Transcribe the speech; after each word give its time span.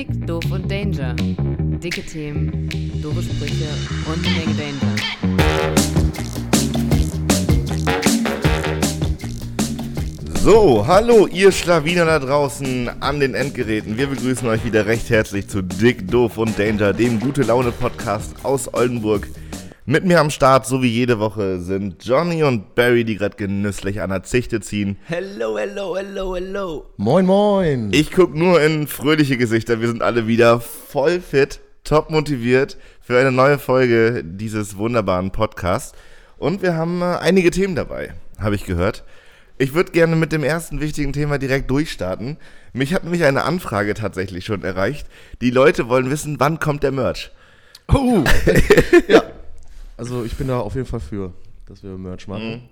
Dick, 0.00 0.26
doof 0.26 0.44
und 0.50 0.70
Danger. 0.70 1.14
Dicke 1.14 2.00
Themen, 2.00 2.70
doofe 3.02 3.22
Sprüche 3.22 3.68
und 4.06 4.26
eine 4.26 4.34
Menge 4.34 4.54
Danger. 4.54 4.96
So, 10.42 10.86
hallo 10.86 11.26
ihr 11.26 11.52
Schlawiner 11.52 12.06
da 12.06 12.18
draußen 12.18 12.88
an 13.02 13.20
den 13.20 13.34
Endgeräten. 13.34 13.98
Wir 13.98 14.06
begrüßen 14.06 14.48
euch 14.48 14.64
wieder 14.64 14.86
recht 14.86 15.10
herzlich 15.10 15.48
zu 15.48 15.60
Dick, 15.60 16.10
Doof 16.10 16.38
und 16.38 16.58
Danger, 16.58 16.94
dem 16.94 17.20
Gute 17.20 17.42
Laune 17.42 17.70
Podcast 17.70 18.34
aus 18.42 18.72
Oldenburg. 18.72 19.28
Mit 19.90 20.04
mir 20.04 20.20
am 20.20 20.30
Start, 20.30 20.66
so 20.66 20.84
wie 20.84 20.88
jede 20.88 21.18
Woche, 21.18 21.58
sind 21.58 22.04
Johnny 22.04 22.44
und 22.44 22.76
Barry, 22.76 23.02
die 23.02 23.16
gerade 23.16 23.36
genüsslich 23.36 24.00
an 24.00 24.10
der 24.10 24.22
Zichte 24.22 24.60
ziehen. 24.60 24.96
Hello, 25.06 25.58
hello, 25.58 25.96
hello, 25.96 26.36
hello. 26.36 26.86
Moin, 26.96 27.26
moin. 27.26 27.90
Ich 27.92 28.12
guck 28.12 28.32
nur 28.32 28.62
in 28.62 28.86
fröhliche 28.86 29.36
Gesichter. 29.36 29.80
Wir 29.80 29.88
sind 29.88 30.00
alle 30.00 30.28
wieder 30.28 30.60
voll 30.60 31.20
fit, 31.20 31.58
top 31.82 32.08
motiviert 32.08 32.76
für 33.00 33.18
eine 33.18 33.32
neue 33.32 33.58
Folge 33.58 34.22
dieses 34.24 34.76
wunderbaren 34.76 35.32
Podcasts. 35.32 35.98
Und 36.38 36.62
wir 36.62 36.76
haben 36.76 37.02
äh, 37.02 37.16
einige 37.16 37.50
Themen 37.50 37.74
dabei, 37.74 38.14
habe 38.38 38.54
ich 38.54 38.66
gehört. 38.66 39.02
Ich 39.58 39.74
würde 39.74 39.90
gerne 39.90 40.14
mit 40.14 40.30
dem 40.30 40.44
ersten 40.44 40.80
wichtigen 40.80 41.12
Thema 41.12 41.36
direkt 41.38 41.68
durchstarten. 41.68 42.36
Mich 42.72 42.94
hat 42.94 43.02
nämlich 43.02 43.24
eine 43.24 43.42
Anfrage 43.42 43.94
tatsächlich 43.94 44.44
schon 44.44 44.62
erreicht. 44.62 45.08
Die 45.40 45.50
Leute 45.50 45.88
wollen 45.88 46.12
wissen, 46.12 46.38
wann 46.38 46.60
kommt 46.60 46.84
der 46.84 46.92
Merch? 46.92 47.32
Oh. 47.92 48.22
ja. 49.08 49.24
Also 50.00 50.24
ich 50.24 50.34
bin 50.34 50.48
da 50.48 50.60
auf 50.60 50.74
jeden 50.76 50.86
Fall 50.86 50.98
für, 50.98 51.34
dass 51.66 51.82
wir 51.82 51.90
Merch 51.90 52.26
machen. 52.26 52.70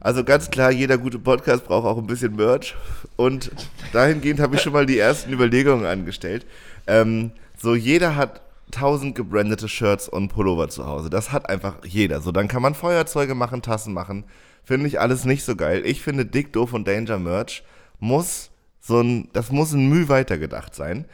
Also 0.00 0.24
ganz 0.24 0.48
klar, 0.48 0.70
jeder 0.70 0.96
gute 0.96 1.18
Podcast 1.18 1.66
braucht 1.66 1.86
auch 1.86 1.98
ein 1.98 2.06
bisschen 2.06 2.36
Merch. 2.36 2.74
Und 3.16 3.50
dahingehend 3.92 4.40
habe 4.40 4.56
ich 4.56 4.62
schon 4.62 4.72
mal 4.72 4.86
die 4.86 4.98
ersten 4.98 5.30
Überlegungen 5.30 5.84
angestellt. 5.84 6.46
Ähm, 6.86 7.32
so, 7.58 7.74
jeder 7.74 8.16
hat 8.16 8.40
tausend 8.70 9.14
gebrandete 9.14 9.68
Shirts 9.68 10.08
und 10.08 10.28
Pullover 10.28 10.70
zu 10.70 10.86
Hause. 10.86 11.10
Das 11.10 11.32
hat 11.32 11.50
einfach 11.50 11.84
jeder. 11.84 12.22
So, 12.22 12.32
dann 12.32 12.48
kann 12.48 12.62
man 12.62 12.74
Feuerzeuge 12.74 13.34
machen, 13.34 13.60
Tassen 13.60 13.92
machen. 13.92 14.24
Finde 14.64 14.86
ich 14.86 15.00
alles 15.00 15.26
nicht 15.26 15.44
so 15.44 15.54
geil. 15.54 15.82
Ich 15.84 16.00
finde 16.00 16.24
Dick, 16.24 16.54
Doof 16.54 16.72
und 16.72 16.88
Danger 16.88 17.18
Merch 17.18 17.62
muss 18.00 18.48
so 18.80 19.02
ein, 19.02 19.28
das 19.34 19.52
muss 19.52 19.74
ein 19.74 19.90
Mühe 19.90 20.08
weitergedacht 20.08 20.74
sein. 20.74 21.04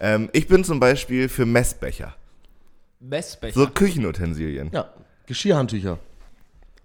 Ähm, 0.00 0.30
ich 0.32 0.48
bin 0.48 0.64
zum 0.64 0.80
Beispiel 0.80 1.28
für 1.28 1.46
Messbecher. 1.46 2.16
Messbecher. 3.00 3.58
So 3.58 3.66
Küchenutensilien. 3.66 4.70
Ja. 4.72 4.86
Geschirrhandtücher. 5.26 5.98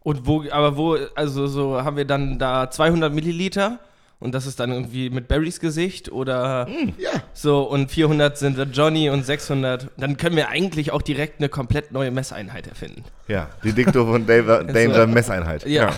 Und 0.03 0.27
wo, 0.27 0.43
aber 0.51 0.77
wo, 0.77 0.97
also 1.15 1.47
so 1.47 1.83
haben 1.83 1.97
wir 1.97 2.05
dann 2.05 2.37
da 2.39 2.69
200 2.69 3.11
Milliliter 3.13 3.79
und 4.19 4.33
das 4.35 4.45
ist 4.45 4.59
dann 4.59 4.71
irgendwie 4.71 5.09
mit 5.09 5.27
Barrys 5.27 5.59
Gesicht 5.59 6.11
oder 6.11 6.67
Ja. 6.97 7.09
so 7.33 7.63
und 7.63 7.91
400 7.91 8.37
sind 8.37 8.57
Johnny 8.75 9.09
und 9.09 9.25
600. 9.25 9.89
Dann 9.97 10.15
können 10.17 10.35
wir 10.35 10.49
eigentlich 10.49 10.91
auch 10.91 11.01
direkt 11.01 11.39
eine 11.39 11.49
komplett 11.49 11.91
neue 11.91 12.11
Messeinheit 12.11 12.67
erfinden. 12.67 13.03
Ja, 13.27 13.49
die 13.63 13.73
Doof 13.83 14.09
und 14.09 14.29
Danger, 14.29 14.63
Danger 14.63 15.07
Messeinheit. 15.07 15.65
Ja. 15.67 15.91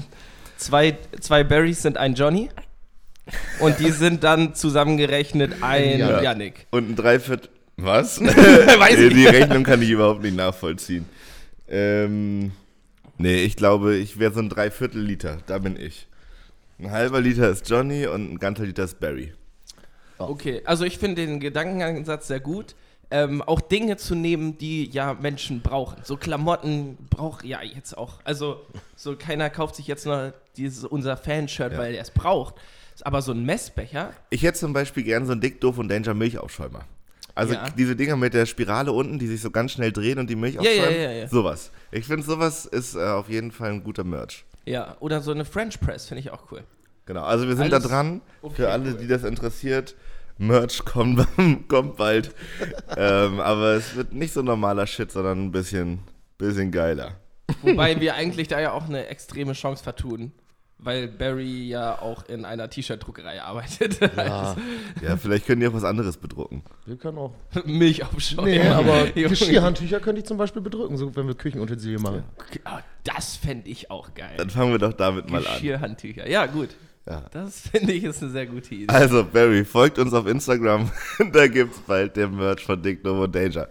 zwei, 0.56 0.96
zwei 1.20 1.42
Barrys 1.44 1.82
sind 1.82 1.96
ein 1.96 2.14
Johnny 2.14 2.48
und 3.60 3.78
die 3.80 3.90
sind 3.90 4.22
dann 4.24 4.54
zusammengerechnet 4.54 5.56
ein 5.62 5.98
Ja. 5.98 6.22
Yannick. 6.22 6.66
Und 6.70 6.90
ein 6.90 6.96
Dreiviertel. 6.96 7.50
Was? 7.82 8.16
Die 8.18 9.26
Rechnung 9.26 9.64
kann 9.64 9.82
ich 9.82 9.90
überhaupt 9.90 10.22
nicht 10.22 10.36
nachvollziehen. 10.36 11.06
Ähm, 11.68 12.52
nee, 13.18 13.42
ich 13.42 13.56
glaube, 13.56 13.96
ich 13.96 14.18
wäre 14.18 14.32
so 14.32 14.40
ein 14.40 14.48
Dreiviertel 14.48 15.00
Liter. 15.00 15.38
Da 15.46 15.58
bin 15.58 15.76
ich. 15.78 16.06
Ein 16.78 16.90
halber 16.90 17.20
Liter 17.20 17.48
ist 17.50 17.68
Johnny 17.68 18.06
und 18.06 18.32
ein 18.32 18.38
ganzer 18.38 18.64
Liter 18.64 18.84
ist 18.84 19.00
Barry. 19.00 19.32
Okay, 20.18 20.62
also 20.64 20.84
ich 20.84 20.98
finde 20.98 21.26
den 21.26 21.40
Gedankenansatz 21.40 22.28
sehr 22.28 22.40
gut. 22.40 22.74
Ähm, 23.12 23.42
auch 23.42 23.60
Dinge 23.60 23.96
zu 23.96 24.14
nehmen, 24.14 24.56
die 24.58 24.84
ja 24.88 25.14
Menschen 25.14 25.62
brauchen. 25.62 25.96
So 26.04 26.16
Klamotten 26.16 26.96
braucht 27.10 27.44
ja 27.44 27.60
jetzt 27.62 27.98
auch. 27.98 28.20
Also 28.22 28.60
so 28.94 29.16
keiner 29.16 29.50
kauft 29.50 29.74
sich 29.76 29.88
jetzt 29.88 30.06
noch 30.06 30.32
dieses, 30.56 30.84
unser 30.84 31.16
Fanshirt, 31.16 31.72
Ja. 31.72 31.78
weil 31.78 31.94
er 31.94 32.02
es 32.02 32.10
braucht. 32.12 32.54
Aber 33.02 33.20
so 33.22 33.32
ein 33.32 33.44
Messbecher, 33.44 34.12
Ich 34.28 34.42
hätte 34.42 34.58
zum 34.58 34.72
Beispiel 34.74 35.02
gern 35.02 35.24
so 35.26 35.32
einen 35.32 35.40
Dick, 35.40 35.60
Doof 35.60 35.78
und 35.78 35.88
Danger 35.88 36.14
Milchaufschäumer. 36.14 36.84
Also 37.40 37.54
Ja. 37.54 37.68
diese 37.70 37.96
Dinger 37.96 38.16
mit 38.16 38.34
der 38.34 38.46
Spirale 38.46 38.92
unten, 38.92 39.18
die 39.18 39.26
sich 39.26 39.40
so 39.40 39.50
ganz 39.50 39.72
schnell 39.72 39.92
drehen 39.92 40.18
und 40.18 40.28
die 40.30 40.36
Milch 40.36 40.54
Ja, 40.56 40.62
ja, 40.62 40.68
aufschäumen. 40.82 41.00
ja, 41.02 41.10
ja. 41.12 41.28
Sowas. 41.28 41.70
Ich 41.90 42.04
finde, 42.06 42.22
sowas 42.24 42.66
ist 42.66 42.94
äh, 42.94 43.00
auf 43.00 43.28
jeden 43.28 43.50
Fall 43.52 43.70
ein 43.70 43.82
guter 43.84 44.04
Merch. 44.04 44.44
ja, 44.66 44.96
oder 45.00 45.20
so 45.20 45.30
eine 45.32 45.44
French 45.44 45.80
Press 45.80 46.06
finde 46.06 46.20
ich 46.20 46.30
auch 46.30 46.50
cool. 46.52 46.62
Genau, 47.06 47.22
also 47.24 47.48
wir 47.48 47.56
sind 47.56 47.72
Alles 47.72 47.82
da 47.82 47.88
dran. 47.88 48.20
okay, 48.42 48.54
Für 48.56 48.70
alle, 48.70 48.92
cool. 48.92 48.98
die 48.98 49.06
das 49.08 49.24
interessiert, 49.24 49.96
Merch 50.38 50.84
kommt, 50.84 51.26
kommt 51.68 51.96
bald. 51.96 52.34
ähm, 52.96 53.40
aber 53.40 53.72
es 53.74 53.96
wird 53.96 54.12
nicht 54.12 54.32
so 54.32 54.42
normaler 54.42 54.86
Shit, 54.86 55.10
sondern 55.10 55.46
ein 55.46 55.50
bisschen, 55.52 56.00
bisschen 56.38 56.70
geiler. 56.70 57.16
Wobei 57.62 58.00
wir 58.00 58.14
eigentlich 58.14 58.48
da 58.48 58.60
ja 58.60 58.72
auch 58.72 58.84
eine 58.88 59.06
extreme 59.06 59.54
Chance 59.54 59.82
vertun, 59.82 60.32
weil 60.82 61.08
Barry 61.08 61.68
ja 61.68 62.00
auch 62.00 62.28
in 62.28 62.44
einer 62.44 62.68
T-Shirt-Druckerei 62.70 63.42
arbeitet. 63.42 64.00
Ja. 64.16 64.56
Ja, 65.02 65.16
vielleicht 65.16 65.46
können 65.46 65.60
die 65.60 65.66
auch 65.66 65.72
was 65.72 65.84
anderes 65.84 66.16
bedrucken. 66.16 66.62
Wir 66.84 66.96
können 66.96 67.16
auch. 67.18 67.32
Milch 67.64 68.04
aufschäumen. 68.04 68.50
Nee, 68.50 68.68
aber. 68.68 69.06
Geschirrhandtücher 69.14 70.00
könnte 70.00 70.20
ich 70.20 70.26
zum 70.26 70.36
Beispiel 70.36 70.60
bedrücken, 70.60 70.96
so 70.96 71.14
wenn 71.16 71.26
wir 71.26 71.34
Küchenutensilien 71.34 72.02
machen. 72.02 72.24
Ah, 72.64 72.80
Das 73.04 73.36
fände 73.36 73.68
ich 73.68 73.90
auch 73.90 74.12
geil. 74.14 74.34
Dann 74.36 74.50
fangen 74.50 74.72
wir 74.72 74.78
doch 74.78 74.92
damit 74.92 75.30
mal 75.30 75.46
an. 75.46 75.54
Geschirrhandtücher. 75.54 76.28
Ja, 76.28 76.46
gut. 76.46 76.70
Ja. 77.08 77.24
Das 77.32 77.60
finde 77.60 77.92
ich 77.92 78.04
ist 78.04 78.22
eine 78.22 78.30
sehr 78.30 78.46
gute 78.46 78.74
Idee. 78.74 78.92
Also, 78.92 79.24
Barry, 79.24 79.64
folgt 79.64 79.98
uns 79.98 80.12
auf 80.12 80.26
Instagram. 80.26 80.90
da 81.32 81.46
gibt's 81.48 81.80
bald 81.80 82.16
den 82.16 82.36
Merch 82.36 82.64
von 82.64 82.82
Dick 82.82 83.02
Novo 83.04 83.26
Danger. 83.26 83.68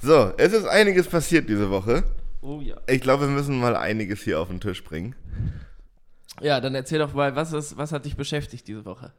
So, 0.00 0.32
es 0.38 0.52
ist 0.52 0.66
einiges 0.66 1.08
passiert 1.08 1.48
diese 1.48 1.68
Woche. 1.70 2.04
Oh 2.42 2.60
ja. 2.60 2.76
Ich 2.86 3.00
glaube, 3.00 3.24
wir 3.28 3.34
müssen 3.34 3.58
mal 3.60 3.76
einiges 3.76 4.22
hier 4.22 4.40
auf 4.40 4.48
den 4.48 4.60
Tisch 4.60 4.82
bringen. 4.82 5.14
Ja, 6.40 6.60
dann 6.60 6.74
erzähl 6.74 6.98
doch 6.98 7.14
mal, 7.14 7.36
was, 7.36 7.52
ist, 7.52 7.76
was 7.76 7.92
hat 7.92 8.04
dich 8.04 8.16
beschäftigt 8.16 8.66
diese 8.68 8.84
Woche? 8.84 9.12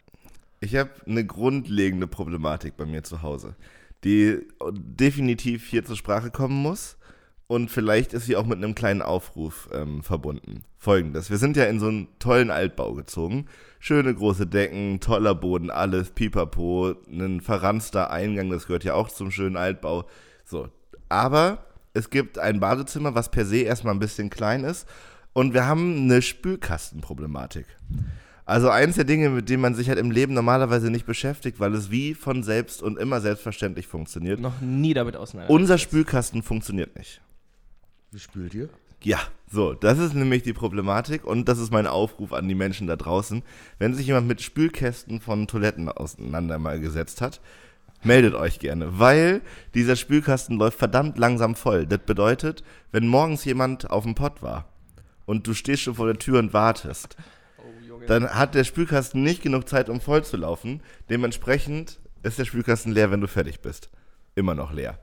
Ich 0.60 0.76
habe 0.76 0.92
eine 1.08 1.26
grundlegende 1.26 2.08
Problematik 2.08 2.78
bei 2.78 2.86
mir 2.86 3.04
zu 3.04 3.22
Hause, 3.22 3.56
die 4.04 4.48
definitiv 4.72 5.68
hier 5.68 5.84
zur 5.84 5.96
Sprache 5.96 6.32
kommen 6.32 6.62
muss. 6.62 6.98
Und 7.48 7.70
vielleicht 7.70 8.14
ist 8.14 8.28
sie 8.28 8.38
auch 8.38 8.46
mit 8.46 8.60
einem 8.60 8.76
kleinen 8.76 9.02
Aufruf 9.02 9.68
ähm, 9.74 10.04
verbunden. 10.04 10.64
Folgendes: 10.78 11.30
Wir 11.30 11.38
sind 11.38 11.58
ja 11.58 11.66
in 11.66 11.82
so 11.82 11.88
einen 11.88 12.08
tollen 12.18 12.50
Altbau 12.50 12.94
gezogen. 12.94 13.48
Schöne 13.80 14.16
große 14.16 14.48
Decken, 14.48 15.02
toller 15.02 15.36
Boden, 15.36 15.70
alles, 15.70 16.12
pipapo, 16.12 16.96
ein 17.10 17.42
verranster 17.42 18.10
Eingang, 18.10 18.52
das 18.52 18.68
gehört 18.68 18.84
ja 18.84 18.94
auch 18.94 19.10
zum 19.10 19.32
schönen 19.32 19.58
Altbau. 19.58 20.06
So. 20.46 20.70
Aber 21.10 21.66
es 21.94 22.10
gibt 22.10 22.40
ein 22.40 22.62
Badezimmer, 22.62 23.16
was 23.16 23.32
per 23.32 23.46
se 23.46 23.58
erstmal 23.58 23.96
ein 23.96 24.00
bisschen 24.00 24.30
klein 24.30 24.64
ist. 24.64 24.88
Und 25.34 25.54
wir 25.54 25.66
haben 25.66 26.04
eine 26.04 26.22
Spülkastenproblematik. 26.22 27.66
Also 28.46 28.70
eins 28.70 28.96
der 28.96 29.06
Dinge, 29.06 29.30
mit 29.30 29.48
denen 29.50 29.62
man 29.62 29.76
sich 29.76 29.88
halt 29.88 30.00
im 30.00 30.12
Leben 30.12 30.34
normalerweise 30.34 30.90
nicht 30.90 31.06
beschäftigt, 31.06 31.60
weil 31.60 31.74
es 31.74 31.90
wie 31.90 32.14
von 32.14 32.44
selbst 32.44 32.82
und 32.82 32.98
immer 33.00 33.22
selbstverständlich 33.22 33.88
funktioniert. 33.88 34.42
Noch 34.42 34.60
nie 34.60 34.94
damit 34.94 35.16
auseinander. 35.16 35.54
Unser 35.54 35.78
Spülkasten 35.78 36.44
funktioniert 36.44 36.98
nicht. 36.98 37.22
Wie 38.12 38.20
spült 38.20 38.54
ihr? 38.54 38.68
Ja, 39.04 39.20
so, 39.50 39.74
das 39.74 40.00
ist 40.00 40.14
nämlich 40.14 40.44
die 40.44 40.54
Problematik 40.54 41.26
und 41.26 41.48
das 41.48 41.60
ist 41.60 41.72
mein 41.72 41.88
Aufruf 41.88 42.34
an 42.34 42.48
die 42.48 42.56
Menschen 42.56 42.88
da 42.88 42.98
draußen. 42.98 43.42
Wenn 43.80 43.96
sich 43.96 44.08
jemand 44.08 44.28
mit 44.28 44.42
Spülkästen 44.42 45.22
von 45.22 45.48
Toiletten 45.48 45.88
auseinander 45.88 46.60
mal 46.60 46.80
gesetzt 46.80 47.22
hat, 47.22 47.40
meldet 48.04 48.36
euch 48.36 48.60
gerne, 48.60 49.00
weil 49.00 49.42
dieser 49.76 49.96
Spülkasten 49.96 50.58
läuft 50.58 50.78
verdammt 50.78 51.18
langsam 51.18 51.56
voll. 51.56 51.88
Das 51.88 52.00
bedeutet, 52.00 52.64
wenn 52.92 53.08
morgens 53.08 53.46
jemand 53.46 53.90
auf 53.90 54.04
dem 54.04 54.14
Pott 54.14 54.44
war 54.44 54.71
und 55.32 55.48
du 55.48 55.54
stehst 55.54 55.84
schon 55.84 55.96
vor 55.96 56.08
der 56.08 56.20
Tür 56.20 56.40
und 56.40 56.52
wartest, 56.52 57.16
dann 58.06 58.30
hat 58.30 58.54
der 58.54 58.66
Spülkasten 58.66 59.24
nicht 59.24 59.42
genug 59.42 59.70
Zeit, 59.70 59.88
um 59.88 60.02
voll 60.02 60.26
zu 60.26 60.36
laufen. 60.36 60.82
Dementsprechend 61.10 62.00
ist 62.22 62.38
der 62.38 62.44
Spülkasten 62.44 62.92
leer, 62.92 63.12
wenn 63.12 63.22
du 63.22 63.28
fertig 63.28 63.62
bist. 63.62 63.90
Immer 64.36 64.56
noch 64.56 64.74
leer. 64.74 65.00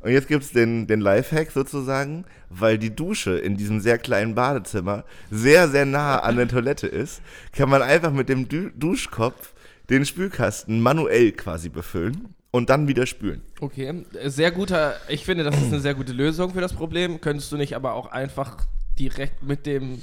Und 0.00 0.12
jetzt 0.12 0.28
gibt 0.28 0.44
es 0.44 0.52
den, 0.52 0.86
den 0.86 1.00
Lifehack 1.00 1.50
sozusagen, 1.50 2.24
weil 2.48 2.78
die 2.78 2.94
Dusche 2.94 3.36
in 3.36 3.56
diesem 3.56 3.80
sehr 3.80 3.98
kleinen 3.98 4.36
Badezimmer 4.36 5.04
sehr, 5.32 5.68
sehr 5.68 5.84
nah 5.84 6.20
an 6.20 6.36
der 6.36 6.46
Toilette 6.46 6.86
ist, 6.86 7.20
kann 7.50 7.68
man 7.68 7.82
einfach 7.82 8.12
mit 8.12 8.28
dem 8.28 8.48
du 8.48 8.70
Duschkopf 8.70 9.52
den 9.90 10.04
Spülkasten 10.04 10.80
manuell 10.80 11.32
quasi 11.32 11.68
befüllen 11.68 12.36
und 12.52 12.70
dann 12.70 12.86
wieder 12.86 13.06
spülen. 13.06 13.42
Okay, 13.60 14.04
sehr 14.26 14.52
guter, 14.52 14.94
ich 15.08 15.24
finde, 15.24 15.42
das 15.42 15.56
ist 15.56 15.72
eine 15.72 15.80
sehr 15.80 15.94
gute 15.94 16.12
Lösung 16.12 16.52
für 16.52 16.60
das 16.60 16.72
Problem. 16.72 17.20
Könntest 17.20 17.50
du 17.50 17.56
nicht 17.56 17.74
aber 17.74 17.94
auch 17.94 18.12
einfach 18.12 18.68
direkt 18.98 19.42
mit 19.42 19.66
dem, 19.66 20.02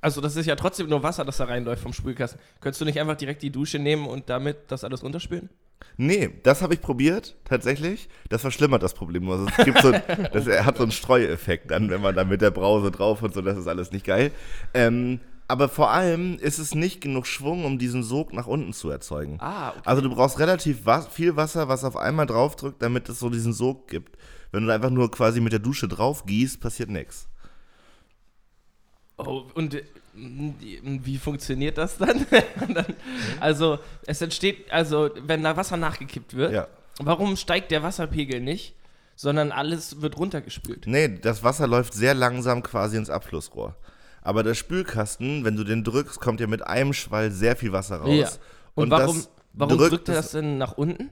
also 0.00 0.20
das 0.20 0.36
ist 0.36 0.46
ja 0.46 0.56
trotzdem 0.56 0.88
nur 0.88 1.02
Wasser, 1.02 1.24
das 1.24 1.36
da 1.38 1.44
reinläuft 1.44 1.82
vom 1.82 1.92
Spülkasten. 1.92 2.40
Könntest 2.60 2.80
du 2.80 2.84
nicht 2.84 3.00
einfach 3.00 3.16
direkt 3.16 3.42
die 3.42 3.50
Dusche 3.50 3.78
nehmen 3.78 4.06
und 4.06 4.28
damit 4.30 4.56
das 4.68 4.84
alles 4.84 5.02
runterspülen? 5.02 5.48
Nee, 5.98 6.30
das 6.42 6.62
habe 6.62 6.74
ich 6.74 6.80
probiert, 6.80 7.36
tatsächlich. 7.44 8.08
Das 8.30 8.40
verschlimmert 8.40 8.82
das 8.82 8.94
Problem 8.94 9.24
nur. 9.24 9.34
Also 9.34 9.46
es 9.58 9.64
gibt 9.64 9.80
so, 9.82 9.92
das 10.32 10.46
hat 10.64 10.76
so 10.78 10.82
einen 10.84 10.92
Streueffekt 10.92 11.70
dann, 11.70 11.90
wenn 11.90 12.00
man 12.00 12.14
da 12.14 12.24
mit 12.24 12.40
der 12.40 12.50
Brause 12.50 12.90
drauf 12.90 13.22
und 13.22 13.34
so, 13.34 13.42
das 13.42 13.58
ist 13.58 13.66
alles 13.66 13.92
nicht 13.92 14.06
geil. 14.06 14.30
Ähm, 14.74 15.20
Aber 15.48 15.68
vor 15.68 15.90
allem 15.90 16.38
ist 16.38 16.58
es 16.58 16.74
nicht 16.74 17.00
genug 17.00 17.26
Schwung, 17.26 17.64
um 17.64 17.78
diesen 17.78 18.02
Sog 18.02 18.32
nach 18.32 18.46
unten 18.46 18.72
zu 18.72 18.90
erzeugen. 18.90 19.36
Ah, 19.40 19.70
okay. 19.70 19.80
Also 19.84 20.02
du 20.02 20.10
brauchst 20.10 20.38
relativ 20.38 20.80
was, 20.84 21.08
viel 21.08 21.36
Wasser, 21.36 21.68
was 21.68 21.84
auf 21.84 21.96
einmal 21.96 22.26
draufdrückt, 22.26 22.80
damit 22.82 23.08
es 23.08 23.18
so 23.18 23.28
diesen 23.30 23.52
Sog 23.52 23.88
gibt. 23.88 24.16
Wenn 24.52 24.62
du 24.62 24.68
da 24.68 24.74
einfach 24.74 24.90
nur 24.90 25.10
quasi 25.10 25.40
mit 25.40 25.52
der 25.52 25.60
Dusche 25.60 25.88
drauf 25.88 26.24
gießt, 26.24 26.60
passiert 26.60 26.88
nichts. 26.88 27.28
Oh, 29.18 29.44
und 29.54 29.72
die- 29.72 29.82
wie 30.14 31.18
funktioniert 31.18 31.76
das 31.78 31.98
dann? 31.98 32.26
dann? 32.74 32.86
Also, 33.40 33.78
es 34.06 34.20
entsteht, 34.22 34.70
also, 34.72 35.10
wenn 35.26 35.42
da 35.42 35.56
Wasser 35.56 35.76
nachgekippt 35.76 36.34
wird, 36.34 36.52
Ja. 36.52 36.68
warum 37.00 37.36
steigt 37.36 37.70
der 37.70 37.82
Wasserpegel 37.82 38.40
nicht, 38.40 38.74
sondern 39.14 39.52
alles 39.52 40.00
wird 40.00 40.16
runtergespült? 40.18 40.86
Nee, 40.86 41.18
das 41.20 41.42
Wasser 41.44 41.66
läuft 41.66 41.92
sehr 41.94 42.14
langsam 42.14 42.62
quasi 42.62 42.96
ins 42.96 43.10
Abflussrohr. 43.10 43.74
Aber 44.22 44.42
der 44.42 44.54
Spülkasten, 44.54 45.44
wenn 45.44 45.56
du 45.56 45.64
den 45.64 45.84
drückst, 45.84 46.18
kommt 46.20 46.40
ja 46.40 46.46
mit 46.46 46.66
einem 46.66 46.92
Schwall 46.92 47.30
sehr 47.30 47.54
viel 47.56 47.72
Wasser 47.72 47.98
raus. 47.98 48.08
Ja. 48.18 48.28
Und, 48.74 48.90
warum, 48.90 49.16
das 49.16 49.30
warum 49.52 49.76
drückt 49.78 49.92
drückt 49.92 50.08
er 50.08 50.14
das 50.16 50.30
denn 50.32 50.58
nach 50.58 50.72
unten? 50.78 51.10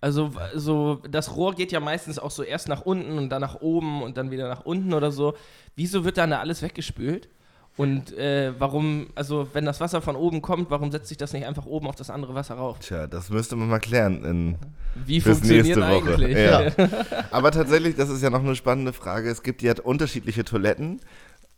Also, 0.00 0.30
so, 0.54 1.02
das 1.10 1.34
Rohr 1.36 1.54
geht 1.54 1.72
ja 1.72 1.80
meistens 1.80 2.18
auch 2.18 2.30
so 2.30 2.42
erst 2.42 2.68
nach 2.68 2.82
unten 2.82 3.18
und 3.18 3.30
dann 3.30 3.40
nach 3.40 3.60
oben 3.60 4.02
und 4.02 4.16
dann 4.16 4.30
wieder 4.30 4.48
nach 4.48 4.64
unten 4.64 4.94
oder 4.94 5.10
so. 5.10 5.34
Wieso 5.74 6.04
wird 6.04 6.18
dann 6.18 6.30
da 6.30 6.38
alles 6.38 6.62
weggespült? 6.62 7.28
Und 7.78 8.12
äh, 8.18 8.52
warum, 8.58 9.06
also 9.14 9.46
wenn 9.52 9.64
das 9.64 9.80
Wasser 9.80 10.02
von 10.02 10.16
oben 10.16 10.42
kommt, 10.42 10.68
warum 10.68 10.90
setzt 10.90 11.08
sich 11.08 11.16
das 11.16 11.32
nicht 11.32 11.46
einfach 11.46 11.64
oben 11.64 11.86
auf 11.86 11.94
das 11.94 12.10
andere 12.10 12.34
Wasser 12.34 12.56
rauf? 12.56 12.80
Tja, 12.80 13.06
das 13.06 13.30
müsste 13.30 13.54
man 13.54 13.68
mal 13.68 13.78
klären 13.78 14.24
in 14.24 14.56
Wie 15.06 15.20
funktioniert 15.20 15.78
eigentlich? 15.78 16.36
Ja. 16.36 16.72
Aber 17.30 17.52
tatsächlich, 17.52 17.94
das 17.94 18.08
ist 18.08 18.20
ja 18.20 18.30
noch 18.30 18.42
eine 18.42 18.56
spannende 18.56 18.92
Frage. 18.92 19.30
Es 19.30 19.44
gibt 19.44 19.62
ja 19.62 19.74
unterschiedliche 19.80 20.44
Toiletten 20.44 21.00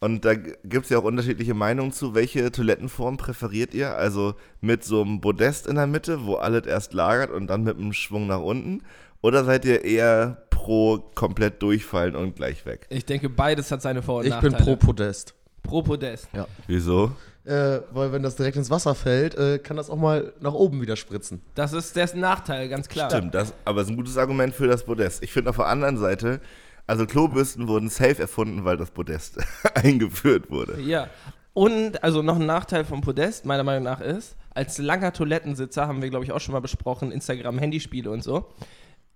und 0.01 0.25
da 0.25 0.35
gibt 0.35 0.85
es 0.85 0.89
ja 0.91 0.99
auch 0.99 1.05
unterschiedliche 1.05 1.55
Meinungen 1.55 1.93
zu. 1.93 2.15
Welche 2.15 2.51
Toilettenform 2.51 3.17
präferiert 3.19 3.75
ihr? 3.75 3.95
Also 3.97 4.35
mit 4.61 4.83
so 4.85 5.03
einem 5.03 5.21
Podest 5.21 5.67
in 5.67 5.77
der 5.77 5.87
Mitte, 5.87 6.25
wo 6.25 6.37
alles 6.37 6.67
erst 6.67 6.95
lagert 6.95 7.31
und 7.31 7.47
dann 7.49 7.65
mit 7.65 7.77
einem 7.79 7.93
Schwung 7.93 8.27
nach 8.27 8.41
unten? 8.41 8.83
Oder 9.23 9.45
seid 9.45 9.65
ihr 9.67 9.85
eher 9.85 10.43
pro 10.49 10.99
komplett 11.15 11.63
durchfallen 11.63 12.17
und 12.17 12.37
gleich 12.37 12.65
weg? 12.65 12.87
Ich 12.89 13.05
denke, 13.05 13.29
beides 13.29 13.71
hat 13.71 13.83
seine 13.83 14.03
Vor- 14.03 14.21
und 14.21 14.27
Ich 14.27 14.35
bin 14.41 14.53
Nachteile. 14.53 14.77
pro 14.77 14.87
Podest. 14.87 15.35
pro 15.63 15.83
Podest. 15.83 16.29
Wieso? 16.67 17.13
Äh, 17.45 17.81
weil 17.93 18.13
wenn 18.13 18.23
das 18.23 18.37
direkt 18.37 18.57
ins 18.57 18.71
Wasser 18.71 18.95
fällt, 18.95 19.35
äh, 19.35 19.59
kann 19.59 19.77
das 19.77 19.89
auch 19.91 19.97
mal 19.97 20.33
nach 20.41 20.53
oben 20.53 20.81
wieder 20.83 20.97
spritzen. 20.97 21.41
Das 21.55 21.73
ist 21.73 21.97
dessen 21.97 22.21
Nachteil, 22.21 22.69
ganz 22.69 22.89
klar. 22.89 23.11
Stimmt, 23.11 23.35
das, 23.35 23.53
aber 23.65 23.81
es 23.81 23.87
ist 23.87 23.91
ein 23.93 23.97
gutes 23.97 24.17
Argument 24.19 24.55
für 24.55 24.67
das 24.67 24.85
Podest. 24.85 25.23
Ich 25.23 25.33
finde 25.33 25.51
auf 25.51 25.57
der 25.57 25.67
anderen 25.67 25.97
Seite, 25.97 26.41
also 26.91 27.07
Klobürsten 27.07 27.69
wurden 27.69 27.89
safe 27.89 28.21
erfunden, 28.21 28.65
weil 28.65 28.77
das 28.77 28.91
Podest 28.91 29.39
eingeführt 29.75 30.51
wurde. 30.51 30.81
Ja. 30.81 31.09
Und 31.55 32.03
also 32.03 32.21
noch 32.21 32.35
ein 32.35 32.47
Nachteil 32.47 32.85
vom 32.85 33.01
Podest, 33.01 33.45
meiner 33.45 33.63
Meinung 33.63 33.85
nach, 33.85 34.01
ist, 34.01 34.37
als 34.51 34.79
langer 34.79 35.13
Toilettensitzer, 35.13 35.87
haben 35.87 36.03
wir, 36.03 36.11
glaube 36.11 36.25
ich, 36.25 36.33
auch 36.33 36.41
schon 36.41 36.53
mal 36.53 36.61
besprochen, 36.61 37.13
Instagram, 37.13 37.59
Handyspiele 37.59 38.11
und 38.11 38.25
so, 38.25 38.53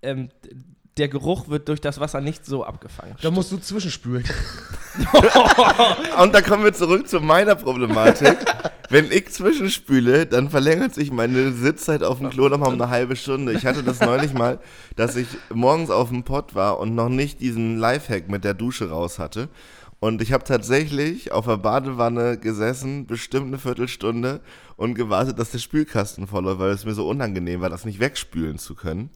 ähm, 0.03 0.29
der 0.97 1.09
Geruch 1.09 1.49
wird 1.49 1.69
durch 1.69 1.81
das 1.81 1.99
Wasser 1.99 2.21
nicht 2.21 2.47
so 2.47 2.65
abgefangen. 2.65 3.17
Da 3.21 3.31
musst 3.31 3.51
du 3.51 3.59
zwischenspülen. 3.59 4.25
Und 6.23 6.35
da 6.35 6.41
kommen 6.41 6.63
wir 6.63 6.73
zurück 6.73 7.09
zu 7.09 7.21
meiner 7.21 7.57
Problematik. 7.57 8.37
Wenn 8.91 9.11
ich 9.11 9.33
zwischenspüle, 9.33 10.27
dann 10.27 10.51
verlängert 10.51 10.95
sich 10.95 11.11
meine 11.11 11.53
Sitzzeit 11.53 12.05
auf 12.05 12.19
dem 12.19 12.31
Klo 12.31 12.49
nochmal 12.49 12.69
um 12.69 12.81
eine 12.81 12.91
halbe 12.91 13.17
Stunde. 13.17 13.53
Ich 13.55 13.67
hatte 13.67 13.83
das 13.83 14.01
neulich 14.01 14.35
mal, 14.35 14.61
dass 14.95 15.17
ich 15.17 15.27
morgens 15.53 15.91
auf 15.91 16.11
dem 16.11 16.23
Pott 16.23 16.55
war 16.55 16.79
und 16.79 16.95
noch 16.95 17.09
nicht 17.09 17.41
diesen 17.41 17.77
Lifehack 17.77 18.29
mit 18.29 18.45
der 18.45 18.55
Dusche 18.55 18.91
raus 18.91 19.19
hatte. 19.19 19.49
Und 19.99 20.23
ich 20.23 20.33
habe 20.33 20.45
tatsächlich 20.45 21.33
auf 21.33 21.47
der 21.47 21.57
Badewanne 21.57 22.39
gesessen, 22.39 23.07
bestimmt 23.07 23.47
eine 23.47 23.59
Viertelstunde 23.59 24.43
und 24.77 24.95
gewartet, 24.95 25.39
dass 25.39 25.51
der 25.51 25.59
Spülkasten 25.59 26.27
voll 26.27 26.45
läuft, 26.45 26.61
weil 26.61 26.71
es 26.71 26.85
mir 26.85 26.95
so 26.95 27.09
unangenehm 27.09 27.63
war, 27.63 27.71
das 27.71 27.85
nicht 27.85 28.01
wegspülen 28.01 28.59
zu 28.59 28.75
können. 28.75 29.11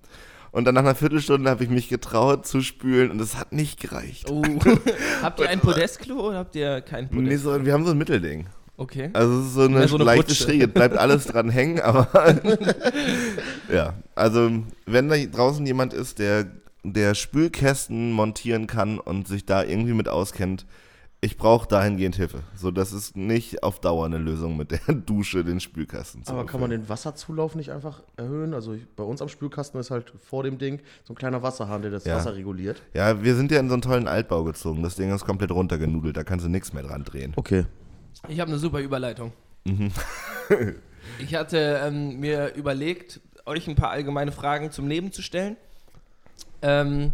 Und 0.50 0.64
dann 0.64 0.74
nach 0.74 0.82
einer 0.82 0.94
Viertelstunde 0.94 1.50
habe 1.50 1.62
ich 1.62 1.70
mich 1.70 1.88
getraut 1.88 2.46
zu 2.46 2.60
spülen 2.62 3.10
und 3.10 3.20
es 3.20 3.36
hat 3.36 3.52
nicht 3.52 3.80
gereicht. 3.80 4.30
Oh. 4.30 4.42
habt 5.22 5.40
ihr 5.40 5.48
ein 5.48 5.60
Podestklo 5.60 6.28
oder 6.28 6.38
habt 6.38 6.56
ihr 6.56 6.80
kein 6.80 7.08
Podest? 7.08 7.26
Nee, 7.26 7.36
so, 7.36 7.64
wir 7.64 7.72
haben 7.72 7.84
so 7.84 7.92
ein 7.92 7.98
Mittelding. 7.98 8.46
Okay. 8.76 9.10
Also 9.12 9.40
es 9.40 9.46
ist 9.46 9.54
so 9.54 9.62
eine, 9.62 9.80
Ja, 9.80 9.88
so 9.88 9.96
eine 9.96 10.04
leichte 10.04 10.26
Putsche. 10.26 10.44
Schräge, 10.44 10.68
bleibt 10.68 10.96
alles 10.96 11.26
dran 11.26 11.50
hängen, 11.50 11.80
aber 11.80 12.08
ja, 13.72 13.94
also 14.14 14.50
wenn 14.86 15.08
da 15.08 15.16
draußen 15.16 15.66
jemand 15.66 15.92
ist, 15.92 16.20
der, 16.20 16.46
der 16.84 17.14
Spülkästen 17.16 18.12
montieren 18.12 18.68
kann 18.68 19.00
und 19.00 19.26
sich 19.26 19.44
da 19.44 19.64
irgendwie 19.64 19.94
mit 19.94 20.08
auskennt, 20.08 20.64
ich 21.20 21.36
brauche 21.36 21.66
dahingehend 21.66 22.14
Hilfe. 22.14 22.42
So, 22.54 22.70
das 22.70 22.92
ist 22.92 23.16
nicht 23.16 23.62
auf 23.64 23.80
Dauer 23.80 24.06
eine 24.06 24.18
Lösung 24.18 24.56
mit 24.56 24.70
der 24.70 24.78
Dusche 24.94 25.44
den 25.44 25.58
Spülkasten 25.58 26.24
zu 26.24 26.32
Aber 26.32 26.46
kann 26.46 26.60
man 26.60 26.70
den 26.70 26.88
Wasserzulauf 26.88 27.56
nicht 27.56 27.72
einfach 27.72 28.02
erhöhen? 28.16 28.54
Also 28.54 28.74
ich, 28.74 28.86
bei 28.94 29.02
uns 29.02 29.20
am 29.20 29.28
Spülkasten 29.28 29.80
ist 29.80 29.90
halt 29.90 30.12
vor 30.24 30.44
dem 30.44 30.58
Ding 30.58 30.80
so 31.04 31.12
ein 31.12 31.16
kleiner 31.16 31.42
Wasserhahn, 31.42 31.82
der 31.82 31.90
das 31.90 32.04
Ja. 32.04 32.16
Wasser 32.16 32.34
reguliert. 32.36 32.82
Ja, 32.94 33.22
wir 33.22 33.34
sind 33.34 33.50
ja 33.50 33.58
in 33.58 33.68
so 33.68 33.74
einen 33.74 33.82
tollen 33.82 34.06
Altbau 34.06 34.44
gezogen. 34.44 34.82
Das 34.82 34.94
Ding 34.94 35.12
ist 35.12 35.24
komplett 35.24 35.50
runtergenudelt, 35.50 36.16
da 36.16 36.22
kannst 36.22 36.44
du 36.44 36.50
nichts 36.50 36.72
mehr 36.72 36.84
dran 36.84 37.02
drehen. 37.04 37.32
Okay. 37.34 37.64
Ich 38.28 38.38
habe 38.38 38.50
eine 38.50 38.58
super 38.58 38.80
Überleitung. 38.80 39.32
ich 41.18 41.34
hatte 41.34 41.80
ähm, 41.84 42.20
mir 42.20 42.54
überlegt, 42.54 43.20
euch 43.44 43.66
ein 43.68 43.74
paar 43.74 43.90
allgemeine 43.90 44.32
Fragen 44.32 44.70
zum 44.70 44.86
Leben 44.88 45.12
zu 45.12 45.22
stellen. 45.22 45.56
Ähm, 46.62 47.12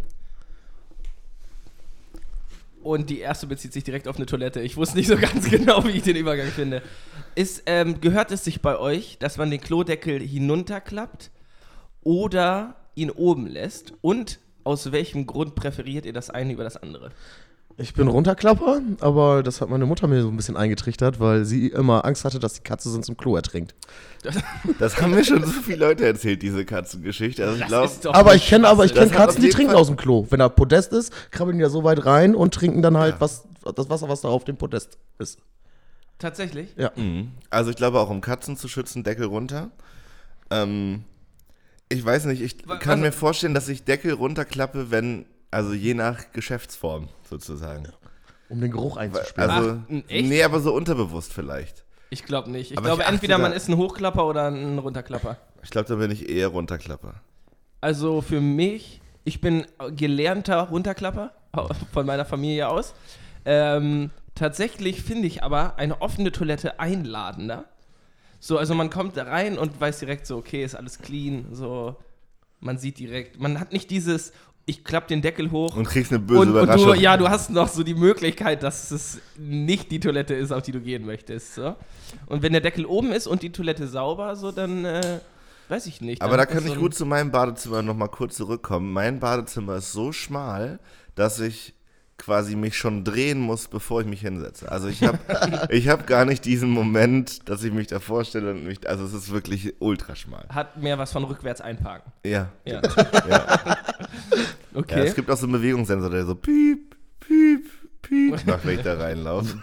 und 2.84 3.10
die 3.10 3.20
erste 3.20 3.46
bezieht 3.46 3.72
sich 3.72 3.82
direkt 3.82 4.06
auf 4.08 4.16
eine 4.16 4.26
Toilette. 4.26 4.60
Ich 4.60 4.76
wusste 4.76 4.96
nicht 4.98 5.08
so 5.08 5.16
ganz 5.16 5.50
genau, 5.50 5.84
wie 5.84 5.90
ich 5.90 6.02
den 6.02 6.16
Übergang 6.16 6.48
finde. 6.48 6.82
Ist, 7.34 7.62
ähm, 7.66 8.00
gehört 8.00 8.30
es 8.30 8.44
sich 8.44 8.60
bei 8.60 8.78
euch, 8.78 9.18
dass 9.18 9.38
man 9.38 9.50
den 9.50 9.60
Klodeckel 9.60 10.20
hinunterklappt 10.20 11.30
oder 12.02 12.76
ihn 12.94 13.10
oben 13.10 13.46
lässt? 13.46 13.94
Und 14.02 14.38
aus 14.64 14.92
welchem 14.92 15.26
Grund 15.26 15.54
präferiert 15.54 16.06
ihr 16.06 16.12
das 16.12 16.30
eine 16.30 16.52
über 16.52 16.64
das 16.64 16.76
andere? 16.76 17.10
Ich 17.76 17.92
bin 17.92 18.06
Runterklapper, 18.06 18.80
aber 19.00 19.42
das 19.42 19.60
hat 19.60 19.68
meine 19.68 19.84
Mutter 19.84 20.06
mir 20.06 20.22
so 20.22 20.28
ein 20.28 20.36
bisschen 20.36 20.56
eingetrichtert, 20.56 21.18
weil 21.18 21.44
sie 21.44 21.68
immer 21.68 22.04
Angst 22.04 22.24
hatte, 22.24 22.38
dass 22.38 22.52
die 22.54 22.60
Katze 22.62 22.88
sonst 22.88 23.08
im 23.08 23.16
Klo 23.16 23.34
ertrinkt. 23.36 23.74
Das 24.78 25.00
haben 25.02 25.10
mir 25.10 25.22
schon 25.24 25.44
so 25.44 25.50
viele 25.60 25.78
Leute 25.84 26.06
erzählt, 26.06 26.40
diese 26.40 26.64
Katzengeschichte. 26.64 27.44
Also 27.46 27.62
ich 27.62 28.00
doch 28.00 28.14
Aber 28.14 28.34
ich 28.34 28.46
kenne 28.46 28.68
aber 28.68 28.84
ich 28.86 28.94
kenne 28.94 29.10
Katzen, 29.10 29.42
die 29.42 29.50
trinken 29.50 29.72
Fall- 29.72 29.80
aus 29.80 29.88
dem 29.88 29.96
Klo. 29.96 30.26
Wenn 30.30 30.38
da 30.38 30.48
Podest 30.48 30.92
ist, 30.92 31.12
krabbeln 31.30 31.58
die 31.58 31.62
da 31.62 31.68
so 31.68 31.84
weit 31.84 32.06
rein 32.06 32.34
und 32.34 32.54
trinken 32.54 32.80
dann 32.80 32.96
halt 32.96 33.16
was, 33.18 33.46
das 33.74 33.90
Wasser, 33.90 34.08
was 34.08 34.22
da 34.22 34.28
auf 34.28 34.44
dem 34.44 34.56
Podest 34.56 34.96
ist. 35.18 35.38
Tatsächlich? 36.18 36.74
Ja. 36.78 36.92
Mhm. 36.96 37.32
Also 37.50 37.70
ich 37.70 37.76
glaube 37.76 37.98
auch, 38.00 38.08
um 38.08 38.20
Katzen 38.20 38.56
zu 38.56 38.68
schützen, 38.68 39.02
Deckel 39.04 39.26
runter. 39.26 39.70
Ähm, 40.50 41.04
ich 41.90 42.02
weiß 42.04 42.24
nicht, 42.26 42.40
ich 42.40 42.58
kann 42.64 42.78
was- 42.82 42.98
mir 43.00 43.12
vorstellen, 43.12 43.52
dass 43.52 43.68
ich 43.68 43.84
Deckel 43.84 44.12
runterklappe, 44.12 44.90
wenn, 44.90 45.26
also 45.54 45.72
je 45.72 45.94
nach 45.94 46.32
Geschäftsform 46.32 47.08
sozusagen. 47.28 47.88
Um 48.48 48.60
den 48.60 48.72
Geruch 48.72 48.96
einzuspielen. 48.96 49.50
Also, 49.50 49.78
Ach, 49.88 49.94
echt? 50.08 50.28
nee, 50.28 50.42
aber 50.42 50.60
so 50.60 50.74
unterbewusst 50.74 51.32
vielleicht. 51.32 51.84
Ich 52.10 52.24
glaube 52.24 52.50
nicht. 52.50 52.72
Ich 52.72 52.78
Aber 52.78 52.88
glaube, 52.88 53.02
ich 53.02 53.08
entweder 53.08 53.38
man 53.38 53.52
ist 53.52 53.68
ein 53.68 53.76
Hochklapper 53.76 54.26
oder 54.26 54.48
ein 54.48 54.78
Runterklapper. 54.78 55.38
Ich 55.62 55.70
glaube, 55.70 55.88
da 55.88 55.94
bin 55.94 56.10
ich 56.10 56.28
eher 56.28 56.48
Runterklapper. 56.48 57.14
Also 57.80 58.20
für 58.20 58.40
mich, 58.40 59.00
ich 59.24 59.40
bin 59.40 59.66
gelernter 59.96 60.60
Runterklapper 60.68 61.32
von 61.92 62.06
meiner 62.06 62.24
Familie 62.24 62.68
aus. 62.68 62.94
Ähm, 63.44 64.10
tatsächlich 64.34 65.02
finde 65.02 65.26
ich 65.26 65.42
aber 65.42 65.76
eine 65.76 66.02
offene 66.02 66.32
Toilette 66.32 66.80
einladender. 66.80 67.64
So, 68.40 68.58
also 68.58 68.74
man 68.74 68.90
kommt 68.90 69.16
da 69.16 69.24
rein 69.24 69.56
und 69.56 69.80
weiß 69.80 70.00
direkt 70.00 70.26
so, 70.26 70.36
okay, 70.36 70.64
ist 70.64 70.74
alles 70.74 70.98
clean. 70.98 71.46
So, 71.52 71.96
man 72.60 72.78
sieht 72.78 72.98
direkt, 72.98 73.40
man 73.40 73.58
hat 73.60 73.72
nicht 73.72 73.90
dieses, 73.90 74.32
ich 74.66 74.82
klapp 74.84 75.08
den 75.08 75.20
Deckel 75.20 75.50
hoch 75.50 75.76
Und 75.76 75.86
kriegst 75.86 76.10
eine 76.10 76.20
böse 76.20 76.40
und, 76.40 76.48
und 76.48 76.54
Überraschung. 76.62 76.94
du, 76.94 76.94
ja, 76.94 77.16
du 77.16 77.28
hast 77.28 77.50
noch 77.50 77.68
so 77.68 77.82
die 77.82 77.94
Möglichkeit, 77.94 78.62
dass 78.62 78.90
es 78.90 79.18
nicht 79.38 79.90
die 79.90 80.00
Toilette 80.00 80.34
ist, 80.34 80.52
auf 80.52 80.62
die 80.62 80.72
du 80.72 80.80
gehen 80.80 81.04
möchtest. 81.04 81.54
So. 81.54 81.74
Und 82.26 82.42
wenn 82.42 82.52
der 82.52 82.62
Deckel 82.62 82.86
oben 82.86 83.12
ist 83.12 83.26
und 83.26 83.42
die 83.42 83.52
Toilette 83.52 83.86
sauber, 83.88 84.36
so 84.36 84.52
dann 84.52 84.84
äh, 84.86 85.20
weiß 85.68 85.86
ich 85.86 86.00
nicht. 86.00 86.22
aber 86.22 86.36
da 86.38 86.46
kann 86.46 86.60
so 86.62 86.68
ich 86.68 86.74
ein- 86.74 86.80
gut 86.80 86.94
zu 86.94 87.04
meinem 87.04 87.30
Badezimmer 87.30 87.82
nochmal 87.82 88.08
kurz 88.08 88.36
zurückkommen. 88.36 88.90
Mein 88.92 89.20
Badezimmer 89.20 89.76
ist 89.76 89.92
so 89.92 90.12
schmal, 90.12 90.78
dass 91.14 91.40
ich 91.40 91.73
quasi 92.24 92.56
mich 92.56 92.76
schon 92.76 93.04
drehen 93.04 93.38
muss, 93.38 93.68
bevor 93.68 94.00
ich 94.00 94.06
mich 94.06 94.22
hinsetze. 94.22 94.72
Also 94.72 94.88
ich 94.88 95.02
habe 95.02 95.18
ich 95.70 95.88
hab 95.88 96.06
gar 96.06 96.24
nicht 96.24 96.44
diesen 96.44 96.70
Moment, 96.70 97.48
dass 97.48 97.62
ich 97.64 97.72
mich 97.72 97.88
da 97.88 98.00
vorstelle 98.00 98.52
und 98.52 98.64
mich, 98.64 98.88
also 98.88 99.04
es 99.04 99.12
ist 99.12 99.30
wirklich 99.30 99.74
ultra 99.78 100.16
schmal. 100.16 100.46
Hat 100.48 100.78
mehr 100.80 100.98
was 100.98 101.12
von 101.12 101.24
rückwärts 101.24 101.60
einparken. 101.60 102.12
Ja. 102.24 102.48
Ja. 102.64 102.80
ja. 103.28 103.76
Okay. 104.76 104.98
ja 104.98 105.04
es 105.04 105.14
gibt 105.14 105.30
auch 105.30 105.36
so 105.36 105.44
einen 105.46 105.52
Bewegungssensor, 105.52 106.10
der 106.10 106.24
so 106.26 106.34
piep, 106.34 106.96
piep, 107.20 107.70
piep 108.02 108.44
macht, 108.44 108.66
wenn 108.66 108.76
ich 108.76 108.82
da 108.82 108.94
reinlaufe. 108.94 109.56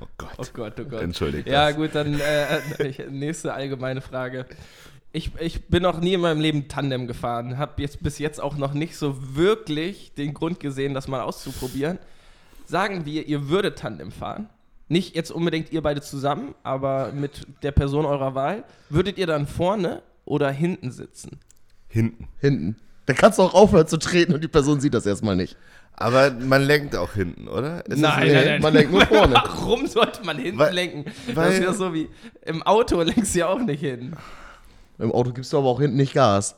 Oh 0.00 0.06
Gott. 0.16 0.30
oh 0.38 0.44
Gott, 0.52 0.74
oh 0.78 0.84
Gott. 0.84 1.02
Entschuldigt 1.02 1.48
Ja, 1.48 1.66
das. 1.66 1.76
gut, 1.76 1.96
dann 1.96 2.20
äh, 2.20 3.10
nächste 3.10 3.52
allgemeine 3.52 4.00
Frage. 4.00 4.46
Ich, 5.12 5.32
ich 5.40 5.66
bin 5.66 5.82
noch 5.82 6.00
nie 6.00 6.14
in 6.14 6.20
meinem 6.20 6.40
Leben 6.40 6.68
Tandem 6.68 7.06
gefahren, 7.08 7.58
habe 7.58 7.82
jetzt 7.82 8.02
bis 8.02 8.18
jetzt 8.18 8.40
auch 8.40 8.56
noch 8.56 8.74
nicht 8.74 8.96
so 8.96 9.16
wirklich 9.34 10.12
den 10.14 10.34
Grund 10.34 10.60
gesehen, 10.60 10.94
das 10.94 11.08
mal 11.08 11.20
auszuprobieren. 11.20 11.98
Sagen 12.66 13.04
wir, 13.06 13.26
ihr 13.26 13.48
würdet 13.48 13.78
Tandem 13.78 14.12
fahren. 14.12 14.48
nicht 14.88 15.16
jetzt 15.16 15.32
unbedingt 15.32 15.72
ihr 15.72 15.82
beide 15.82 16.00
zusammen, 16.00 16.54
aber 16.62 17.10
mit 17.12 17.46
der 17.64 17.72
Person 17.72 18.04
eurer 18.06 18.34
Wahl, 18.36 18.62
würdet 18.88 19.18
ihr 19.18 19.26
dann 19.26 19.48
vorne 19.48 20.02
oder 20.24 20.50
hinten 20.52 20.92
sitzen? 20.92 21.40
Hinten. 21.88 22.28
Hinten. 22.40 22.76
Da 23.06 23.12
kannst 23.14 23.40
du 23.40 23.42
auch 23.42 23.54
aufhören 23.54 23.88
zu 23.88 23.96
treten 23.98 24.32
und 24.34 24.44
die 24.44 24.48
Person 24.48 24.80
sieht 24.80 24.94
das 24.94 25.06
erstmal 25.06 25.34
nicht. 25.34 25.56
Aber 25.94 26.30
man 26.30 26.62
lenkt 26.62 26.94
auch 26.94 27.12
hinten, 27.14 27.48
oder? 27.48 27.78
Ist 27.86 27.90
das 27.90 27.98
nein, 28.00 28.32
nein. 28.32 28.62
man 28.62 28.72
lenkt 28.72 28.92
nur 28.92 29.04
vorne. 29.06 29.34
Warum 29.44 29.86
sollte 29.88 30.24
man 30.24 30.38
hinten 30.38 30.58
Weil- 30.58 30.72
lenken? 30.74 31.04
das 31.26 31.36
weil- 31.36 31.52
ist 31.52 31.62
ja 31.64 31.72
so 31.72 31.92
wie 31.92 32.08
im 32.46 32.62
Auto 32.62 33.02
lenkst 33.02 33.34
du 33.34 33.40
ja 33.40 33.48
auch 33.48 33.58
nicht 33.60 33.80
hin. 33.80 34.14
Im 35.00 35.12
Auto 35.12 35.32
gibst 35.32 35.52
du 35.52 35.58
aber 35.58 35.68
auch 35.68 35.80
hinten 35.80 35.96
nicht 35.96 36.14
Gas. 36.14 36.56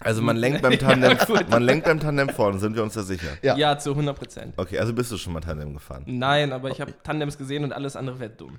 Also 0.00 0.22
man 0.22 0.36
lenkt 0.36 0.62
beim 0.62 0.78
Tandem, 0.78 1.16
man 1.50 1.62
lenkt 1.62 1.86
beim 1.86 1.98
Tandem 1.98 2.28
vorne, 2.28 2.58
sind 2.60 2.76
wir 2.76 2.82
uns 2.84 2.94
da 2.94 3.02
sicher? 3.02 3.30
Ja. 3.42 3.56
Ja, 3.56 3.78
zu 3.78 3.90
100 3.90 4.16
Prozent. 4.16 4.54
Okay, 4.56 4.78
also 4.78 4.92
bist 4.92 5.10
du 5.10 5.16
schon 5.16 5.32
mal 5.32 5.40
Tandem 5.40 5.74
gefahren? 5.74 6.04
Nein, 6.06 6.52
aber 6.52 6.70
ich 6.70 6.80
habe 6.80 6.94
Tandems 7.02 7.36
gesehen 7.36 7.64
und 7.64 7.72
alles 7.72 7.96
andere 7.96 8.20
wäre 8.20 8.30
dumm. 8.30 8.58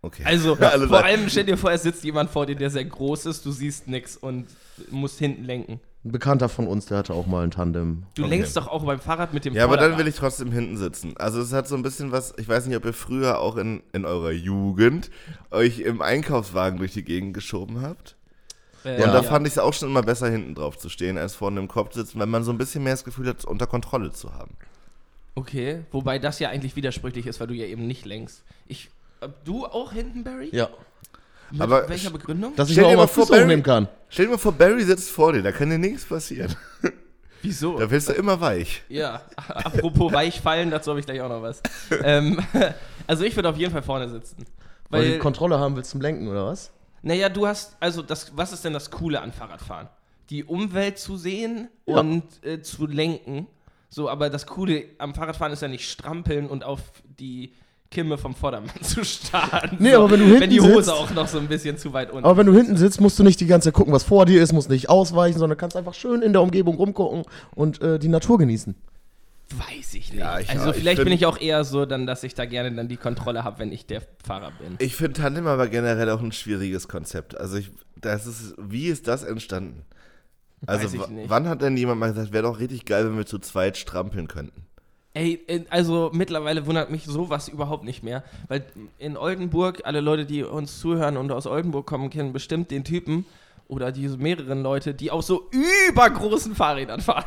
Okay. 0.00 0.22
Also, 0.24 0.54
Alle 0.60 0.86
vor 0.88 0.96
sagen- 0.98 1.06
allem 1.08 1.28
stell 1.28 1.44
dir 1.44 1.58
vor, 1.58 1.72
es 1.72 1.82
sitzt 1.82 2.04
jemand 2.04 2.30
vor 2.30 2.46
dir, 2.46 2.56
der 2.56 2.70
sehr 2.70 2.84
groß 2.86 3.26
ist, 3.26 3.44
du 3.44 3.50
siehst 3.52 3.86
nix 3.88 4.16
und 4.16 4.46
musst 4.90 5.18
hinten 5.18 5.44
lenken. 5.44 5.80
Ein 6.04 6.12
Bekannter 6.12 6.48
von 6.48 6.68
uns, 6.68 6.86
der 6.86 6.98
hatte 6.98 7.12
auch 7.12 7.26
mal 7.26 7.42
ein 7.44 7.50
Tandem. 7.50 8.04
Du 8.14 8.22
Okay. 8.22 8.30
lenkst 8.30 8.56
doch 8.56 8.68
auch 8.68 8.84
beim 8.84 9.00
Fahrrad 9.00 9.34
mit 9.34 9.44
dem 9.44 9.54
Ja, 9.54 9.64
aber 9.64 9.76
dann 9.76 9.98
will 9.98 10.06
ich 10.06 10.14
trotzdem 10.14 10.52
hinten 10.52 10.76
sitzen. 10.76 11.16
Also 11.18 11.40
es 11.42 11.52
hat 11.52 11.66
so 11.68 11.74
ein 11.74 11.82
bisschen 11.82 12.12
was, 12.12 12.32
ich 12.38 12.48
weiß 12.48 12.66
nicht, 12.66 12.76
ob 12.76 12.84
ihr 12.84 12.92
früher 12.94 13.40
auch 13.40 13.56
in, 13.56 13.82
in 13.92 14.04
eurer 14.06 14.30
Jugend 14.30 15.10
euch 15.50 15.80
im 15.80 16.00
Einkaufswagen 16.00 16.78
durch 16.78 16.92
die 16.92 17.02
Gegend 17.02 17.34
geschoben 17.34 17.82
habt. 17.82 18.14
Äh, 18.84 19.02
Und 19.02 19.12
da 19.12 19.22
fand 19.22 19.46
ich 19.46 19.54
es 19.54 19.58
auch 19.58 19.72
schon 19.72 19.88
immer 19.88 20.02
besser, 20.02 20.28
hinten 20.30 20.54
drauf 20.54 20.78
zu 20.78 20.88
stehen, 20.88 21.18
als 21.18 21.34
vorne 21.34 21.60
im 21.60 21.68
Kopf 21.68 21.90
zu 21.90 22.00
sitzen, 22.00 22.18
weil 22.18 22.26
man 22.26 22.44
so 22.44 22.52
ein 22.52 22.58
bisschen 22.58 22.84
mehr 22.84 22.92
das 22.92 23.04
Gefühl 23.04 23.26
hat, 23.28 23.44
unter 23.44 23.66
Kontrolle 23.66 24.12
zu 24.12 24.34
haben. 24.34 24.56
Okay, 25.34 25.80
wobei 25.92 26.18
das 26.18 26.38
ja 26.40 26.48
eigentlich 26.48 26.74
widersprüchlich 26.76 27.26
ist, 27.26 27.38
weil 27.40 27.46
du 27.46 27.54
ja 27.54 27.66
eben 27.66 27.86
nicht 27.86 28.04
lenkst. 28.04 28.42
Ich, 28.66 28.90
äh, 29.20 29.28
du 29.44 29.66
auch 29.66 29.92
hinten, 29.92 30.24
Barry? 30.24 30.48
Ja. 30.52 30.68
Mit 31.50 31.60
Aber 31.62 31.88
welcher 31.88 32.10
Begründung? 32.10 32.54
Dass 32.56 32.68
ich 32.68 32.74
Stell 32.74 32.84
mir 32.86 32.90
auch 32.92 32.96
mal 32.96 33.06
vor, 33.06 33.22
Fuß 33.24 33.30
Barry- 33.30 33.42
hochnehmen 33.42 33.62
kann. 33.62 33.88
Stell 34.08 34.26
dir 34.26 34.32
mal 34.32 34.38
vor, 34.38 34.52
Barry 34.52 34.82
sitzt 34.84 35.10
vor 35.10 35.32
dir, 35.32 35.42
da 35.42 35.52
kann 35.52 35.70
dir 35.70 35.78
nichts 35.78 36.04
passieren. 36.04 36.54
Wieso? 37.42 37.78
Da 37.78 37.88
wirst 37.90 38.08
du 38.08 38.12
immer 38.14 38.40
weich. 38.40 38.82
Ja, 38.88 39.22
apropos 39.46 40.12
weichfallen, 40.12 40.70
dazu 40.70 40.90
habe 40.90 41.00
ich 41.00 41.06
gleich 41.06 41.20
auch 41.20 41.28
noch 41.28 41.40
was. 41.40 41.62
ähm, 42.02 42.40
also 43.06 43.24
ich 43.24 43.34
würde 43.36 43.48
auf 43.48 43.56
jeden 43.56 43.72
Fall 43.72 43.82
vorne 43.82 44.08
sitzen. 44.08 44.44
Weil 44.90 45.02
du 45.02 45.06
Weil, 45.08 45.12
die 45.14 45.18
Kontrolle 45.20 45.58
haben 45.58 45.76
willst 45.76 45.90
zum 45.90 46.00
Lenken, 46.00 46.26
oder 46.28 46.46
was? 46.46 46.70
Naja, 47.02 47.28
du 47.28 47.46
hast, 47.46 47.76
also 47.80 48.02
das, 48.02 48.32
was 48.36 48.52
ist 48.52 48.64
denn 48.64 48.72
das 48.72 48.90
Coole 48.90 49.20
an 49.20 49.32
Fahrradfahren? 49.32 49.88
Die 50.30 50.44
Umwelt 50.44 50.98
zu 50.98 51.16
sehen 51.16 51.68
Ja. 51.86 52.00
und 52.00 52.24
äh, 52.44 52.60
zu 52.62 52.86
lenken. 52.86 53.46
So, 53.88 54.10
aber 54.10 54.28
das 54.28 54.46
Coole 54.46 54.84
am 54.98 55.14
Fahrradfahren 55.14 55.52
ist 55.52 55.62
ja 55.62 55.68
nicht 55.68 55.88
strampeln 55.90 56.46
und 56.46 56.64
auf 56.64 56.80
die 57.18 57.54
Kimme 57.90 58.18
vom 58.18 58.34
Vordermann 58.34 58.70
zu 58.82 59.02
starren. 59.02 59.76
Nee, 59.78 59.92
so, 59.92 60.00
aber 60.04 60.10
wenn 60.10 60.20
du 60.20 60.26
Wenn 60.26 60.32
hinten 60.42 60.50
die 60.50 60.60
Hose 60.60 60.74
sitzt- 60.84 60.90
auch 60.90 61.10
noch 61.12 61.26
so 61.26 61.38
ein 61.38 61.48
bisschen 61.48 61.78
zu 61.78 61.94
weit 61.94 62.10
unten 62.10 62.26
Aber 62.26 62.36
wenn 62.36 62.44
du 62.46 62.52
hinten 62.52 62.76
sitzt, 62.76 63.00
musst 63.00 63.18
du 63.18 63.22
nicht 63.24 63.40
die 63.40 63.46
ganze 63.46 63.68
Zeit 63.68 63.74
gucken, 63.74 63.94
was 63.94 64.02
vor 64.04 64.26
dir 64.26 64.42
ist, 64.42 64.52
musst 64.52 64.68
nicht 64.68 64.90
ausweichen, 64.90 65.38
sondern 65.38 65.56
kannst 65.56 65.74
einfach 65.74 65.94
schön 65.94 66.20
in 66.20 66.34
der 66.34 66.42
Umgebung 66.42 66.76
rumgucken 66.76 67.22
und 67.54 67.80
äh, 67.80 67.98
die 67.98 68.08
Natur 68.08 68.36
genießen. 68.36 68.74
Weiß 69.56 69.94
ich 69.94 70.12
nicht. 70.12 70.20
Ja, 70.20 70.38
ich- 70.38 70.50
also 70.50 70.66
ja, 70.66 70.70
ich 70.72 70.76
vielleicht 70.76 70.96
find- 70.98 71.06
bin 71.06 71.12
ich 71.14 71.24
auch 71.26 71.40
eher 71.40 71.64
so, 71.64 71.86
dann, 71.86 72.06
dass 72.06 72.22
ich 72.22 72.34
da 72.34 72.44
gerne 72.44 72.70
dann 72.74 72.88
die 72.88 72.96
Kontrolle 72.98 73.44
habe, 73.44 73.58
wenn 73.60 73.72
ich 73.72 73.86
der 73.86 74.02
Fahrer 74.24 74.52
bin. 74.60 74.76
Ich 74.78 74.94
finde 74.94 75.14
Tandem 75.20 75.46
aber 75.46 75.68
generell 75.68 76.10
auch 76.10 76.20
ein 76.20 76.32
schwieriges 76.32 76.86
Konzept. 76.88 77.38
Also 77.38 77.56
ich, 77.56 77.70
das 77.96 78.26
ist, 78.26 78.54
wie 78.58 78.86
ist 78.88 79.08
das 79.08 79.22
entstanden? 79.24 79.82
Also 80.66 80.84
Weiß 80.84 80.92
ich 80.94 81.00
w- 81.08 81.12
nicht. 81.12 81.30
wann 81.30 81.48
hat 81.48 81.62
denn 81.62 81.76
jemand 81.76 82.00
mal 82.00 82.12
gesagt, 82.12 82.32
wäre 82.32 82.42
doch 82.42 82.58
richtig 82.58 82.84
geil, 82.84 83.06
wenn 83.06 83.16
wir 83.16 83.26
zu 83.26 83.38
zweit 83.38 83.76
strampeln 83.78 84.28
könnten? 84.28 84.66
Ey, 85.14 85.40
äh, 85.46 85.64
also 85.70 86.10
mittlerweile 86.12 86.66
wundert 86.66 86.90
mich 86.90 87.04
sowas 87.04 87.48
überhaupt 87.48 87.84
nicht 87.84 88.02
mehr, 88.02 88.22
weil 88.48 88.64
in 88.98 89.16
Oldenburg, 89.16 89.80
alle 89.84 90.00
Leute, 90.00 90.26
die 90.26 90.42
uns 90.44 90.78
zuhören 90.78 91.16
und 91.16 91.32
aus 91.32 91.46
Oldenburg 91.46 91.86
kommen, 91.86 92.10
kennen 92.10 92.32
bestimmt 92.32 92.70
den 92.70 92.84
Typen 92.84 93.24
oder 93.68 93.92
diese 93.92 94.16
mehreren 94.16 94.62
Leute, 94.62 94.94
die 94.94 95.10
auf 95.10 95.22
so 95.24 95.50
übergroßen 95.90 96.54
Fahrrädern 96.54 97.02
fahren. 97.02 97.26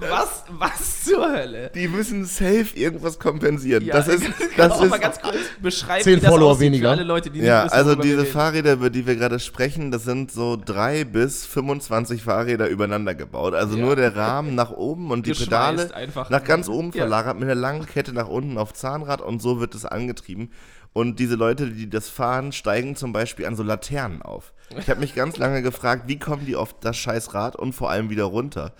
Was, 0.00 0.44
was 0.48 1.04
zur 1.04 1.30
Hölle? 1.30 1.70
Die 1.74 1.88
müssen 1.88 2.24
safe 2.24 2.68
irgendwas 2.74 3.18
kompensieren. 3.18 3.84
Ja, 3.84 3.96
das 3.96 4.08
ist, 4.08 4.24
kannst 4.24 4.40
du 4.40 4.56
das 4.56 4.72
auch 4.72 4.82
ist, 4.84 4.90
mal 4.90 4.98
ganz 4.98 5.20
kurz 5.20 5.36
beschreiben, 5.60 6.04
Zehn 6.04 6.16
wie 6.16 6.20
das 6.20 6.30
Follower 6.30 6.58
weniger. 6.58 6.88
für 6.88 6.90
alle 6.92 7.02
Leute, 7.04 7.30
die 7.30 7.40
nicht 7.40 7.48
ja, 7.48 7.66
wissen, 7.66 7.74
also 7.74 7.94
diese. 7.96 8.24
Fahrräder, 8.24 8.72
über 8.72 8.88
die 8.90 9.06
wir 9.06 9.16
gerade 9.16 9.38
sprechen, 9.40 9.90
das 9.90 10.04
sind 10.04 10.32
so 10.32 10.56
drei 10.62 11.04
bis 11.04 11.44
25 11.46 12.22
Fahrräder 12.22 12.68
übereinander 12.68 13.14
gebaut. 13.14 13.54
Also 13.54 13.76
Ja. 13.76 13.84
nur 13.84 13.96
der 13.96 14.16
Rahmen 14.16 14.54
nach 14.54 14.70
oben 14.70 15.10
und 15.10 15.26
die 15.26 15.32
Pedale 15.32 15.94
einfach. 15.94 16.30
nach 16.30 16.44
ganz 16.44 16.68
oben 16.68 16.92
Ja. 16.94 17.02
verlagert 17.02 17.34
mit 17.38 17.44
einer 17.44 17.54
langen 17.54 17.84
Kette 17.84 18.12
nach 18.14 18.28
unten 18.28 18.56
auf 18.56 18.72
Zahnrad 18.72 19.20
und 19.20 19.42
so 19.42 19.60
wird 19.60 19.74
es 19.74 19.84
angetrieben. 19.84 20.50
Und 20.92 21.18
diese 21.18 21.36
Leute, 21.36 21.70
die 21.70 21.88
das 21.88 22.08
fahren, 22.08 22.52
steigen 22.52 22.96
zum 22.96 23.12
Beispiel 23.12 23.46
an 23.46 23.56
so 23.56 23.62
Laternen 23.62 24.22
auf. 24.22 24.52
Ich 24.78 24.90
habe 24.90 25.00
mich 25.00 25.14
ganz 25.14 25.36
lange 25.36 25.62
gefragt, 25.62 26.04
wie 26.06 26.18
kommen 26.18 26.44
die 26.44 26.56
auf 26.56 26.78
das 26.80 26.96
scheiß 26.96 27.34
Rad 27.34 27.56
und 27.56 27.72
vor 27.72 27.90
allem 27.90 28.10
wieder 28.10 28.24
runter? 28.24 28.72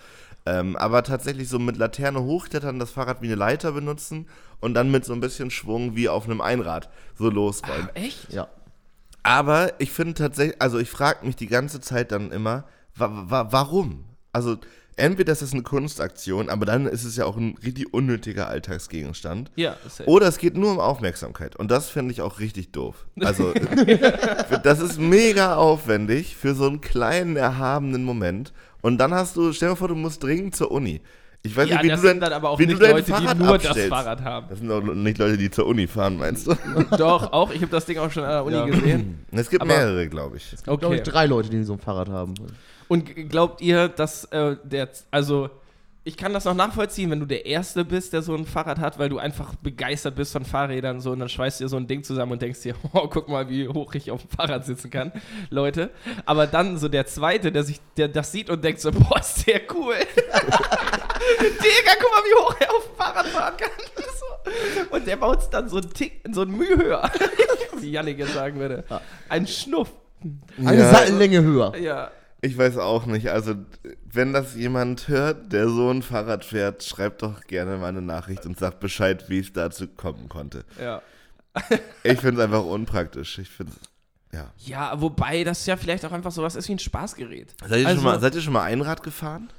Ähm, 0.49 0.77
aber 0.77 1.03
tatsächlich 1.03 1.49
so 1.49 1.59
mit 1.59 1.77
Laterne 1.77 2.23
hochklettern, 2.23 2.79
das 2.79 2.91
Fahrrad 2.91 3.21
wie 3.21 3.27
eine 3.27 3.35
Leiter 3.35 3.73
benutzen 3.73 4.27
und 4.61 4.75
dann 4.75 4.91
mit 4.91 5.05
so 5.05 5.12
ein 5.12 5.21
bisschen 5.21 5.50
Schwung 5.50 5.95
wie 5.95 6.09
auf 6.09 6.25
einem 6.25 6.41
Einrad 6.41 6.88
so 7.17 7.29
losrollen. 7.29 7.91
Echt? 7.95 8.33
Ja. 8.33 8.49
Aber 9.23 9.73
ich 9.79 9.93
finde 9.93 10.15
tatsächlich, 10.15 10.61
also 10.61 10.79
ich 10.79 10.91
frage 10.91 11.27
mich 11.27 11.37
die 11.37 11.49
ganze 11.49 11.81
Zeit 11.81 12.12
dann 12.12 12.33
immer, 12.33 12.65
wa 12.95 13.11
wa 13.27 13.49
warum? 13.50 14.05
Also 14.33 14.57
entweder 14.99 15.33
ist 15.33 15.43
es 15.43 15.52
eine 15.52 15.62
Kunstaktion, 15.62 16.49
aber 16.49 16.67
dann 16.67 16.87
ist 16.87 17.05
es 17.05 17.17
ja 17.17 17.25
auch 17.25 17.37
ein 17.37 17.57
richtig 17.64 17.93
unnötiger 17.93 18.49
Alltagsgegenstand. 18.49 19.50
Ja, 19.57 19.76
safe. 19.88 20.09
Oder 20.09 20.28
es 20.28 20.38
geht 20.38 20.57
nur 20.57 20.73
um 20.73 20.81
Aufmerksamkeit. 20.81 21.57
Und 21.57 21.71
das 21.71 21.88
finde 21.88 22.12
ich 22.12 22.21
auch 22.21 22.40
richtig 22.40 22.73
doof. 22.73 23.07
Also, 23.21 23.52
das 24.62 24.81
ist 24.81 24.99
mega 24.99 25.57
aufwendig 25.57 26.37
für 26.37 26.55
so 26.55 26.67
einen 26.67 26.81
kleinen, 26.81 27.37
erhabenen 27.37 28.05
Moment. 28.05 28.52
Und 28.81 28.99
dann 28.99 29.12
hast 29.12 29.37
du, 29.37 29.52
stell 29.52 29.71
dir 29.71 29.76
vor, 29.76 29.88
du 29.88 29.95
musst 29.95 30.23
dringend 30.23 30.55
zur 30.55 30.71
Uni. 30.71 31.00
Ich 31.42 31.57
weiß 31.57 31.68
ja, 31.68 31.76
nicht, 31.76 31.85
wie 31.85 31.88
das 31.88 32.00
du 32.00 32.09
sind 32.09 32.21
dein, 32.21 32.30
dann 32.30 32.37
aber 32.37 32.50
auch 32.50 32.59
wie 32.59 32.66
nicht 32.66 32.78
du 32.78 32.83
dein 32.85 32.97
Leute, 32.97 33.11
Fahrrad 33.11 33.38
die 33.38 33.42
nur 33.42 33.59
das 33.59 33.66
abstellst. 33.66 33.88
Fahrrad 33.90 34.23
haben. 34.23 34.47
Das 34.50 34.59
sind 34.59 34.71
auch 34.71 34.83
nicht 34.83 35.18
Leute, 35.18 35.37
die 35.38 35.50
zur 35.50 35.66
Uni 35.66 35.87
fahren, 35.87 36.16
meinst 36.18 36.47
du? 36.47 36.54
Doch, 36.99 37.33
auch. 37.33 37.50
Ich 37.52 37.62
habe 37.62 37.71
das 37.71 37.87
Ding 37.87 37.99
auch 37.99 38.11
schon 38.11 38.25
an 38.25 38.30
der 38.30 38.45
Uni 38.62 38.71
gesehen. 38.73 39.25
Es 39.30 39.49
gibt 39.49 39.62
Aber- 39.62 39.73
mehrere, 39.73 40.09
glaube 40.09 40.37
ich. 40.37 40.52
Ich 40.52 40.62
glaube, 40.62 41.00
drei 41.00 41.26
Leute, 41.26 41.49
die 41.49 41.62
so 41.62 41.75
ein 41.75 41.78
Fahrrad 41.78 42.09
haben. 42.09 42.35
Und 42.88 43.14
glaubt 43.28 43.61
ihr, 43.61 43.88
dass 43.88 44.25
äh, 44.26 44.57
der, 44.64 44.88
also 45.11 45.50
ich 46.04 46.16
kann 46.16 46.33
das 46.33 46.47
noch 46.47 46.54
nachvollziehen, 46.54 47.11
wenn 47.11 47.21
du 47.21 47.26
der 47.26 47.45
Erste 47.45 47.85
bist, 47.85 48.14
der 48.14 48.23
so 48.23 48.35
ein 48.35 48.47
Fahrrad 48.47 48.78
hat, 48.78 48.99
weil 48.99 49.11
du 49.11 49.18
einfach 49.18 49.54
begeistert 49.57 50.14
bist 50.14 50.33
von 50.33 50.42
Fahrrädern 50.47 51.02
so 51.02 51.11
und 51.11 51.18
dann 51.18 51.28
schweißt 51.28 51.61
du 51.61 51.64
dir 51.64 51.68
so 51.68 51.76
ein 51.76 51.87
Ding 51.87 52.02
zusammen 52.02 52.33
und 52.33 52.40
denkst 52.40 52.62
dir, 52.62 52.75
oh, 52.95 53.09
guck 53.09 53.28
mal, 53.28 53.50
wie 53.50 53.68
hoch 53.68 53.95
ich 53.95 54.11
auf 54.11 54.23
dem 54.23 54.30
Fahrrad 54.30 54.64
sitzen 54.64 54.88
kann, 54.90 55.12
Leute. 55.50 55.90
Aber 56.25 56.47
dann 56.47 56.78
so 56.78 56.88
der 56.88 57.04
Zweite, 57.04 57.52
der 57.52 57.62
sich, 57.62 57.78
der 57.99 58.09
das 58.09 58.33
sieht 58.33 58.49
und 58.49 58.64
denkt 58.64 58.80
so, 58.80 58.90
boah, 58.90 59.21
ist 59.21 59.47
der 59.47 59.61
cool. 59.75 59.97
Digga, 61.40 61.92
guck 62.00 62.11
mal, 62.11 62.23
wie 62.25 62.35
hoch 62.42 62.56
er 62.61 62.75
auf 62.75 62.87
dem 62.87 62.97
Fahrrad 62.97 63.26
fahren 63.28 63.56
kann. 63.56 63.70
So. 63.97 64.94
Und 64.97 65.06
der 65.06 65.16
baut 65.16 65.40
es 65.40 65.50
dann 65.50 65.68
so 65.68 65.76
einen 65.78 65.92
Tick, 65.92 66.23
so 66.32 66.42
einen 66.42 66.56
Mühe 66.56 66.76
höher, 66.76 67.11
wie 67.78 67.90
Jannik 67.90 68.18
jetzt 68.18 68.35
sagen 68.35 68.58
würde. 68.58 68.85
Ein 69.28 69.47
Schnuff. 69.47 69.90
Eine 70.58 70.78
Ja. 70.80 70.90
Seitenlänge 70.92 71.42
höher. 71.42 71.76
Ja. 71.76 72.11
Ich 72.40 72.56
weiß 72.56 72.78
auch 72.78 73.06
nicht. 73.06 73.30
Also, 73.30 73.54
wenn 74.04 74.32
das 74.32 74.54
jemand 74.54 75.08
hört, 75.08 75.52
der 75.52 75.68
so 75.68 75.90
ein 75.90 76.02
Fahrrad 76.02 76.44
fährt, 76.44 76.85
schreibt 76.85 77.23
doch 77.23 77.40
gerne 77.42 77.76
mal 77.78 77.88
eine 77.88 78.00
Nachricht 78.02 78.47
und 78.47 78.58
sagt 78.58 78.80
Bescheid, 78.80 79.28
wie 79.28 79.40
es 79.40 79.52
dazu 79.52 79.88
kommen 79.88 80.28
konnte. 80.28 80.64
Ja. 80.80 81.02
Ich 82.04 82.20
finde 82.20 82.40
es 82.40 82.44
einfach 82.44 82.64
unpraktisch. 82.64 83.38
Ich 83.38 83.49
finde 83.50 83.73
ja. 84.32 84.52
Ja, 84.58 85.00
wobei 85.00 85.42
das 85.42 85.64
ja 85.66 85.76
vielleicht 85.76 86.04
auch 86.04 86.12
einfach 86.12 86.30
sowas 86.30 86.54
ist 86.54 86.68
wie 86.68 86.73
ein 86.75 86.78
Spaßgerät. 86.78 87.54
Seid 87.66 87.80
ihr, 87.80 87.87
Also- 87.88 88.02
schon 88.02 88.04
mal, 88.11 88.20
seid 88.20 88.35
ihr 88.35 88.40
schon 88.42 88.52
mal 88.52 88.62
Einrad 88.62 89.02
gefahren? 89.02 89.50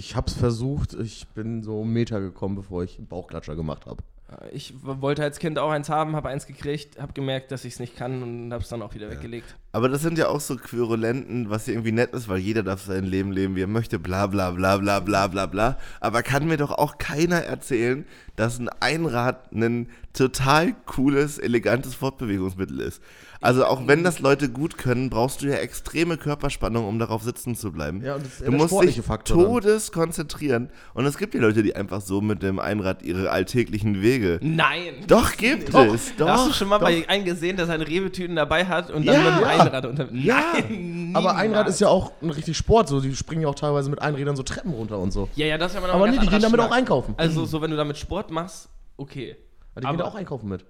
Ich 0.00 0.16
hab's 0.16 0.32
versucht, 0.32 0.94
ich 0.94 1.26
bin 1.34 1.62
so 1.62 1.82
einen 1.82 1.92
Meter 1.92 2.20
gekommen, 2.22 2.54
bevor 2.54 2.82
ich 2.84 2.96
einen 2.96 3.06
Bauchklatscher 3.06 3.54
gemacht 3.54 3.84
habe. 3.84 4.02
Ich 4.50 4.72
w- 4.82 5.02
wollte 5.02 5.22
als 5.22 5.38
Kind 5.38 5.58
auch 5.58 5.70
eins 5.70 5.90
haben, 5.90 6.16
habe 6.16 6.30
eins 6.30 6.46
gekriegt, 6.46 6.98
habe 6.98 7.12
gemerkt, 7.12 7.52
dass 7.52 7.66
ich 7.66 7.74
es 7.74 7.80
nicht 7.80 7.96
kann 7.96 8.22
und 8.22 8.50
habe 8.50 8.62
es 8.62 8.70
dann 8.70 8.80
auch 8.80 8.94
wieder 8.94 9.10
weggelegt. 9.10 9.56
Aber 9.72 9.90
das 9.90 10.00
sind 10.00 10.16
ja 10.16 10.28
auch 10.28 10.40
so 10.40 10.56
Querulenten, 10.56 11.50
was 11.50 11.66
ja 11.66 11.74
irgendwie 11.74 11.92
nett 11.92 12.14
ist, 12.14 12.28
weil 12.28 12.38
jeder 12.38 12.62
darf 12.62 12.80
sein 12.80 13.04
Leben 13.04 13.30
leben, 13.30 13.56
wie 13.56 13.62
er 13.62 13.66
möchte, 13.66 13.98
bla 13.98 14.26
bla 14.26 14.52
bla 14.52 14.78
bla 14.78 15.00
bla 15.00 15.26
bla 15.26 15.44
bla. 15.46 15.78
Aber 16.00 16.22
kann 16.22 16.46
mir 16.48 16.56
doch 16.56 16.70
auch 16.70 16.96
keiner 16.96 17.40
erzählen, 17.42 18.06
dass 18.36 18.58
ein 18.58 18.70
Einrad 18.80 19.52
ein 19.52 19.90
total 20.14 20.74
cooles, 20.86 21.36
elegantes 21.38 21.94
Fortbewegungsmittel 21.94 22.80
ist. 22.80 23.02
Also 23.42 23.64
auch 23.64 23.86
wenn 23.86 24.04
das 24.04 24.18
Leute 24.18 24.50
gut 24.50 24.76
können, 24.76 25.08
brauchst 25.08 25.40
du 25.40 25.46
ja 25.46 25.54
extreme 25.54 26.18
Körperspannung, 26.18 26.86
um 26.86 26.98
darauf 26.98 27.22
sitzen 27.22 27.54
zu 27.56 27.72
bleiben. 27.72 28.04
Ja, 28.04 28.16
und 28.16 28.24
das 28.26 28.32
ist 28.34 28.40
du 28.46 28.50
der 28.50 28.52
musst 28.60 28.82
dich 28.82 29.00
Faktor 29.00 29.36
dann. 29.38 29.46
todes 29.46 29.92
konzentrieren. 29.92 30.68
Und 30.92 31.06
es 31.06 31.16
gibt 31.16 31.34
ja 31.34 31.40
Leute, 31.40 31.62
die 31.62 31.74
einfach 31.74 32.02
so 32.02 32.20
mit 32.20 32.42
dem 32.42 32.58
Einrad 32.58 33.02
ihre 33.02 33.30
alltäglichen 33.30 34.02
Wege. 34.02 34.38
Nein! 34.42 34.92
Doch, 35.06 35.38
gibt 35.38 35.72
Doch. 35.72 35.86
es. 35.94 36.14
Doch. 36.16 36.28
Hast 36.28 36.48
du 36.48 36.52
schon 36.52 36.68
mal 36.68 36.78
doch. 36.78 36.86
bei 36.86 37.08
einem 37.08 37.24
gesehen, 37.24 37.56
der 37.56 37.64
seine 37.64 37.88
Rewe-Tüten 37.88 38.36
dabei 38.36 38.66
hat 38.66 38.90
und 38.90 39.06
dann 39.06 39.14
Ja. 39.24 39.30
mit 39.30 39.40
dem. 39.40 39.48
Einrad 39.48 39.86
unter. 39.86 40.12
Ja. 40.12 40.42
Nein! 40.68 41.12
Aber 41.14 41.34
Einrad 41.36 41.66
ist 41.66 41.80
ja 41.80 41.88
auch 41.88 42.12
ein 42.20 42.28
richtig 42.30 42.58
Sport, 42.58 42.88
so 42.88 43.00
die 43.00 43.16
springen 43.16 43.40
ja 43.42 43.48
auch 43.48 43.54
teilweise 43.54 43.88
mit 43.88 44.02
Einrädern 44.02 44.36
so 44.36 44.42
Treppen 44.42 44.72
runter 44.72 44.98
und 44.98 45.12
so. 45.12 45.30
Ja, 45.34 45.46
ja, 45.46 45.56
das 45.56 45.72
ist 45.72 45.76
ja 45.76 45.80
mal 45.80 45.86
noch 45.86 45.94
Aber 45.94 46.04
ein 46.04 46.10
nee, 46.12 46.18
die 46.18 46.26
gehen 46.28 46.42
damit 46.42 46.60
auch 46.60 46.66
Schnack. 46.66 46.78
einkaufen. 46.78 47.14
Also, 47.16 47.46
so, 47.46 47.62
wenn 47.62 47.70
du 47.70 47.76
damit 47.78 47.96
Sport 47.96 48.30
machst, 48.30 48.68
okay. 48.98 49.36
Aber 49.74 49.80
die 49.80 49.86
gehen 49.86 49.94
aber- 49.94 49.96
da 49.98 50.04
auch 50.04 50.14
einkaufen 50.14 50.48
mit. 50.50 50.64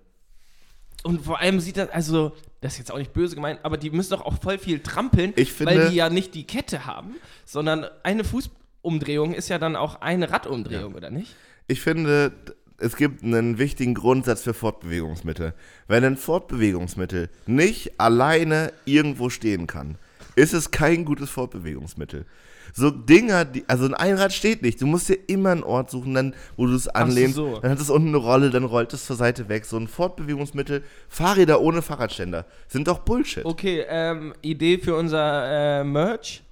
Und 1.02 1.24
vor 1.24 1.40
allem 1.40 1.60
sieht 1.60 1.76
das, 1.76 1.88
also, 1.90 2.32
das 2.60 2.72
ist 2.74 2.78
jetzt 2.78 2.92
auch 2.92 2.98
nicht 2.98 3.12
böse 3.12 3.34
gemeint, 3.34 3.60
aber 3.62 3.76
die 3.76 3.90
müssen 3.90 4.10
doch 4.10 4.22
auch 4.26 4.40
voll 4.40 4.58
viel 4.58 4.80
trampeln, 4.80 5.32
finde- 5.52 5.72
weil 5.72 5.90
die 5.90 5.96
ja 5.96 6.10
nicht 6.10 6.34
die 6.34 6.44
Kette 6.44 6.86
haben, 6.86 7.16
sondern 7.44 7.86
eine 8.02 8.24
Fußumdrehung 8.24 9.34
ist 9.34 9.48
ja 9.48 9.58
dann 9.58 9.76
auch 9.76 10.00
eine 10.00 10.30
Radumdrehung, 10.30 10.94
oder 10.94 11.10
nicht? 11.10 11.34
Ich 11.68 11.80
finde, 11.80 12.32
es 12.78 12.96
gibt 12.96 13.22
einen 13.22 13.58
wichtigen 13.58 13.94
Grundsatz 13.94 14.42
für 14.42 14.54
Fortbewegungsmittel. 14.54 15.54
Wenn 15.88 16.04
ein 16.04 16.16
Fortbewegungsmittel 16.16 17.28
nicht 17.46 18.00
alleine 18.00 18.72
irgendwo 18.84 19.30
stehen 19.30 19.66
kann, 19.66 19.96
ist 20.40 20.52
es 20.52 20.70
kein 20.70 21.04
gutes 21.04 21.30
Fortbewegungsmittel. 21.30 22.26
So 22.72 22.90
Dinger, 22.90 23.44
die, 23.44 23.64
also 23.66 23.84
ein 23.86 23.94
Einrad 23.94 24.32
steht 24.32 24.62
nicht. 24.62 24.80
Du 24.80 24.86
musst 24.86 25.08
dir 25.08 25.18
immer 25.26 25.50
einen 25.50 25.64
Ort 25.64 25.90
suchen, 25.90 26.14
dann, 26.14 26.34
wo 26.56 26.66
du 26.66 26.74
es 26.74 26.86
anlehnst. 26.86 27.34
so. 27.34 27.58
Dann 27.58 27.72
hat 27.72 27.80
es 27.80 27.90
unten 27.90 28.08
eine 28.08 28.16
Rolle, 28.18 28.50
dann 28.50 28.62
rollt 28.64 28.92
es 28.92 29.06
zur 29.06 29.16
Seite 29.16 29.48
weg. 29.48 29.64
So 29.64 29.76
ein 29.76 29.88
Fortbewegungsmittel, 29.88 30.82
Fahrräder 31.08 31.60
ohne 31.60 31.82
Fahrradständer, 31.82 32.46
sind 32.68 32.86
doch 32.86 33.00
Bullshit. 33.00 33.44
Okay, 33.44 33.84
ähm, 33.88 34.34
Idee 34.42 34.78
für 34.78 34.94
unser 34.94 35.80
äh, 35.80 35.84
Merch 35.84 36.42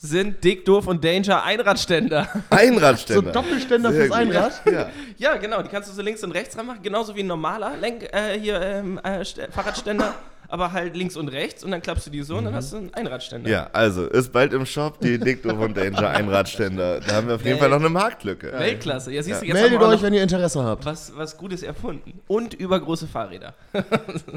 sind 0.00 0.42
Dick, 0.44 0.64
Doof 0.64 0.86
und 0.88 1.04
Danger 1.04 1.42
Einradständer. 1.44 2.28
So 2.50 2.56
Einradständer. 2.56 3.32
Doppelständer 3.32 3.92
Sehr 3.92 4.06
fürs. 4.06 4.16
Einrad? 4.16 4.62
Ja. 4.70 4.90
ja, 5.18 5.36
genau, 5.36 5.62
die 5.62 5.68
kannst 5.68 5.88
du 5.90 5.92
so 5.94 6.02
links 6.02 6.22
und 6.24 6.32
rechts 6.32 6.56
ranmachen, 6.58 6.82
genauso 6.82 7.14
wie 7.16 7.20
ein 7.20 7.26
normaler 7.28 7.76
Lenk, 7.76 8.02
äh, 8.12 8.38
hier, 8.38 8.60
ähm, 8.60 8.98
äh, 9.02 9.20
St- 9.22 9.50
Fahrradständer, 9.50 10.14
aber 10.48 10.72
halt 10.72 10.96
links 10.96 11.16
und 11.16 11.28
rechts 11.28 11.62
und 11.62 11.70
dann 11.70 11.82
klappst 11.82 12.06
du 12.06 12.10
die 12.10 12.22
so 12.22 12.38
und 12.38 12.46
dann 12.46 12.54
hast 12.54 12.72
du 12.72 12.78
einen 12.78 12.94
Einradständer. 12.94 13.48
ja, 13.48 13.68
also 13.72 14.06
ist 14.06 14.32
bald 14.32 14.54
im 14.54 14.64
Shop 14.64 14.98
die 15.00 15.18
Dicto 15.18 15.54
von 15.54 15.74
Danger 15.74 16.08
Einradständer. 16.10 17.00
Da 17.00 17.14
haben 17.16 17.28
wir 17.28 17.34
auf 17.34 17.44
jeden 17.44 17.58
Fall 17.58 17.68
noch 17.68 17.76
eine 17.76 17.90
Marktlücke. 17.90 18.52
Weltklasse. 18.52 19.12
Ja, 19.12 19.22
siehst 19.22 19.42
du, 19.42 19.46
jetzt 19.46 19.54
Meldet 19.54 19.80
euch, 19.80 20.02
wenn 20.02 20.14
ihr 20.14 20.22
Interesse 20.22 20.64
habt. 20.64 20.86
was, 20.86 21.14
was 21.14 21.36
Gutes 21.36 21.62
erfunden. 21.62 22.20
Und 22.26 22.54
übergroße 22.54 23.06
Fahrräder. 23.06 23.54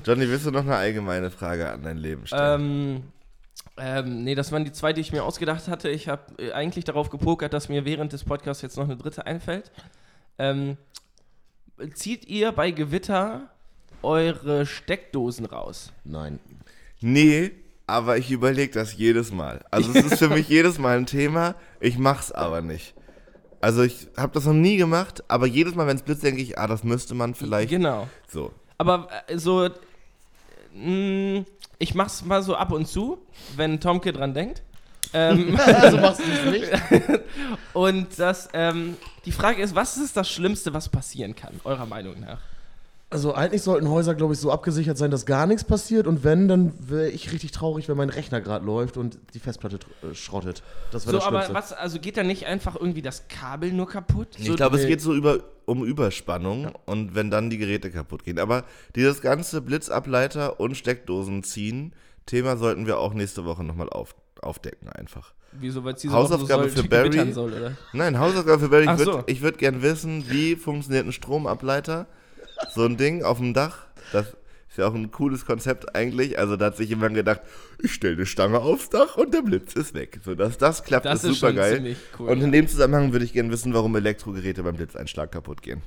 Johnny, 0.06 0.27
willst 0.27 0.46
du 0.46 0.51
noch 0.51 0.62
eine 0.62 0.75
allgemeine 0.75 1.32
Frage 1.32 1.72
an 1.72 1.82
dein 1.84 1.98
Leben 1.98 2.27
stellen? 2.27 2.62
Ähm, 2.62 3.03
ähm, 3.77 4.24
nee, 4.24 4.36
das 4.36 4.51
waren 4.51 4.65
die 4.65 4.74
zwei, 4.74 4.91
die 4.91 5.01
ich 5.01 5.13
mir 5.13 5.24
ausgedacht 5.24 5.70
hatte. 5.70 5.89
Ich 5.89 6.10
habe 6.10 6.22
äh, 6.38 6.51
eigentlich 6.51 6.84
darauf 6.84 7.10
gepokert, 7.10 7.53
dass 7.53 7.70
mir 7.70 7.86
während 7.86 8.12
des 8.12 8.25
Podcasts 8.25 8.62
jetzt 8.62 8.75
noch 8.77 8.84
eine 8.84 8.98
dritte 8.98 9.25
einfällt. 9.25 9.72
Ähm, 10.38 10.77
zieht 11.94 12.27
ihr 12.27 12.51
bei 12.51 12.72
Gewitter 12.72 13.50
eure 14.03 14.65
Steckdosen 14.65 15.46
raus? 15.46 15.91
Nein. 16.03 16.39
Nee, 17.01 17.51
aber 17.88 18.17
ich 18.17 18.31
überlege 18.31 18.74
das 18.74 18.96
jedes 18.96 19.31
Mal. 19.31 19.63
Also 19.72 19.91
es 19.93 20.05
ist 20.05 20.20
für 20.20 20.29
mich 20.34 20.48
jedes 20.50 20.77
Mal 20.79 20.98
ein 20.98 21.05
Thema, 21.05 21.55
ich 21.79 21.98
mach's 21.98 22.31
aber 22.31 22.62
nicht. 22.62 22.93
Also 23.60 23.84
ich 23.84 24.08
habe 24.17 24.34
das 24.34 24.46
noch 24.46 24.53
nie 24.53 24.77
gemacht, 24.77 25.24
aber 25.27 25.46
jedes 25.46 25.75
Mal, 25.75 25.86
wenn 25.88 25.96
es 25.98 26.01
blitzt, 26.03 26.24
denke 26.24 26.41
ich, 26.41 26.58
ah, 26.58 26.67
das 26.67 26.84
müsste 26.84 27.13
man 27.13 27.36
vielleicht 27.36 27.70
Genau. 27.70 28.08
so. 28.27 28.51
Aber 28.77 29.08
äh, 29.27 29.38
so, 29.38 29.65
äh, 29.65 29.72
mh, 30.74 31.46
ich 31.79 31.93
mach's 31.96 32.24
mal 32.25 32.41
so 32.43 32.55
ab 32.55 32.72
und 32.72 32.88
zu, 32.88 33.20
wenn 33.55 33.79
Tomke 33.79 34.13
dran 34.13 34.34
denkt. 34.34 34.63
Ähm, 35.13 35.60
Also 35.65 35.98
machst 35.98 36.22
du 36.22 36.31
es 36.31 36.46
nicht? 36.51 36.72
und 37.74 38.08
das, 38.17 38.50
ähm, 38.53 38.98
die 39.25 39.31
Frage 39.31 39.62
ist, 39.62 39.75
was 39.75 39.98
ist 39.98 40.15
das 40.17 40.29
Schlimmste, 40.29 40.74
was 40.74 40.89
passieren 40.89 41.36
kann, 41.36 41.60
eurer 41.63 41.86
Meinung 41.86 42.20
nach? 42.20 42.39
Also 43.12 43.34
eigentlich 43.34 43.62
sollten 43.62 43.89
Häuser, 43.89 44.15
glaube 44.15 44.34
ich, 44.34 44.39
so 44.39 44.51
abgesichert 44.51 44.98
sein, 44.98 45.12
dass 45.12 45.25
gar 45.25 45.46
nichts 45.46 45.65
passiert. 45.65 46.08
Und 46.08 46.24
wenn, 46.24 46.48
dann 46.48 46.72
wäre 46.80 47.10
ich 47.10 47.34
richtig 47.34 47.51
traurig, 47.51 47.89
wenn 47.89 47.98
mein 47.98 48.10
Rechner 48.10 48.39
gerade 48.39 48.65
läuft 48.65 48.96
und 48.96 49.20
die 49.34 49.39
Festplatte 49.39 49.80
äh, 50.01 50.15
schrottet. 50.15 50.63
Das 50.91 51.06
wäre 51.06 51.12
So, 51.12 51.18
das 51.18 51.27
aber 51.27 51.41
Schlimmste. 51.44 51.53
was, 51.72 51.74
also 51.74 52.00
geht 52.00 52.15
da 52.15 52.24
nicht 52.24 52.46
einfach 52.46 52.75
irgendwie 52.75 53.01
das 53.01 53.27
Kabel 53.27 53.74
nur 53.74 53.88
kaputt? 53.89 54.30
Ich 54.38 54.48
So, 54.48 54.56
glaube, 54.56 54.77
es 54.77 54.84
nee. 54.84 54.88
geht 54.89 55.01
so 55.01 55.13
über, 55.13 55.39
um 55.65 55.84
Überspannung 55.84 56.72
und 56.86 57.13
wenn 57.13 57.30
dann 57.30 57.50
die 57.50 57.58
Geräte 57.58 57.91
kaputt 57.91 58.24
gehen. 58.24 58.39
Aber 58.39 58.63
dieses 58.96 59.22
ganze 59.22 59.60
Blitzableiter 59.62 60.62
und 60.62 60.75
Steckdosen 60.77 61.44
ziehen, 61.44 61.94
Thema 62.25 62.56
sollten 62.56 62.88
wir 62.88 62.98
auch 62.98 63.13
nächste 63.13 63.44
Woche 63.44 63.65
nochmal 63.65 63.89
auf, 63.89 64.15
aufdecken 64.41 64.88
einfach. 64.88 65.34
Wieso, 65.51 65.84
weil 65.84 65.96
es 65.96 66.01
diese 66.01 66.13
Hausaufgabe 66.13 66.63
Woche 66.63 66.70
so 66.70 66.75
für 66.75 66.82
soll 66.84 66.88
Barry. 66.89 67.10
gewittern 67.10 67.34
soll, 67.34 67.52
oder? 67.52 67.71
Nein, 67.91 68.17
Hausaufgabe 68.17 68.60
für 68.60 68.69
Barry. 68.69 68.86
Ach 68.88 68.93
Ich 68.93 69.00
würde 69.06 69.26
so. 69.28 69.41
würd 69.41 69.58
gern 69.58 69.82
wissen, 69.82 70.30
wie 70.30 70.56
funktioniert 70.56 71.06
ein 71.06 71.12
Stromableiter? 71.12 72.08
So 72.69 72.86
ein 72.86 72.97
Ding 72.97 73.24
auf 73.24 73.38
dem 73.39 73.54
Dach. 73.54 73.86
Das 74.13 74.28
ist 74.69 74.78
ja 74.78 74.88
auch 74.88 74.93
ein 74.93 75.12
cooles 75.12 75.45
Konzept 75.45 75.95
eigentlich. 75.95 76.39
Also 76.39 76.56
da 76.56 76.67
hat 76.67 76.78
sich 76.78 76.89
jemand 76.89 77.15
gedacht, 77.15 77.41
ich 77.82 77.93
stelle 77.93 78.15
eine 78.15 78.26
Stange 78.26 78.60
aufs 78.60 78.89
Dach 78.89 79.17
und 79.17 79.34
der 79.34 79.41
Blitz 79.41 79.74
ist 79.74 79.93
weg. 79.93 80.19
So, 80.24 80.36
dass 80.36 80.58
das 80.58 80.84
klappt, 80.84 81.06
Das 81.06 81.24
ist 81.24 81.32
ist 81.32 81.39
super 81.39 81.47
schon 81.47 81.56
geil. 81.58 81.95
cool, 82.19 82.30
Und 82.30 82.41
in 82.41 82.52
dem 82.52 82.67
Zusammenhang 82.67 83.12
würde 83.12 83.26
ich 83.26 83.34
gerne 83.34 83.52
wissen, 83.52 83.74
warum 83.74 83.95
Elektrogeräte 83.95 84.63
beim 84.63 84.76
Blitzeinschlag 84.76 85.32
kaputt 85.32 85.62
gehen. 85.62 85.82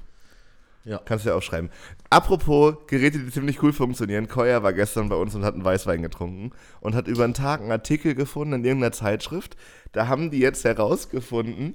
Ja. 0.84 1.00
Kannst 1.02 1.24
du 1.24 1.30
ja 1.30 1.34
auch 1.36 1.42
schreiben. 1.42 1.70
Apropos 2.10 2.74
Geräte, 2.88 3.18
die 3.18 3.30
ziemlich 3.30 3.62
cool 3.62 3.72
funktionieren. 3.72 4.28
Koya 4.28 4.62
war 4.62 4.74
gestern 4.74 5.08
bei 5.08 5.16
uns 5.16 5.34
und 5.34 5.42
hat 5.42 5.54
einen 5.54 5.64
Weißwein 5.64 6.02
getrunken 6.02 6.50
und 6.82 6.94
hat 6.94 7.08
über 7.08 7.24
einen 7.24 7.32
Tag 7.32 7.62
einen 7.62 7.72
Artikel 7.72 8.14
gefunden 8.14 8.52
in 8.52 8.64
irgendeiner 8.66 8.92
Zeitschrift. 8.92 9.56
Da 9.92 10.08
haben 10.08 10.30
die 10.30 10.40
jetzt 10.40 10.62
herausgefunden, 10.64 11.74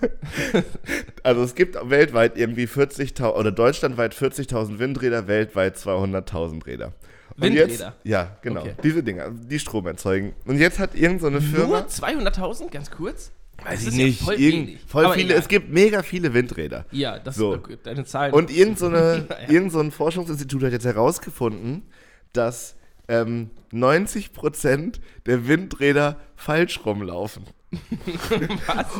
also 1.22 1.42
es 1.42 1.54
gibt 1.54 1.76
weltweit 1.90 2.36
irgendwie 2.36 2.66
40.000 2.66 3.32
oder 3.32 3.52
deutschlandweit 3.52 4.14
40.000 4.14 4.78
Windräder, 4.78 5.26
weltweit 5.28 5.76
200.000 5.76 6.66
Räder. 6.66 6.92
Und 7.36 7.42
Windräder? 7.42 7.68
Jetzt, 7.68 7.86
ja, 8.04 8.36
genau. 8.42 8.60
Okay. 8.62 8.74
Diese 8.82 9.02
Dinger, 9.02 9.30
die 9.30 9.58
Strom 9.58 9.86
erzeugen. 9.86 10.34
Und 10.46 10.58
jetzt 10.58 10.78
hat 10.78 10.94
irgendeine 10.94 11.20
so 11.20 11.26
eine 11.26 11.40
Firma. 11.40 11.66
Nur 11.80 11.86
200.000, 11.88 12.70
ganz 12.70 12.90
kurz? 12.90 13.32
Weiß 13.62 13.82
ich 13.82 13.88
ist 13.88 13.96
ja 13.98 14.04
nicht. 14.06 14.22
voll 14.22 14.34
irgend- 14.36 14.80
voll 14.88 15.12
viele, 15.12 15.26
egal. 15.30 15.38
es 15.38 15.48
gibt 15.48 15.70
mega 15.70 16.02
viele 16.02 16.32
Windräder. 16.32 16.86
Ja, 16.92 17.18
das 17.18 17.36
So. 17.36 17.54
ist 17.56 17.86
deine 17.86 18.04
Zahlen. 18.06 18.32
Und 18.32 18.50
irgend 18.50 18.78
so, 18.78 18.86
eine, 18.86 19.26
ja. 19.46 19.50
irgend 19.52 19.70
so 19.72 19.80
ein 19.80 19.90
Forschungsinstitut 19.90 20.62
hat 20.62 20.72
jetzt 20.72 20.86
herausgefunden, 20.86 21.82
dass 22.32 22.74
ähm, 23.08 23.50
90% 23.72 24.94
der 25.26 25.46
Windräder 25.46 26.16
falsch 26.36 26.80
rumlaufen. 26.86 27.44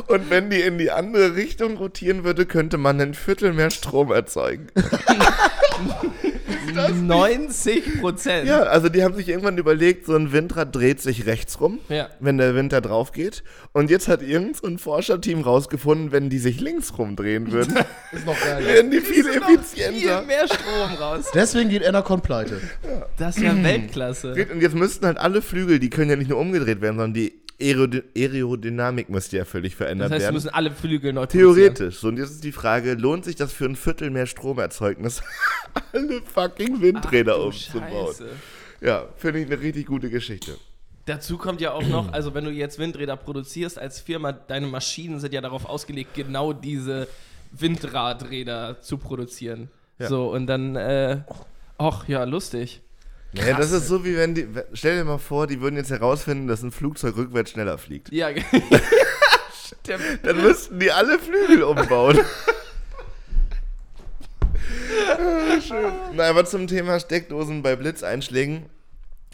Und 0.07 0.29
wenn 0.29 0.49
die 0.49 0.61
in 0.61 0.77
die 0.77 0.91
andere 0.91 1.35
Richtung 1.35 1.75
rotieren 1.77 2.23
würde, 2.23 2.45
könnte 2.45 2.77
man 2.77 3.01
ein 3.01 3.13
Viertel 3.13 3.51
mehr 3.53 3.69
Strom 3.69 4.11
erzeugen. 4.11 4.67
90 7.01 7.99
Prozent. 7.99 8.47
Ja, 8.47 8.61
also 8.63 8.87
die 8.87 9.03
haben 9.03 9.13
sich 9.15 9.27
irgendwann 9.27 9.57
überlegt, 9.57 10.05
so 10.05 10.15
ein 10.15 10.31
Windrad 10.31 10.73
dreht 10.75 11.01
sich 11.01 11.25
rechts 11.25 11.59
rum, 11.59 11.79
Ja. 11.89 12.09
wenn 12.19 12.37
der 12.37 12.55
Wind 12.55 12.71
da 12.71 12.79
drauf 12.81 13.11
geht. 13.11 13.43
Und 13.73 13.89
jetzt 13.89 14.07
hat 14.07 14.21
irgend 14.21 14.57
so 14.57 14.67
ein 14.67 14.77
Forscherteam 14.77 15.41
rausgefunden, 15.41 16.11
wenn 16.11 16.29
die 16.29 16.37
sich 16.39 16.61
links 16.61 16.97
rumdrehen 16.97 17.51
würden, 17.51 17.75
Ist 18.13 18.25
noch 18.25 18.39
geil. 18.39 18.63
wären 18.65 18.91
die 18.91 19.01
viel 19.01 19.23
Viel 19.25 19.41
effizienter. 19.41 20.21
mehr 20.23 20.47
Strom 20.47 20.93
raus. 20.99 21.25
Deswegen 21.33 21.69
geht 21.69 21.83
Enercon 21.83 22.21
pleite. 22.21 22.61
Das 23.17 23.35
ist 23.37 23.43
ja 23.43 23.61
Weltklasse. 23.63 24.33
Und 24.53 24.61
jetzt 24.61 24.75
müssten 24.75 25.05
halt 25.05 25.17
alle 25.17 25.41
Flügel, 25.41 25.79
die 25.79 25.89
können 25.89 26.09
ja 26.09 26.15
nicht 26.15 26.29
nur 26.29 26.39
umgedreht 26.39 26.79
werden, 26.81 26.95
sondern 26.97 27.13
die 27.13 27.33
Aerody 27.61 28.03
Aerodynamik 28.15 29.09
müsste 29.09 29.37
ja 29.37 29.45
völlig 29.45 29.75
verändert 29.75 30.07
Das 30.07 30.15
heißt, 30.15 30.23
werden. 30.23 30.33
müssen 30.33 30.49
alle 30.49 30.71
Flügel 30.71 31.13
neu. 31.13 31.25
Theoretisch. 31.25 31.99
So, 31.99 32.07
und 32.07 32.17
jetzt 32.17 32.31
ist 32.31 32.43
die 32.43 32.51
Frage, 32.51 32.93
lohnt 32.95 33.25
sich 33.25 33.35
das 33.35 33.53
für 33.53 33.65
ein 33.65 33.75
Viertel 33.75 34.09
mehr 34.09 34.25
Stromerzeugnis, 34.25 35.21
alle 35.93 36.21
fucking 36.23 36.81
Windräder 36.81 37.35
Ach 37.39 37.45
umzubauen? 37.45 38.07
Scheiße. 38.07 38.29
Ja, 38.81 39.07
finde 39.15 39.39
ich 39.41 39.45
eine 39.45 39.61
richtig 39.61 39.85
gute 39.85 40.09
Geschichte. 40.09 40.57
Dazu 41.05 41.37
kommt 41.37 41.61
ja 41.61 41.71
auch 41.73 41.87
noch, 41.87 42.11
also 42.13 42.33
wenn 42.33 42.45
du 42.45 42.51
jetzt 42.51 42.79
Windräder 42.79 43.15
produzierst 43.15 43.77
als 43.79 43.99
Firma, 43.99 44.31
deine 44.31 44.67
Maschinen 44.67 45.19
sind 45.19 45.33
ja 45.33 45.41
darauf 45.41 45.65
ausgelegt, 45.65 46.15
genau 46.15 46.53
diese 46.53 47.07
Windradräder 47.51 48.81
zu 48.81 48.97
produzieren. 48.97 49.69
Ja. 49.99 50.07
So, 50.07 50.31
und 50.31 50.47
dann, 50.47 50.75
äh, 50.75 51.21
ach 51.77 52.07
ja, 52.07 52.23
lustig. 52.23 52.81
Ja, 53.33 53.57
das 53.57 53.71
ist 53.71 53.87
so 53.87 54.03
wie 54.03 54.15
wenn 54.17 54.35
die, 54.35 54.47
stell 54.73 54.97
dir 54.97 55.05
mal 55.05 55.17
vor, 55.17 55.47
die 55.47 55.61
würden 55.61 55.77
jetzt 55.77 55.89
herausfinden, 55.89 56.47
dass 56.47 56.63
ein 56.63 56.71
Flugzeug 56.71 57.15
rückwärts 57.15 57.51
schneller 57.51 57.77
fliegt. 57.77 58.11
Ja, 58.11 58.29
Stimmt. 59.83 60.03
Dann 60.23 60.41
müssten 60.41 60.79
die 60.79 60.91
alle 60.91 61.17
Flügel 61.17 61.63
umbauen. 61.63 62.19
Ah, 65.17 65.61
Schön. 65.61 65.91
Na, 66.13 66.29
aber 66.29 66.45
zum 66.45 66.67
Thema 66.67 66.99
Steckdosen 66.99 67.61
bei 67.61 67.75
Blitzeinschlägen. 67.75 68.65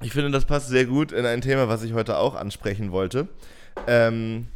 Ich 0.01 0.11
finde, 0.13 0.29
das 0.31 0.45
passt 0.45 0.69
sehr 0.69 0.85
gut 0.85 1.11
in 1.11 1.25
ein 1.25 1.41
Thema, 1.41 1.67
was 1.67 1.83
ich 1.83 1.93
heute 1.93 2.17
auch 2.17 2.35
ansprechen 2.35 2.91
wollte. 2.91 3.27
Ähm, 3.87 4.47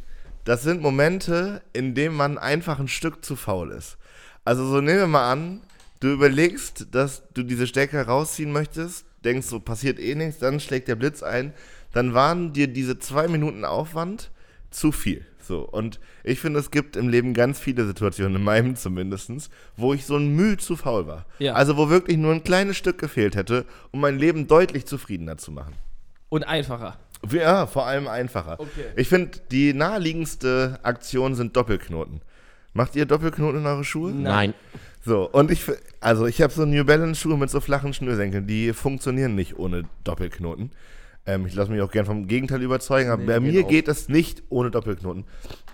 das 0.44 0.62
sind 0.62 0.82
Momente, 0.82 1.62
in 1.72 1.94
denen 1.94 2.14
man 2.14 2.38
einfach 2.38 2.78
ein 2.78 2.88
Stück 2.88 3.24
zu 3.24 3.34
faul 3.36 3.72
ist. 3.72 3.96
Also 4.44 4.66
so 4.66 4.80
nehmen 4.80 4.98
wir 4.98 5.06
mal 5.08 5.30
an, 5.30 5.60
du 6.00 6.12
überlegst, 6.12 6.86
dass 6.92 7.22
du 7.34 7.42
diese 7.42 7.66
Stecker 7.66 8.06
rausziehen 8.06 8.52
möchtest, 8.52 9.04
denkst 9.24 9.46
so, 9.46 9.60
passiert 9.60 9.98
eh 9.98 10.14
nichts, 10.14 10.38
dann 10.38 10.60
schlägt 10.60 10.88
der 10.88 10.96
Blitz 10.96 11.22
ein, 11.22 11.52
dann 11.92 12.14
waren 12.14 12.52
dir 12.52 12.68
diese 12.68 12.98
zwei 12.98 13.28
Minuten 13.28 13.64
Aufwand 13.64 14.30
zu 14.70 14.92
viel. 14.92 15.26
So, 15.40 15.60
und 15.60 15.98
ich 16.22 16.38
finde, 16.38 16.60
es 16.60 16.70
gibt 16.70 16.96
im 16.96 17.08
Leben 17.08 17.34
ganz 17.34 17.58
viele 17.58 17.84
Situationen, 17.84 18.36
in 18.36 18.44
meinem 18.44 18.76
zumindest, 18.76 19.50
wo 19.76 19.92
ich 19.92 20.06
so 20.06 20.16
ein 20.16 20.34
Mühe 20.34 20.56
zu 20.56 20.76
faul 20.76 21.06
war. 21.06 21.26
Ja. 21.38 21.54
Also 21.54 21.76
wo 21.76 21.90
wirklich 21.90 22.16
nur 22.16 22.32
ein 22.32 22.44
kleines 22.44 22.76
Stück 22.76 22.98
gefehlt 22.98 23.34
hätte, 23.34 23.64
um 23.90 24.00
mein 24.00 24.18
Leben 24.18 24.46
deutlich 24.46 24.86
zufriedener 24.86 25.38
zu 25.38 25.50
machen. 25.50 25.74
Und 26.28 26.44
einfacher. 26.44 26.96
Ja, 27.30 27.66
vor 27.66 27.86
allem 27.86 28.08
einfacher. 28.08 28.58
Okay. 28.58 28.86
Ich 28.96 29.08
finde, 29.08 29.38
die 29.50 29.74
naheliegendste 29.74 30.78
Aktion 30.82 31.34
sind 31.34 31.56
Doppelknoten. 31.56 32.20
Macht 32.72 32.96
ihr 32.96 33.06
Doppelknoten 33.06 33.60
in 33.60 33.66
eure 33.66 33.84
Schuhe? 33.84 34.12
Nein. 34.12 34.54
So, 35.04 35.28
und 35.28 35.50
ich, 35.50 35.64
also 36.00 36.26
ich 36.26 36.40
habe 36.40 36.52
so 36.52 36.64
New 36.64 36.84
Balance 36.84 37.20
Schuhe 37.20 37.36
mit 37.36 37.50
so 37.50 37.60
flachen 37.60 37.92
Schnürsenkeln, 37.92 38.46
die 38.46 38.72
funktionieren 38.72 39.34
nicht 39.34 39.58
ohne 39.58 39.82
Doppelknoten. 40.04 40.70
Ähm, 41.26 41.46
ich 41.46 41.54
lasse 41.54 41.70
mich 41.72 41.80
auch 41.82 41.90
gern 41.90 42.06
vom 42.06 42.26
Gegenteil 42.28 42.62
überzeugen, 42.62 43.10
aber 43.10 43.22
Nee, 43.22 43.26
bei 43.28 43.40
mir 43.40 43.64
auch. 43.64 43.68
geht 43.68 43.88
es 43.88 44.08
nicht 44.08 44.42
ohne 44.48 44.70
Doppelknoten. 44.70 45.24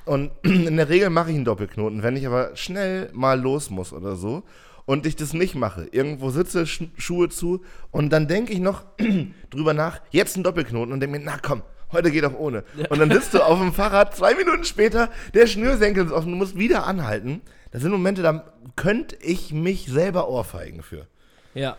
Und 0.06 0.30
in 0.42 0.76
der 0.76 0.88
Regel 0.88 1.10
mache 1.10 1.30
ich 1.30 1.36
einen 1.36 1.44
Doppelknoten, 1.44 2.02
wenn 2.02 2.16
ich 2.16 2.26
aber 2.26 2.56
schnell 2.56 3.10
mal 3.12 3.38
los 3.40 3.68
muss 3.70 3.92
oder 3.92 4.16
so 4.16 4.44
und 4.86 5.04
ich 5.04 5.16
das 5.16 5.34
nicht 5.34 5.54
mache, 5.54 5.86
irgendwo 5.90 6.30
sitze, 6.30 6.66
Sch 6.66 6.84
Schuhe 6.96 7.28
zu 7.28 7.62
und 7.90 8.10
dann 8.10 8.28
denke 8.28 8.54
ich 8.54 8.60
noch 8.60 8.84
drüber 9.50 9.74
nach, 9.74 10.00
jetzt 10.10 10.36
ein 10.38 10.42
Doppelknoten 10.42 10.92
und 10.92 11.00
denke 11.00 11.18
mir, 11.18 11.24
na 11.24 11.36
komm, 11.42 11.62
heute 11.92 12.10
geht 12.10 12.24
auch 12.24 12.38
ohne. 12.38 12.64
Und 12.88 12.98
dann 12.98 13.10
sitzt 13.10 13.34
du 13.34 13.40
auf 13.42 13.58
dem 13.58 13.74
Fahrrad, 13.74 14.16
zwei 14.16 14.34
Minuten 14.34 14.64
später, 14.64 15.10
der 15.34 15.46
Schnürsenkel 15.46 16.06
ist 16.06 16.12
offen, 16.12 16.32
du 16.32 16.36
musst 16.38 16.58
wieder 16.58 16.86
anhalten. 16.86 17.42
Das 17.70 17.82
sind 17.82 17.90
Momente, 17.90 18.22
da 18.22 18.44
könnte 18.76 19.16
ich 19.20 19.52
mich 19.52 19.86
selber 19.86 20.28
ohrfeigen 20.28 20.82
für. 20.82 21.06
Ja. 21.54 21.76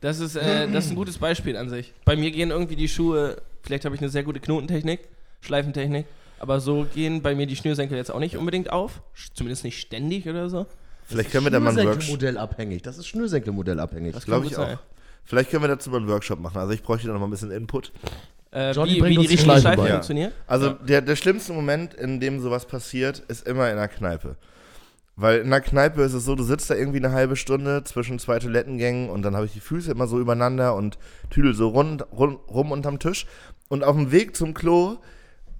Das 0.00 0.18
ist, 0.18 0.34
äh, 0.36 0.68
das 0.70 0.86
ist 0.86 0.90
ein 0.90 0.96
gutes 0.96 1.18
Beispiel 1.18 1.56
an 1.56 1.68
sich. 1.68 1.92
Bei 2.04 2.16
mir 2.16 2.30
gehen 2.32 2.50
irgendwie 2.50 2.76
die 2.76 2.88
Schuhe, 2.88 3.40
vielleicht 3.62 3.84
habe 3.84 3.94
ich 3.94 4.00
eine 4.00 4.10
sehr 4.10 4.24
gute 4.24 4.40
Knotentechnik, 4.40 5.00
Schleifentechnik, 5.40 6.06
aber 6.40 6.58
so 6.60 6.86
gehen 6.92 7.22
bei 7.22 7.34
mir 7.36 7.46
die 7.46 7.54
Schnürsenkel 7.56 7.96
jetzt 7.96 8.10
auch 8.10 8.18
nicht 8.18 8.36
unbedingt 8.36 8.70
auf. 8.72 9.00
Zumindest 9.34 9.62
nicht 9.64 9.78
ständig 9.80 10.28
oder 10.28 10.50
so. 10.50 10.66
Vielleicht 11.04 11.30
können 11.30 11.44
wir 11.46 11.50
da 11.50 11.60
mal 11.60 11.74
Workshop. 11.76 11.84
Schnürsenkelmodell 12.02 12.38
abhängig. 12.38 12.82
Das 12.82 12.98
ist 12.98 13.06
Schnürsenkelmodell 13.06 13.78
abhängig. 13.80 14.12
Das 14.14 14.24
Glaube 14.24 14.46
ich 14.46 14.52
gut 14.54 14.58
auch. 14.64 14.68
sein. 14.68 14.78
Vielleicht 15.24 15.50
können 15.50 15.62
wir 15.62 15.68
dazu 15.68 15.90
mal 15.90 15.98
einen 15.98 16.08
Workshop 16.08 16.40
machen. 16.40 16.58
Also 16.58 16.72
ich 16.72 16.82
bräuchte 16.82 17.06
da 17.06 17.12
noch 17.12 17.20
mal 17.20 17.26
ein 17.26 17.30
bisschen 17.30 17.52
Input. 17.52 17.92
Äh, 18.52 18.72
Johnny 18.72 18.94
wie, 18.96 19.00
bringt 19.00 19.10
wie 19.10 19.14
die 19.14 19.18
uns 19.18 19.28
die 19.28 19.32
richtige 19.34 19.44
Schleife 19.44 19.60
Schleife 19.62 19.76
bei. 19.82 19.86
Ja. 19.86 19.92
funktioniert. 19.94 20.32
Also 20.48 20.66
Ja. 20.66 20.72
der, 20.82 21.00
der 21.02 21.16
schlimmste 21.16 21.52
Moment, 21.52 21.94
in 21.94 22.18
dem 22.18 22.40
sowas 22.40 22.66
passiert, 22.66 23.20
ist 23.28 23.46
immer 23.46 23.70
in 23.70 23.76
der 23.76 23.88
Kneipe. 23.88 24.36
Weil 25.22 25.42
in 25.42 25.50
der 25.50 25.60
Kneipe 25.60 26.02
ist 26.02 26.14
es 26.14 26.24
so, 26.24 26.34
du 26.34 26.42
sitzt 26.42 26.68
da 26.68 26.74
irgendwie 26.74 26.98
eine 26.98 27.12
halbe 27.12 27.36
Stunde 27.36 27.84
zwischen 27.84 28.18
zwei 28.18 28.40
Toilettengängen 28.40 29.08
und 29.08 29.22
dann 29.22 29.36
habe 29.36 29.46
ich 29.46 29.52
die 29.52 29.60
Füße 29.60 29.92
immer 29.92 30.08
so 30.08 30.18
übereinander 30.18 30.74
und 30.74 30.98
tüdel 31.30 31.54
so 31.54 31.68
rund, 31.68 32.04
rund, 32.10 32.40
rum 32.48 32.72
unterm 32.72 32.98
Tisch. 32.98 33.26
Und 33.68 33.84
auf 33.84 33.94
dem 33.94 34.10
Weg 34.10 34.34
zum 34.34 34.52
Klo, 34.52 34.96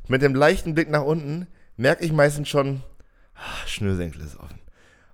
mit 0.08 0.20
dem 0.20 0.34
leichten 0.34 0.74
Blick 0.74 0.90
nach 0.90 1.04
unten, 1.04 1.46
merke 1.76 2.04
ich 2.04 2.12
meistens 2.12 2.48
schon, 2.48 2.82
ah, 3.36 3.66
Schnürsenkel 3.68 4.22
ist 4.22 4.36
offen. 4.36 4.58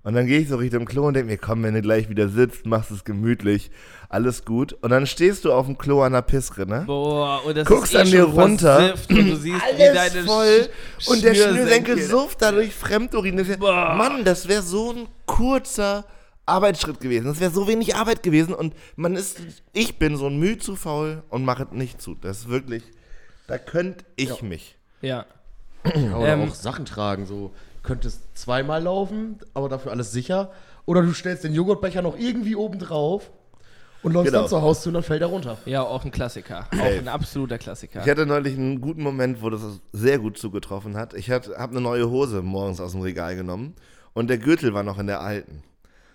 Und 0.09 0.15
dann 0.15 0.27
gehe 0.27 0.39
ich 0.41 0.49
so 0.49 0.57
Richtung 0.57 0.87
Klo 0.87 1.07
und 1.07 1.13
denke 1.13 1.31
mir, 1.31 1.37
komm, 1.37 1.63
wenn 1.65 1.75
du 1.75 1.83
gleich 1.83 2.09
wieder 2.09 2.31
sitzt, 2.31 2.65
machst 2.65 2.91
es 2.91 3.05
gemütlich, 3.05 3.71
alles 4.09 4.47
gut. 4.47 4.73
Und 4.81 4.89
dann 4.89 5.07
stehst 5.07 5.45
du 5.45 5.53
auf 5.53 5.67
dem 5.67 5.77
Klo 5.77 6.01
an 6.01 6.15
der 6.15 6.23
Pissrinne. 6.23 6.85
Boah, 6.87 7.45
und 7.45 7.59
das 7.59 7.69
Guckst 7.69 7.93
ist 7.93 7.99
eh 7.99 8.01
an 8.01 8.11
dir 8.11 8.23
runter, 8.25 8.95
und 9.11 9.17
du 9.29 9.37
siehst, 9.37 9.61
wie 9.77 9.83
alles 9.83 10.13
deine 10.15 10.25
voll 10.25 10.69
Sch- 10.99 11.09
und 11.11 11.23
der 11.23 11.35
Schnürsenkel 11.35 12.03
suft 12.03 12.41
dadurch 12.41 12.75
Fremdurin. 12.75 13.37
Das 13.37 13.49
wär, 13.49 13.59
Boah. 13.59 13.97
Mann, 13.97 14.25
das 14.25 14.49
wäre 14.49 14.63
so 14.63 14.93
ein 14.93 15.09
kurzer 15.27 16.07
Arbeitsschritt 16.47 17.01
gewesen. 17.01 17.27
Das 17.27 17.39
wäre 17.41 17.51
so 17.51 17.69
wenig 17.69 17.95
Arbeit 17.95 18.23
gewesen 18.23 18.55
und 18.55 18.73
man 18.97 19.15
ist, 19.15 19.43
ich 19.75 19.99
bin 19.99 20.17
so 20.17 20.29
ein 20.29 20.39
Mühe 20.39 20.57
zu 20.57 20.75
faul 20.75 21.23
und 21.29 21.45
mache 21.45 21.65
es 21.65 21.73
nicht 21.77 22.01
zu. 22.01 22.15
Das 22.15 22.39
ist 22.39 22.49
wirklich, 22.49 22.83
da 23.47 23.59
könnte 23.59 24.07
ich 24.17 24.41
mich. 24.41 24.79
Ja. 25.03 25.27
Ja, 25.95 26.17
oder 26.17 26.29
Ähm, 26.29 26.49
auch 26.49 26.55
Sachen 26.55 26.87
tragen. 26.87 27.27
So 27.27 27.53
könntest 27.83 28.37
zweimal 28.37 28.83
laufen, 28.83 29.39
aber 29.55 29.69
dafür 29.69 29.93
alles 29.93 30.13
sicher. 30.13 30.51
Oder 30.87 31.03
du 31.03 31.13
stellst 31.13 31.45
den 31.45 31.55
Joghurtbecher 31.55 32.03
noch 32.03 32.19
irgendwie 32.19 32.57
oben 32.57 32.79
drauf 32.79 33.31
und 34.03 34.13
läufst 34.13 34.29
Genau. 34.33 34.41
dann 34.43 34.49
zur 34.49 34.63
Haustür 34.63 34.91
und 34.91 34.95
dann 34.95 35.03
fällt 35.03 35.21
er 35.23 35.29
runter. 35.29 35.59
Ja, 35.67 35.83
auch 35.83 36.05
ein 36.05 36.11
Klassiker. 36.11 36.67
Auch 36.73 36.79
Ey. 36.85 36.99
ein 36.99 37.09
absoluter 37.09 37.59
Klassiker. 37.59 38.01
Ich 38.03 38.09
hatte 38.11 38.25
neulich 38.27 38.57
einen 38.57 38.81
guten 38.81 39.03
Moment, 39.03 39.43
wo 39.43 39.51
das 39.51 39.61
sehr 39.93 40.19
gut 40.19 40.39
zugetroffen 40.39 40.97
hat. 40.97 41.15
Ich 41.15 41.31
habe 41.31 41.57
eine 41.59 41.81
neue 41.81 42.09
Hose 42.09 42.43
morgens 42.43 42.81
aus 42.81 42.93
dem 42.93 43.03
Regal 43.03 43.37
genommen 43.37 43.75
und 44.15 44.29
der 44.31 44.39
Gürtel 44.39 44.73
war 44.75 44.83
noch 44.83 44.99
in 44.99 45.07
der 45.09 45.21
alten. 45.21 45.63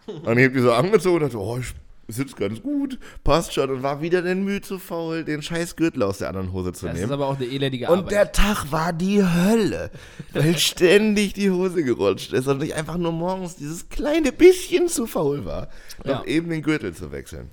Und 0.07 0.37
ich 0.37 0.45
habe 0.45 0.53
die 0.53 0.59
so 0.59 0.73
angezogen 0.73 1.17
und 1.17 1.23
dachte, 1.23 1.39
oh, 1.39 1.57
ich 1.57 1.73
sitze 2.07 2.35
ganz 2.35 2.61
gut, 2.61 2.99
passt 3.23 3.53
schon. 3.53 3.69
Und 3.69 3.83
war 3.83 4.01
wieder 4.01 4.21
den 4.21 4.43
Mühe 4.43 4.61
zu 4.61 4.77
faul, 4.79 5.23
den 5.23 5.41
scheiß 5.41 5.75
Gürtel 5.75 6.03
aus 6.03 6.17
der 6.19 6.29
anderen 6.29 6.51
Hose 6.51 6.73
zu 6.73 6.85
das 6.85 6.95
ist 6.95 7.01
nehmen. 7.01 7.13
aber 7.13 7.27
auch 7.27 7.37
eine 7.37 7.45
elendige 7.45 7.89
Und 7.89 7.99
Arbeit. 7.99 8.11
der 8.11 8.31
Tag 8.31 8.71
war 8.71 8.91
die 8.93 9.23
Hölle, 9.23 9.89
weil 10.33 10.57
ständig 10.57 11.33
die 11.33 11.49
Hose 11.51 11.83
gerutscht 11.83 12.33
ist 12.33 12.47
und 12.47 12.61
ich 12.63 12.75
einfach 12.75 12.97
nur 12.97 13.11
morgens 13.13 13.55
dieses 13.55 13.89
kleine 13.89 14.31
bisschen 14.31 14.87
zu 14.89 15.07
faul 15.07 15.45
war, 15.45 15.69
noch 16.03 16.21
Ja. 16.21 16.23
eben 16.25 16.49
den 16.49 16.61
Gürtel 16.61 16.93
zu 16.93 17.11
wechseln. 17.11 17.49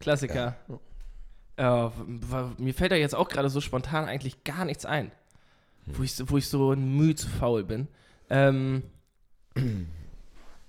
Klassiker. 0.00 0.56
Äh, 1.56 1.64
w- 1.64 1.90
w- 1.96 2.62
mir 2.62 2.74
fällt 2.74 2.90
da 2.92 2.96
jetzt 2.96 3.14
auch 3.14 3.28
gerade 3.28 3.48
so 3.50 3.60
spontan 3.60 4.06
eigentlich 4.06 4.42
gar 4.42 4.64
nichts 4.64 4.84
ein, 4.84 5.12
wo, 5.86 6.02
ich 6.02 6.14
so, 6.14 6.28
wo 6.30 6.38
ich 6.38 6.48
so 6.48 6.74
müde 6.74 7.14
zu 7.14 7.28
faul 7.28 7.62
bin. 7.62 7.86
Ähm, 8.30 8.82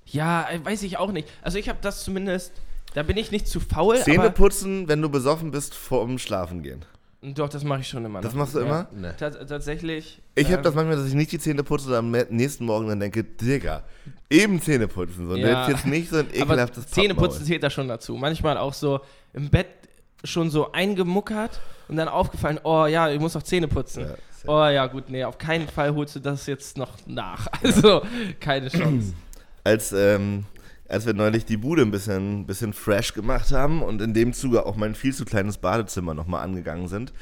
ja, 0.05 0.49
äh, 0.49 0.63
weiß 0.63 0.83
ich 0.83 0.97
auch 0.97 1.11
nicht. 1.11 1.27
Also 1.41 1.57
ich 1.57 1.69
habe 1.69 1.79
das 1.81 2.03
zumindest, 2.03 2.53
da 2.93 3.03
bin 3.03 3.17
ich 3.17 3.31
nicht 3.31 3.47
zu 3.47 3.59
faul, 3.59 3.97
Zähne 3.99 4.19
aber 4.19 4.29
putzen, 4.31 4.87
wenn 4.87 5.01
du 5.01 5.09
besoffen 5.09 5.51
bist, 5.51 5.73
vorm 5.75 6.17
Schlafen 6.19 6.61
gehen. 6.63 6.85
doch, 7.21 7.49
das 7.49 7.63
mache 7.63 7.81
ich 7.81 7.87
schon 7.87 8.03
immer. 8.05 8.21
Das 8.21 8.33
noch. 8.33 8.39
machst 8.39 8.55
du 8.55 8.59
immer? 8.59 8.87
Ne. 8.93 9.15
Ta 9.17 9.29
tatsächlich. 9.29 10.21
Ich 10.35 10.45
habe 10.47 10.57
ähm, 10.57 10.63
das 10.63 10.75
manchmal, 10.75 10.97
dass 10.97 11.07
ich 11.07 11.13
nicht 11.13 11.31
die 11.31 11.39
Zähne 11.39 11.63
putze 11.63 11.87
und 11.89 11.95
am 11.95 12.11
nächsten 12.11 12.65
Morgen 12.65 12.87
dann 12.89 12.99
denke, 12.99 13.23
Digga, 13.23 13.83
eben 14.29 14.61
Zähne 14.61 14.87
putzen. 14.87 15.27
So, 15.27 15.35
Ja. 15.35 15.69
jetzt 15.69 15.85
nicht 15.85 16.09
so 16.09 16.17
ein 16.17 16.27
Aber 16.27 16.35
ekelhaftes 16.53 16.87
Zähneputzen 16.87 17.29
Pappmaul. 17.39 17.47
zählt 17.47 17.63
da 17.63 17.69
schon 17.69 17.87
dazu. 17.87 18.15
Manchmal 18.15 18.57
auch 18.57 18.73
so 18.73 18.99
im 19.33 19.49
Bett 19.49 19.67
schon 20.25 20.49
so 20.49 20.71
eingemuckert 20.71 21.59
und 21.87 21.97
dann 21.97 22.07
aufgefallen, 22.07 22.59
oh 22.63 22.85
ja, 22.85 23.09
ich 23.09 23.19
muss 23.19 23.33
noch 23.33 23.43
Zähne 23.43 23.67
putzen. 23.67 24.03
Ja, 24.05 24.15
oh 24.47 24.67
ja, 24.69 24.87
gut, 24.87 25.09
nee, 25.09 25.23
auf 25.23 25.37
keinen 25.37 25.67
Fall 25.67 25.93
holst 25.95 26.15
du 26.15 26.19
das 26.19 26.45
jetzt 26.45 26.77
noch 26.77 26.97
nach. 27.05 27.47
Also, 27.63 28.01
keine 28.39 28.69
Chance. 28.69 29.13
Als, 29.65 29.91
ähm, 29.93 30.45
als 30.87 31.05
wir 31.05 31.13
neulich 31.13 31.45
die 31.45 31.57
Bude 31.57 31.81
ein 31.81 31.91
bisschen, 31.91 32.45
bisschen 32.45 32.73
fresh 32.73 33.13
gemacht 33.13 33.51
haben 33.51 33.81
und 33.81 34.01
in 34.01 34.13
dem 34.13 34.33
Zuge 34.33 34.65
auch 34.65 34.75
mein 34.75 34.95
viel 34.95 35.13
zu 35.13 35.25
kleines 35.25 35.57
Badezimmer 35.57 36.13
nochmal 36.13 36.43
angegangen 36.43 36.87
sind, 36.87 37.13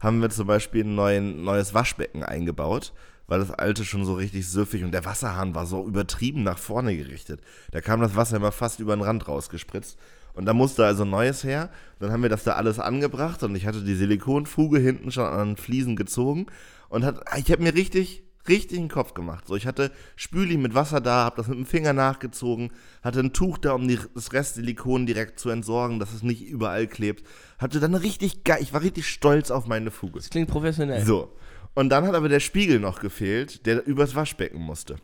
haben 0.00 0.22
wir 0.22 0.30
zum 0.30 0.46
Beispiel 0.46 0.84
ein 0.84 0.94
neuen, 0.94 1.44
neues 1.44 1.74
Waschbecken 1.74 2.22
eingebaut, 2.22 2.92
weil 3.26 3.38
das 3.38 3.50
alte 3.50 3.84
schon 3.84 4.04
so 4.04 4.14
richtig 4.14 4.48
süffig 4.48 4.82
und 4.82 4.92
der 4.92 5.04
Wasserhahn 5.04 5.54
war 5.54 5.66
so 5.66 5.86
übertrieben 5.86 6.42
nach 6.42 6.58
vorne 6.58 6.96
gerichtet. 6.96 7.40
Da 7.70 7.80
kam 7.80 8.00
das 8.00 8.16
Wasser 8.16 8.36
immer 8.36 8.52
fast 8.52 8.80
über 8.80 8.96
den 8.96 9.02
Rand 9.02 9.28
rausgespritzt. 9.28 9.98
Und 10.32 10.46
da 10.46 10.54
musste 10.54 10.84
also 10.84 11.04
Neues 11.04 11.44
her. 11.44 11.70
Dann 11.98 12.12
haben 12.12 12.22
wir 12.22 12.30
das 12.30 12.44
da 12.44 12.52
alles 12.52 12.78
angebracht 12.78 13.42
und 13.42 13.54
ich 13.56 13.66
hatte 13.66 13.82
die 13.82 13.94
Silikonfuge 13.94 14.78
hinten 14.78 15.10
schon 15.10 15.26
an 15.26 15.50
den 15.50 15.56
Fliesen 15.56 15.96
gezogen 15.96 16.46
und 16.88 17.04
hat, 17.04 17.20
ich 17.36 17.50
habe 17.50 17.62
mir 17.62 17.74
richtig, 17.74 18.22
richtig 18.48 18.78
einen 18.78 18.88
Kopf 18.88 19.14
gemacht. 19.14 19.46
So, 19.46 19.56
ich 19.56 19.66
hatte 19.66 19.90
Spüli 20.16 20.56
mit 20.56 20.74
Wasser 20.74 21.00
da, 21.00 21.24
habe 21.24 21.36
das 21.36 21.48
mit 21.48 21.58
dem 21.58 21.66
Finger 21.66 21.92
nachgezogen, 21.92 22.70
hatte 23.02 23.20
ein 23.20 23.32
Tuch 23.32 23.58
da, 23.58 23.72
um 23.72 23.86
die, 23.86 23.98
das 24.14 24.32
Rest 24.32 24.54
Silikon 24.54 25.06
direkt 25.06 25.38
zu 25.38 25.50
entsorgen, 25.50 25.98
dass 25.98 26.12
es 26.12 26.22
nicht 26.22 26.42
überall 26.42 26.86
klebt. 26.86 27.26
Hatte 27.58 27.80
dann 27.80 27.94
richtig 27.94 28.44
geil, 28.44 28.58
ich 28.60 28.72
war 28.72 28.82
richtig 28.82 29.06
stolz 29.08 29.50
auf 29.50 29.66
meine 29.66 29.90
Fuge. 29.90 30.18
Das 30.18 30.30
klingt 30.30 30.48
professionell. 30.48 31.04
So. 31.04 31.36
Und 31.74 31.90
dann 31.90 32.06
hat 32.06 32.14
aber 32.14 32.28
der 32.28 32.40
Spiegel 32.40 32.80
noch 32.80 33.00
gefehlt, 33.00 33.66
der 33.66 33.86
übers 33.86 34.14
Waschbecken 34.14 34.60
musste. 34.60 34.96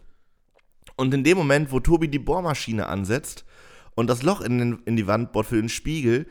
Und 0.96 1.12
in 1.12 1.24
dem 1.24 1.36
Moment, 1.36 1.70
wo 1.70 1.80
Tobi 1.80 2.08
die 2.08 2.18
Bohrmaschine 2.18 2.86
ansetzt 2.86 3.44
und 3.94 4.08
das 4.08 4.22
Loch 4.22 4.40
in, 4.40 4.58
den, 4.58 4.78
in 4.84 4.96
die 4.96 5.06
Wand 5.06 5.32
bohrt 5.32 5.46
für 5.46 5.56
den 5.56 5.68
Spiegel, 5.68 6.26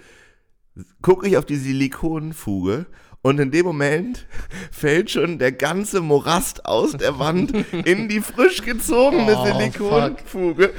gucke 1.01 1.27
ich 1.27 1.37
auf 1.37 1.45
die 1.45 1.55
Silikonfuge 1.55 2.87
und 3.25 3.39
in 3.39 3.49
dem 3.49 3.65
Moment 3.65 4.27
fällt 4.71 5.09
schon 5.09 5.39
der 5.39 5.51
ganze 5.51 5.99
Morast 5.99 6.67
aus 6.67 6.91
der 6.91 7.17
Wand 7.17 7.51
in 7.73 8.07
die 8.07 8.21
frisch 8.21 8.61
gezogene 8.61 9.35
Oh, 9.35 9.45
Silikonfuge, 9.45 10.71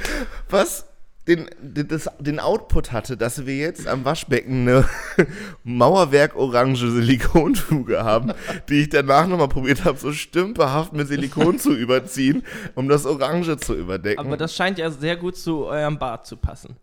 was 0.49 0.85
den, 1.27 1.49
das, 1.61 2.09
den 2.19 2.39
Output 2.39 2.93
hatte, 2.93 3.17
dass 3.17 3.45
wir 3.45 3.57
jetzt 3.57 3.85
am 3.85 4.05
Waschbecken 4.05 4.61
eine 4.61 4.85
Mauerwerk-orange 5.65 6.89
Silikonfuge 6.89 8.05
haben, 8.05 8.31
die 8.69 8.83
ich 8.83 8.89
danach 8.89 9.27
nochmal 9.27 9.49
probiert 9.49 9.83
habe, 9.83 9.97
so 9.97 10.13
stümperhaft 10.13 10.93
mit 10.93 11.09
Silikon 11.09 11.59
zu 11.59 11.73
überziehen, 11.75 12.43
um 12.75 12.87
das 12.87 13.05
Orange 13.05 13.57
zu 13.57 13.75
überdecken. 13.75 14.25
Aber 14.25 14.37
das 14.37 14.55
scheint 14.55 14.77
ja 14.77 14.89
sehr 14.89 15.17
gut 15.17 15.35
zu 15.35 15.65
eurem 15.65 15.99
Bart 15.99 16.25
zu 16.25 16.37
passen. 16.37 16.77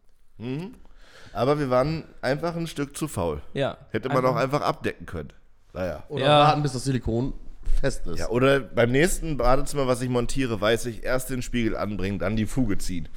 Aber 1.33 1.59
wir 1.59 1.71
waren 1.71 2.05
einfach 2.21 2.55
ein 2.55 2.67
Stück 2.67 2.95
zu 2.99 3.09
faul. 3.09 3.41
Ja. 3.55 3.79
Hätte 3.93 4.11
man 4.11 4.27
auch 4.27 4.37
einfach 4.37 4.61
abdecken 4.61 5.07
können. 5.07 5.33
Naja. 5.75 6.03
Oder 6.09 6.25
Ja. 6.25 6.39
warten, 6.45 6.63
bis 6.63 6.73
das 6.73 6.85
Silikon 6.85 7.35
fest 7.81 8.07
ist. 8.07 8.19
Ja, 8.19 8.29
oder 8.29 8.61
beim 8.61 8.91
nächsten 8.93 9.37
Badezimmer, 9.37 9.87
was 9.87 10.01
ich 10.01 10.09
montiere, 10.09 10.61
weiß 10.61 10.87
ich, 10.87 11.03
erst 11.05 11.31
den 11.31 11.43
Spiegel 11.43 11.77
anbringen, 11.77 12.19
dann 12.19 12.37
die 12.37 12.47
Fuge 12.47 12.79
ziehen. 12.79 13.09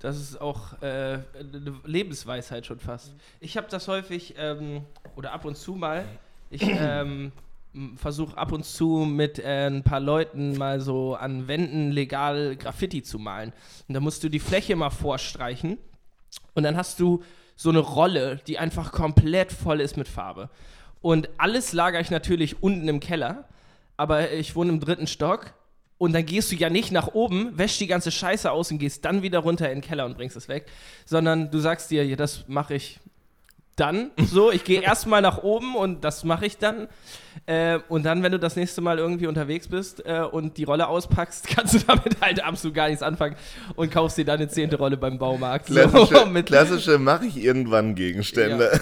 Das 0.00 0.16
ist 0.18 0.40
auch 0.40 0.80
äh, 0.82 0.86
eine 1.38 1.74
Lebensweisheit 1.84 2.66
schon 2.66 2.78
fast. 2.78 3.12
Ich 3.40 3.56
habe 3.56 3.66
das 3.70 3.88
häufig, 3.88 4.34
ähm, 4.38 4.82
oder 5.16 5.32
ab 5.32 5.44
und 5.44 5.56
zu 5.56 5.74
mal, 5.74 6.04
ich 6.50 6.62
ähm, 6.62 7.32
versuche 7.96 8.36
ab 8.36 8.52
und 8.52 8.64
zu 8.64 9.04
mit 9.06 9.38
äh, 9.38 9.66
ein 9.66 9.82
paar 9.82 10.00
Leuten 10.00 10.56
mal 10.56 10.80
so 10.80 11.14
an 11.14 11.48
Wänden 11.48 11.90
legal 11.90 12.56
Graffiti 12.56 13.02
zu 13.02 13.18
malen. 13.18 13.52
Und 13.88 13.94
da 13.94 14.00
musst 14.00 14.22
du 14.22 14.28
die 14.28 14.38
Fläche 14.38 14.76
mal 14.76 14.90
vorstreichen 14.90 15.78
und 16.54 16.62
dann 16.62 16.76
hast 16.76 17.00
du 17.00 17.22
so 17.56 17.70
eine 17.70 17.78
Rolle, 17.80 18.40
die 18.46 18.58
einfach 18.58 18.92
komplett 18.92 19.50
voll 19.50 19.80
ist 19.80 19.96
mit 19.96 20.08
Farbe. 20.08 20.50
Und 21.06 21.28
alles 21.38 21.72
lagere 21.72 22.02
ich 22.02 22.10
natürlich 22.10 22.64
unten 22.64 22.88
im 22.88 22.98
Keller, 22.98 23.44
aber 23.96 24.32
ich 24.32 24.56
wohne 24.56 24.72
im 24.72 24.80
dritten 24.80 25.06
Stock 25.06 25.54
Und 25.98 26.12
dann 26.12 26.26
gehst 26.26 26.50
du 26.50 26.56
ja 26.56 26.68
nicht 26.68 26.90
nach 26.90 27.14
oben, 27.14 27.56
wäschst 27.56 27.80
die 27.80 27.86
ganze 27.86 28.10
Scheiße 28.10 28.50
aus 28.50 28.72
und 28.72 28.78
gehst 28.78 29.04
dann 29.04 29.22
wieder 29.22 29.38
runter 29.38 29.70
in 29.70 29.78
den 29.78 29.82
Keller 29.82 30.04
und 30.04 30.16
bringst 30.16 30.36
es 30.36 30.48
weg, 30.48 30.66
sondern 31.04 31.52
du 31.52 31.60
sagst 31.60 31.92
dir, 31.92 32.04
ja, 32.04 32.16
das 32.16 32.48
mache 32.48 32.74
ich 32.74 32.98
dann 33.76 34.10
so. 34.16 34.50
Ich 34.50 34.64
gehe 34.64 34.80
erstmal 34.82 35.22
nach 35.22 35.44
oben 35.44 35.76
und 35.76 36.02
das 36.02 36.24
mache 36.24 36.44
ich 36.44 36.58
dann. 36.58 36.88
Äh, 37.46 37.78
und 37.88 38.04
dann, 38.04 38.24
wenn 38.24 38.32
du 38.32 38.40
das 38.40 38.56
nächste 38.56 38.80
Mal 38.80 38.98
irgendwie 38.98 39.28
unterwegs 39.28 39.68
bist 39.68 40.04
äh, 40.04 40.22
und 40.22 40.56
die 40.56 40.64
Rolle 40.64 40.88
auspackst, 40.88 41.46
kannst 41.54 41.74
du 41.74 41.78
damit 41.86 42.20
halt 42.20 42.42
absolut 42.42 42.74
gar 42.74 42.88
nichts 42.88 43.04
anfangen 43.04 43.36
und 43.76 43.92
kaufst 43.92 44.18
dir 44.18 44.24
dann 44.24 44.40
eine 44.40 44.48
zehnte 44.48 44.76
Rolle 44.76 44.96
beim 44.96 45.18
Baumarkt. 45.18 45.66
Klassische, 45.66 46.26
mit, 46.32 46.46
klassische 46.46 46.98
mache 46.98 47.26
ich 47.26 47.36
irgendwann 47.36 47.94
Gegenstände. 47.94 48.80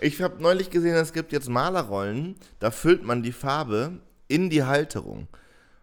Ich 0.00 0.22
habe 0.22 0.40
neulich 0.40 0.70
gesehen, 0.70 0.94
es 0.94 1.12
gibt 1.12 1.32
jetzt 1.32 1.48
Malerrollen, 1.48 2.36
da 2.60 2.70
füllt 2.70 3.02
man 3.02 3.22
die 3.22 3.32
Farbe 3.32 3.92
in 4.28 4.48
die 4.48 4.62
Halterung. 4.62 5.26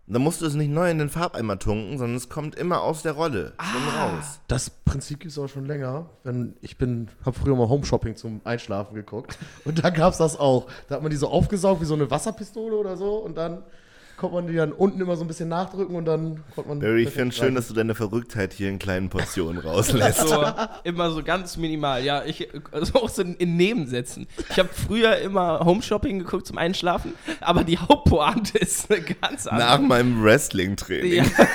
Und 0.08 0.13
da 0.13 0.19
musst 0.19 0.41
du 0.41 0.45
es 0.45 0.54
nicht 0.54 0.69
neu 0.69 0.89
in 0.89 0.99
den 0.99 1.10
Farbeimer 1.10 1.60
tunken, 1.60 1.97
sondern 1.97 2.15
es 2.15 2.30
kommt 2.30 2.56
immer 2.56 2.82
aus 2.82 3.01
der 3.01 3.13
Rolle 3.13 3.54
schon 3.60 3.84
raus. 3.89 4.39
Das 4.47 4.69
Prinzip 4.69 5.19
gibt 5.19 5.32
es 5.32 5.39
auch 5.39 5.47
schon 5.47 5.65
länger. 5.65 6.10
Wenn, 6.23 6.56
ich 6.62 6.78
bin, 6.78 7.10
habe 7.25 7.38
früher 7.38 7.56
mal 7.56 7.67
Home-Shopping 7.67 8.15
zum 8.15 8.39
Einschlafen 8.43 8.93
geguckt. 8.93 9.38
Und 9.65 9.84
da 9.84 9.89
gab 9.89 10.13
es 10.13 10.19
das 10.19 10.39
auch. 10.39 10.67
Da 10.88 10.95
hat 10.95 11.01
man 11.01 11.10
die 11.10 11.17
so 11.17 11.28
aufgesaugt 11.28 11.82
wie 11.82 11.86
so 11.86 11.95
eine 11.95 12.10
Wasserpistole 12.10 12.75
oder 12.75 12.97
so. 12.97 13.15
Und 13.15 13.36
dann 13.36 13.63
konnte 14.17 14.36
man 14.36 14.47
die 14.47 14.56
dann 14.56 14.71
unten 14.71 15.01
immer 15.01 15.15
so 15.15 15.23
ein 15.23 15.28
bisschen 15.28 15.49
nachdrücken 15.49 15.95
und 15.95 16.06
dann 16.06 16.43
konnte 16.54 16.69
man. 16.69 16.80
Barry, 16.80 17.04
ich 17.04 17.10
finde 17.10 17.36
schön, 17.36 17.45
rein. 17.45 17.56
dass 17.56 17.67
du 17.67 17.73
deine 17.73 17.95
Verrücktheit 17.95 18.54
hier 18.54 18.69
in 18.69 18.80
kleinen 18.80 19.10
Portionen 19.10 19.62
rauslässt. 19.63 20.28
so, 20.28 20.43
immer 20.84 21.12
so 21.12 21.23
ganz 21.23 21.58
minimal. 21.58 22.04
Ja, 22.04 22.23
ich 22.23 22.47
also 22.71 23.01
auch 23.01 23.10
so 23.10 23.21
in, 23.21 23.36
in 23.36 23.58
Nebensätzen. 23.58 24.28
Ich 24.49 24.60
habe 24.60 24.69
früher 24.71 25.17
immer 25.17 25.60
Home 25.65 25.82
Shopping 25.82 26.19
geguckt 26.19 26.47
zum 26.47 26.58
Einschlafen, 26.58 27.13
aber 27.41 27.63
die 27.63 27.78
Hauptpointe 27.78 28.58
ist 28.58 28.91
eine 28.91 29.01
ganz 29.01 29.47
andere. 29.47 29.67
Nach 29.67 29.80
meinem 29.80 30.23
Wrestling-Training. 30.23 31.13
Ja. 31.13 31.25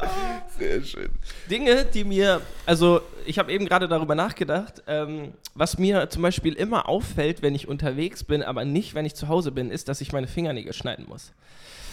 Sehr 0.58 0.82
schön. 0.82 1.10
Dinge, 1.50 1.84
die 1.84 2.04
mir, 2.04 2.40
also 2.64 3.00
ich 3.24 3.38
habe 3.38 3.52
eben 3.52 3.66
gerade 3.66 3.88
darüber 3.88 4.14
nachgedacht, 4.14 4.82
ähm, 4.86 5.32
was 5.54 5.78
mir 5.78 6.08
zum 6.10 6.22
Beispiel 6.22 6.54
immer 6.54 6.88
auffällt, 6.88 7.42
wenn 7.42 7.54
ich 7.54 7.68
unterwegs 7.68 8.24
bin, 8.24 8.42
aber 8.42 8.64
nicht, 8.64 8.94
wenn 8.94 9.06
ich 9.06 9.14
zu 9.14 9.28
Hause 9.28 9.52
bin, 9.52 9.70
ist, 9.70 9.88
dass 9.88 10.00
ich 10.00 10.12
meine 10.12 10.26
Fingernägel 10.26 10.72
schneiden 10.72 11.06
muss. 11.08 11.32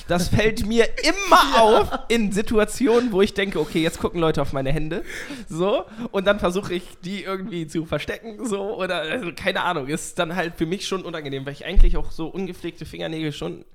Das 0.08 0.28
fällt 0.28 0.66
mir 0.68 0.86
immer 1.04 1.62
auf 1.62 1.90
in 2.10 2.32
Situationen, 2.32 3.12
wo 3.12 3.22
ich 3.22 3.34
denke, 3.34 3.60
okay, 3.60 3.82
jetzt 3.82 4.00
gucken 4.00 4.20
Leute 4.20 4.42
auf 4.42 4.54
meine 4.54 4.72
Hände, 4.72 5.04
so, 5.48 5.86
und 6.12 6.28
dann 6.28 6.40
versuche 6.40 6.74
ich, 6.74 6.84
die 7.04 7.24
irgendwie 7.24 7.68
zu 7.68 7.86
verstecken, 7.86 8.46
so, 8.46 8.78
oder 8.78 9.02
also, 9.02 9.32
keine 9.34 9.62
Ahnung, 9.64 9.88
ist 9.88 10.20
dann 10.20 10.36
halt 10.36 10.56
für 10.56 10.66
mich 10.66 10.88
schon 10.88 11.04
unangenehm, 11.04 11.46
weil 11.46 11.54
ich 11.54 11.66
eigentlich 11.66 11.98
auch 11.98 12.12
so 12.12 12.28
ungepflegte 12.28 12.86
Fingernägel 12.86 13.32
schon 13.32 13.66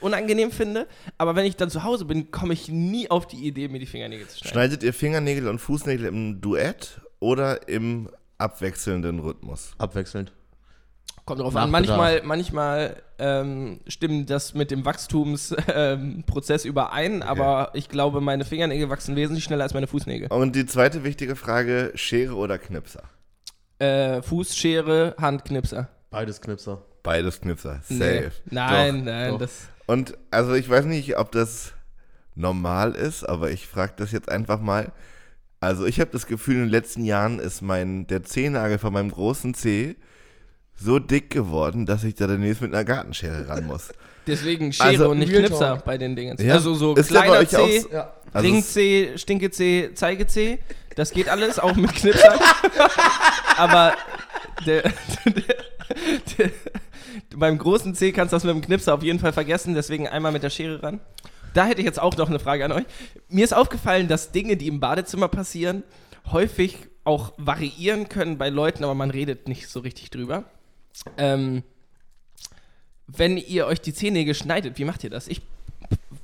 unangenehm 0.00 0.50
finde, 0.50 0.86
aber 1.18 1.36
wenn 1.36 1.44
ich 1.44 1.56
dann 1.56 1.70
zu 1.70 1.84
Hause 1.84 2.04
bin, 2.04 2.30
komme 2.30 2.52
ich 2.52 2.68
nie 2.68 3.10
auf 3.10 3.26
die 3.26 3.46
Idee, 3.46 3.68
mir 3.68 3.78
die 3.78 3.86
Fingernägel 3.86 4.26
zu 4.26 4.38
schneiden. 4.38 4.52
Schneidet 4.52 4.82
ihr 4.82 4.92
Fingernägel 4.92 5.48
und 5.48 5.58
Fußnägel 5.58 6.06
im 6.06 6.40
Duett 6.40 7.00
oder 7.18 7.68
im 7.68 8.08
abwechselnden 8.38 9.20
Rhythmus? 9.20 9.72
Abwechselnd. 9.78 10.32
Kommt 11.24 11.40
drauf 11.40 11.54
an. 11.54 11.70
Manchmal, 11.70 12.22
manchmal 12.24 12.96
ähm, 13.18 13.80
stimmt 13.86 14.30
das 14.30 14.54
mit 14.54 14.70
dem 14.70 14.84
Wachstumsprozess 14.84 16.64
ähm, 16.64 16.68
überein, 16.70 17.22
aber 17.22 17.70
ich 17.74 17.88
glaube, 17.88 18.20
meine 18.20 18.44
Fingernägel 18.44 18.88
wachsen 18.90 19.14
wesentlich 19.16 19.44
schneller 19.44 19.62
als 19.64 19.74
meine 19.74 19.86
Fußnägel. 19.86 20.28
Und 20.32 20.56
die 20.56 20.66
zweite 20.66 21.04
wichtige 21.04 21.36
Frage, 21.36 21.92
Schere 21.94 22.34
oder 22.34 22.58
Knipser? 22.58 23.04
Äh, 23.78 24.22
Fußschere, 24.22 25.14
Handknipser. 25.18 25.88
Beides 26.10 26.40
Knipser. 26.40 26.82
Beides 27.02 27.40
Knipser, 27.40 27.80
safe. 27.82 28.32
Nee. 28.44 28.50
Nein, 28.50 28.98
Doch. 28.98 29.04
nein, 29.04 29.30
doch. 29.30 29.38
das. 29.38 29.68
Und 29.90 30.16
also 30.30 30.54
ich 30.54 30.68
weiß 30.68 30.84
nicht, 30.84 31.18
ob 31.18 31.32
das 31.32 31.72
normal 32.36 32.92
ist, 32.94 33.28
aber 33.28 33.50
ich 33.50 33.66
frage 33.66 33.94
das 33.96 34.12
jetzt 34.12 34.28
einfach 34.28 34.60
mal. 34.60 34.92
Also 35.58 35.84
ich 35.84 35.98
habe 35.98 36.12
das 36.12 36.28
Gefühl, 36.28 36.54
in 36.54 36.60
den 36.60 36.68
letzten 36.68 37.04
Jahren 37.04 37.40
ist 37.40 37.60
mein 37.60 38.06
der 38.06 38.22
Zehennagel 38.22 38.78
von 38.78 38.92
meinem 38.92 39.10
großen 39.10 39.52
Zeh 39.52 39.96
so 40.76 41.00
dick 41.00 41.30
geworden, 41.30 41.86
dass 41.86 42.04
ich 42.04 42.14
da 42.14 42.28
demnächst 42.28 42.62
mit 42.62 42.72
einer 42.72 42.84
Gartenschere 42.84 43.48
ran 43.48 43.66
muss. 43.66 43.92
Deswegen 44.26 44.72
Schere 44.72 44.88
Also, 44.88 45.10
und 45.10 45.18
nicht 45.18 45.32
Real 45.32 45.42
Knipser 45.42 45.74
Talk. 45.74 45.84
bei 45.84 45.98
den 45.98 46.14
Dingen. 46.16 46.36
Ja. 46.40 46.54
Also 46.54 46.74
so 46.74 46.94
Ist 46.94 47.08
kleiner 47.08 47.32
euch 47.32 47.56
auch 47.56 47.66
C, 47.66 47.80
so- 47.80 47.90
Ja. 47.90 48.12
Also 48.32 48.46
Ring 48.46 48.62
C, 48.62 49.12
Stinke 49.16 49.50
C, 49.50 49.90
Zeige 49.94 50.26
C. 50.26 50.58
Das 50.94 51.10
geht 51.10 51.28
alles, 51.28 51.58
auch 51.58 51.74
mit 51.74 51.92
Knipsern. 51.94 52.38
Aber 53.56 53.94
der, 54.66 54.82
der, 55.24 55.54
der, 56.38 56.50
beim 57.36 57.58
großen 57.58 57.94
C 57.94 58.12
kannst 58.12 58.32
du 58.32 58.36
das 58.36 58.44
mit 58.44 58.54
dem 58.54 58.60
Knipser 58.60 58.94
auf 58.94 59.02
jeden 59.02 59.18
Fall 59.18 59.32
vergessen, 59.32 59.74
deswegen 59.74 60.06
einmal 60.08 60.32
mit 60.32 60.42
der 60.42 60.50
Schere 60.50 60.82
ran. 60.82 61.00
Da 61.54 61.64
hätte 61.64 61.80
ich 61.80 61.86
jetzt 61.86 62.00
auch 62.00 62.16
noch 62.16 62.28
eine 62.28 62.38
Frage 62.38 62.64
an 62.64 62.72
euch. 62.72 62.84
Mir 63.28 63.44
ist 63.44 63.52
aufgefallen, 63.54 64.06
dass 64.08 64.30
Dinge, 64.32 64.56
die 64.56 64.68
im 64.68 64.78
Badezimmer 64.78 65.28
passieren, 65.28 65.82
häufig 66.30 66.76
auch 67.02 67.32
variieren 67.38 68.08
können 68.08 68.38
bei 68.38 68.48
Leuten, 68.50 68.84
aber 68.84 68.94
man 68.94 69.10
redet 69.10 69.48
nicht 69.48 69.68
so 69.68 69.80
richtig 69.80 70.10
drüber. 70.10 70.44
Ähm, 71.16 71.62
wenn 73.16 73.36
ihr 73.36 73.66
euch 73.66 73.80
die 73.80 73.92
Zehennägel 73.94 74.34
schneidet, 74.34 74.78
wie 74.78 74.84
macht 74.84 75.04
ihr 75.04 75.10
das? 75.10 75.28
Ich 75.28 75.42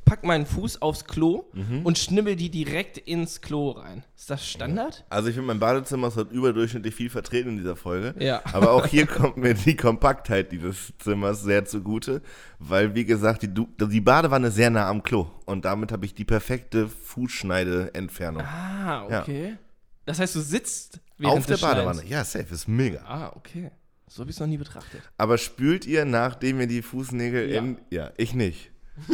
pack 0.04 0.22
meinen 0.24 0.46
Fuß 0.46 0.82
aufs 0.82 1.04
Klo 1.04 1.46
Mhm. 1.52 1.84
und 1.84 1.98
schnibbel 1.98 2.36
die 2.36 2.48
direkt 2.48 2.96
ins 2.96 3.40
Klo 3.40 3.70
rein. 3.72 4.04
Ist 4.16 4.30
das 4.30 4.46
Standard? 4.46 5.04
Also 5.10 5.28
ich 5.28 5.34
finde, 5.34 5.48
mein 5.48 5.58
Badezimmer 5.58 6.06
ist 6.08 6.16
heute 6.16 6.32
überdurchschnittlich 6.32 6.94
viel 6.94 7.10
vertreten 7.10 7.48
in 7.50 7.56
dieser 7.56 7.74
Folge. 7.74 8.14
Ja. 8.24 8.40
Aber 8.52 8.70
auch 8.70 8.86
hier 8.86 9.06
kommt 9.06 9.36
mir 9.36 9.54
die 9.54 9.74
Kompaktheit 9.74 10.52
dieses 10.52 10.92
Zimmers 11.00 11.42
sehr 11.42 11.64
zugute, 11.64 12.22
weil 12.60 12.94
wie 12.94 13.04
gesagt, 13.04 13.42
die, 13.42 13.52
Du- 13.52 13.66
die 13.78 14.00
Badewanne 14.00 14.46
ist 14.48 14.54
sehr 14.54 14.70
nah 14.70 14.88
am 14.88 15.02
Klo 15.02 15.26
und 15.44 15.64
damit 15.64 15.90
habe 15.90 16.06
ich 16.06 16.14
die 16.14 16.24
perfekte 16.24 16.88
Fußschneide-Entfernung. 16.88 18.42
Ah, 18.42 19.08
Ja. 19.10 19.22
okay. 19.22 19.56
Das 20.04 20.20
heißt, 20.20 20.36
du 20.36 20.40
sitzt 20.40 21.00
während 21.18 21.38
Auf 21.38 21.46
der. 21.46 21.56
Badewanne. 21.56 22.04
Ja, 22.06 22.22
safe, 22.22 22.54
ist 22.54 22.68
mega. 22.68 23.00
Ah, 23.04 23.32
okay. 23.34 23.72
So 24.08 24.20
habe 24.20 24.30
ich 24.30 24.36
es 24.36 24.40
noch 24.40 24.46
nie 24.46 24.56
betrachtet. 24.58 25.00
Aber 25.18 25.36
spült 25.38 25.84
ihr, 25.86 26.04
nachdem 26.04 26.60
ihr 26.60 26.66
die 26.68 26.82
Fußnägel 26.82 27.50
Ja. 27.50 27.58
in. 27.58 27.78
Ja, 27.90 28.10
ich 28.16 28.34
nicht. 28.34 28.70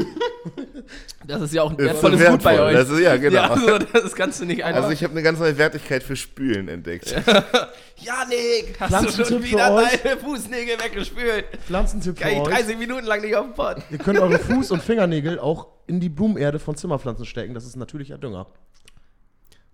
Das 1.27 1.41
ist 1.41 1.55
ja 1.55 1.63
auch 1.63 1.71
ein 1.71 1.79
wertvolles 1.79 2.21
so 2.21 2.27
Gut 2.31 2.43
bei 2.43 2.51
wertvoll. 2.57 2.67
euch. 2.69 2.75
Das 2.75 2.91
ist, 2.91 2.99
ja, 3.01 3.17
genau. 3.17 3.35
Ja, 3.37 3.51
also, 3.51 3.79
das 3.79 4.15
kannst 4.15 4.41
du 4.41 4.45
nicht 4.45 4.65
einfach. 4.65 4.83
also 4.83 4.93
ich 4.93 5.03
habe 5.05 5.13
eine 5.13 5.23
ganz 5.23 5.39
neue 5.39 5.57
Wertigkeit 5.57 6.03
für 6.03 6.17
Spülen 6.17 6.69
entdeckt. 6.69 7.11
Janik, 7.97 8.77
hast 8.81 9.19
du 9.19 9.25
schon 9.25 9.41
für 9.41 9.45
wieder 9.45 9.73
euch? 9.75 10.03
deine 10.03 10.19
Fußnägel 10.21 10.79
weggespült? 10.81 11.45
Pflanzentipp 11.65 12.19
für 12.19 12.25
Kann 12.25 12.33
ich 12.33 12.41
euch. 12.41 12.49
30 12.55 12.79
Minuten 12.79 13.07
lang 13.07 13.21
nicht 13.21 13.37
auf 13.37 13.45
dem 13.47 13.55
Pott. 13.55 13.77
Ihr 13.91 13.99
könnt 13.99 14.19
eure 14.19 14.37
Fuß- 14.37 14.73
und 14.73 14.83
Fingernägel 14.83 15.39
auch 15.39 15.69
in 15.87 16.01
die 16.01 16.09
Blumenerde 16.09 16.59
von 16.59 16.77
Zimmerpflanzen 16.77 17.25
stecken. 17.25 17.55
Das 17.55 17.65
ist 17.65 17.77
natürlicher 17.77 18.19
Dünger. 18.19 18.49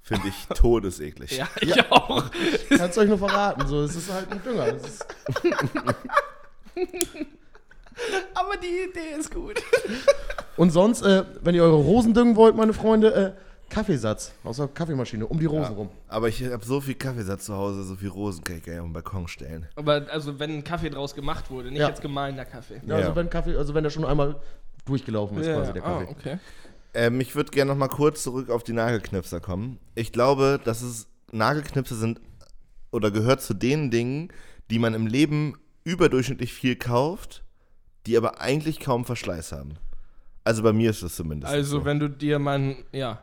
Finde 0.09 0.29
ich 0.29 0.47
todeseklig. 0.57 1.37
Ja, 1.37 1.47
ich 1.61 1.91
auch. 1.93 2.25
Kannst 2.71 2.97
euch 2.97 3.09
nur 3.09 3.19
verraten. 3.19 3.67
So, 3.67 3.83
es 3.83 3.95
ist 3.95 4.11
halt 4.11 4.31
ein 4.33 4.43
Dünger. 4.43 4.67
Ist 4.75 5.07
Aber 8.35 8.57
die 8.57 8.89
Idee 8.91 9.19
ist 9.19 9.33
gut. 9.35 9.61
Und 10.57 10.71
sonst, 10.71 11.03
äh, 11.03 11.25
wenn 11.43 11.55
ihr 11.55 11.63
eure 11.63 11.77
Rosen 11.77 12.15
düngen 12.15 12.37
wollt, 12.37 12.57
meine 12.57 12.73
Freunde, 12.73 13.15
äh, 13.15 13.33
Kaffeesatz 13.73 14.33
aus 14.45 14.57
der 14.57 14.69
Kaffeemaschine, 14.69 15.27
um 15.27 15.39
die 15.39 15.45
Rosen 15.47 15.75
rum. 15.75 15.91
Aber 16.09 16.29
ich 16.29 16.43
habe 16.45 16.65
so 16.65 16.81
viel 16.81 16.95
Kaffeesatz 16.95 17.45
zu 17.45 17.55
Hause, 17.55 17.83
so 17.85 17.97
viel 17.97 18.09
Rosen 18.09 18.43
kann 18.43 18.57
ich 18.57 18.63
gar 18.65 18.73
nicht 18.73 18.81
auf 18.81 18.87
den 18.87 18.93
Balkon 18.95 19.29
stellen. 19.29 19.67
Aber 19.77 20.07
also, 20.11 20.39
wenn 20.39 20.51
ein 20.51 20.65
Kaffee 20.65 20.89
draus 20.89 21.15
gemacht 21.15 21.51
wurde, 21.51 21.69
nicht 21.71 21.81
Ja. 21.81 21.89
jetzt 21.89 22.01
gemahlener 22.01 22.47
Kaffee. 22.47 22.81
Ja, 22.87 22.95
Also 22.97 23.11
Ja. 23.11 23.17
wenn 23.17 23.29
Kaffee, 23.29 23.57
also 23.57 23.75
wenn 23.75 23.83
der 23.83 23.91
schon 23.91 24.07
einmal 24.07 24.37
durchgelaufen 24.87 25.37
ist, 25.39 25.49
quasi 25.49 25.73
der 25.75 25.83
Kaffee. 25.83 26.07
Ah, 26.09 26.11
okay. 26.19 26.39
Ähm, 26.99 27.21
ich 27.21 27.37
würde 27.37 27.51
gerne 27.53 27.71
noch 27.71 27.79
mal 27.79 27.87
kurz 27.89 28.25
zurück 28.25 28.51
auf 28.51 28.65
die 28.65 28.73
Nagelknipser 28.73 29.39
kommen. 29.41 29.79
Ich 29.95 30.11
glaube, 30.11 30.59
dass 30.65 30.83
es 30.83 31.07
Nagelknipser 31.31 31.95
sind 31.95 32.21
oder 32.91 33.11
gehört 33.13 33.41
zu 33.41 33.55
den 33.55 33.91
Dingen, 33.93 34.33
die 34.71 34.79
man 34.81 34.95
im 34.95 35.07
Leben 35.07 35.55
überdurchschnittlich 35.85 36.53
viel 36.53 36.75
kauft, 36.75 37.45
die 38.07 38.17
aber 38.17 38.41
eigentlich 38.41 38.81
kaum 38.81 39.05
Verschleiß 39.05 39.53
haben. 39.53 39.75
Also 40.43 40.63
bei 40.63 40.73
mir 40.73 40.91
ist 40.91 41.03
das 41.03 41.15
zumindest. 41.15 41.53
Also, 41.53 41.79
so. 41.81 41.85
wenn 41.85 42.01
du 42.01 42.09
dir 42.11 42.39
mal, 42.39 42.59
ein- 42.59 42.77
ja, 42.93 43.23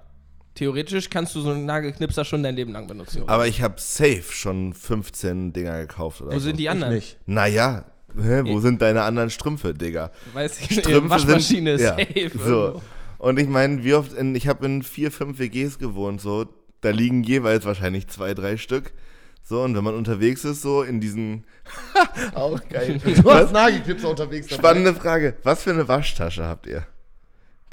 theoretisch 0.53 1.09
kannst 1.09 1.35
du 1.35 1.41
so 1.41 1.49
einen 1.49 1.65
Nagelknipser 1.65 2.23
schon 2.23 2.43
dein 2.43 2.55
Leben 2.55 2.71
lang 2.71 2.87
benutzen. 2.87 3.23
aber 3.27 3.47
ich 3.47 3.61
habe 3.61 3.75
safe 3.77 4.23
schon 4.31 4.73
15 4.73 5.51
Dinger 5.51 5.79
gekauft 5.81 6.21
oder 6.21 6.31
Wo 6.31 6.39
so. 6.39 6.45
sind 6.45 6.57
die 6.59 6.63
Ich 6.63 6.69
anderen? 6.69 6.93
nicht. 6.93 7.17
Naja, 7.25 7.83
hä, 8.15 8.43
wo 8.45 8.59
sind 8.61 8.81
deine 8.81 9.01
anderen 9.03 9.29
Strümpfe, 9.31 9.73
Digga? 9.73 10.11
Weiß 10.33 10.61
ich 10.61 10.69
nicht. 10.69 10.79
Strümpfe 10.85 11.09
Waschmaschine 11.09 11.77
sind, 11.77 11.87
safe. 11.87 12.01
ja, 12.01 12.29
so. 12.29 12.65
irgendwo. 12.67 12.81
Und 13.25 13.39
ich 13.39 13.47
meine, 13.47 13.83
wie 13.83 13.95
oft 13.95 14.13
in, 14.13 14.35
ich 14.35 14.47
habe 14.47 14.67
in 14.67 14.83
vier, 14.83 15.09
fünf 15.09 15.39
WGs 15.39 15.79
gewohnt, 15.79 16.21
so, 16.21 16.45
da 16.81 16.91
liegen 16.91 17.23
jeweils 17.23 17.65
wahrscheinlich 17.65 18.07
zwei, 18.07 18.35
drei 18.35 18.55
Stück. 18.55 18.93
So, 19.41 19.63
und 19.63 19.75
wenn 19.75 19.83
man 19.83 19.95
unterwegs 19.95 20.45
ist, 20.45 20.61
so 20.61 20.83
in 20.83 21.01
diesen. 21.01 21.43
auch 22.35 22.59
geil. 22.69 23.01
Du 23.23 23.31
hast? 23.31 23.51
Nagelknipser 23.51 24.09
unterwegs 24.11 24.45
dabei. 24.45 24.59
Spannende 24.61 24.93
Frage. 24.93 25.37
Was 25.41 25.63
für 25.63 25.71
eine 25.71 25.87
Waschtasche 25.87 26.43
habt 26.45 26.67
ihr? 26.67 26.85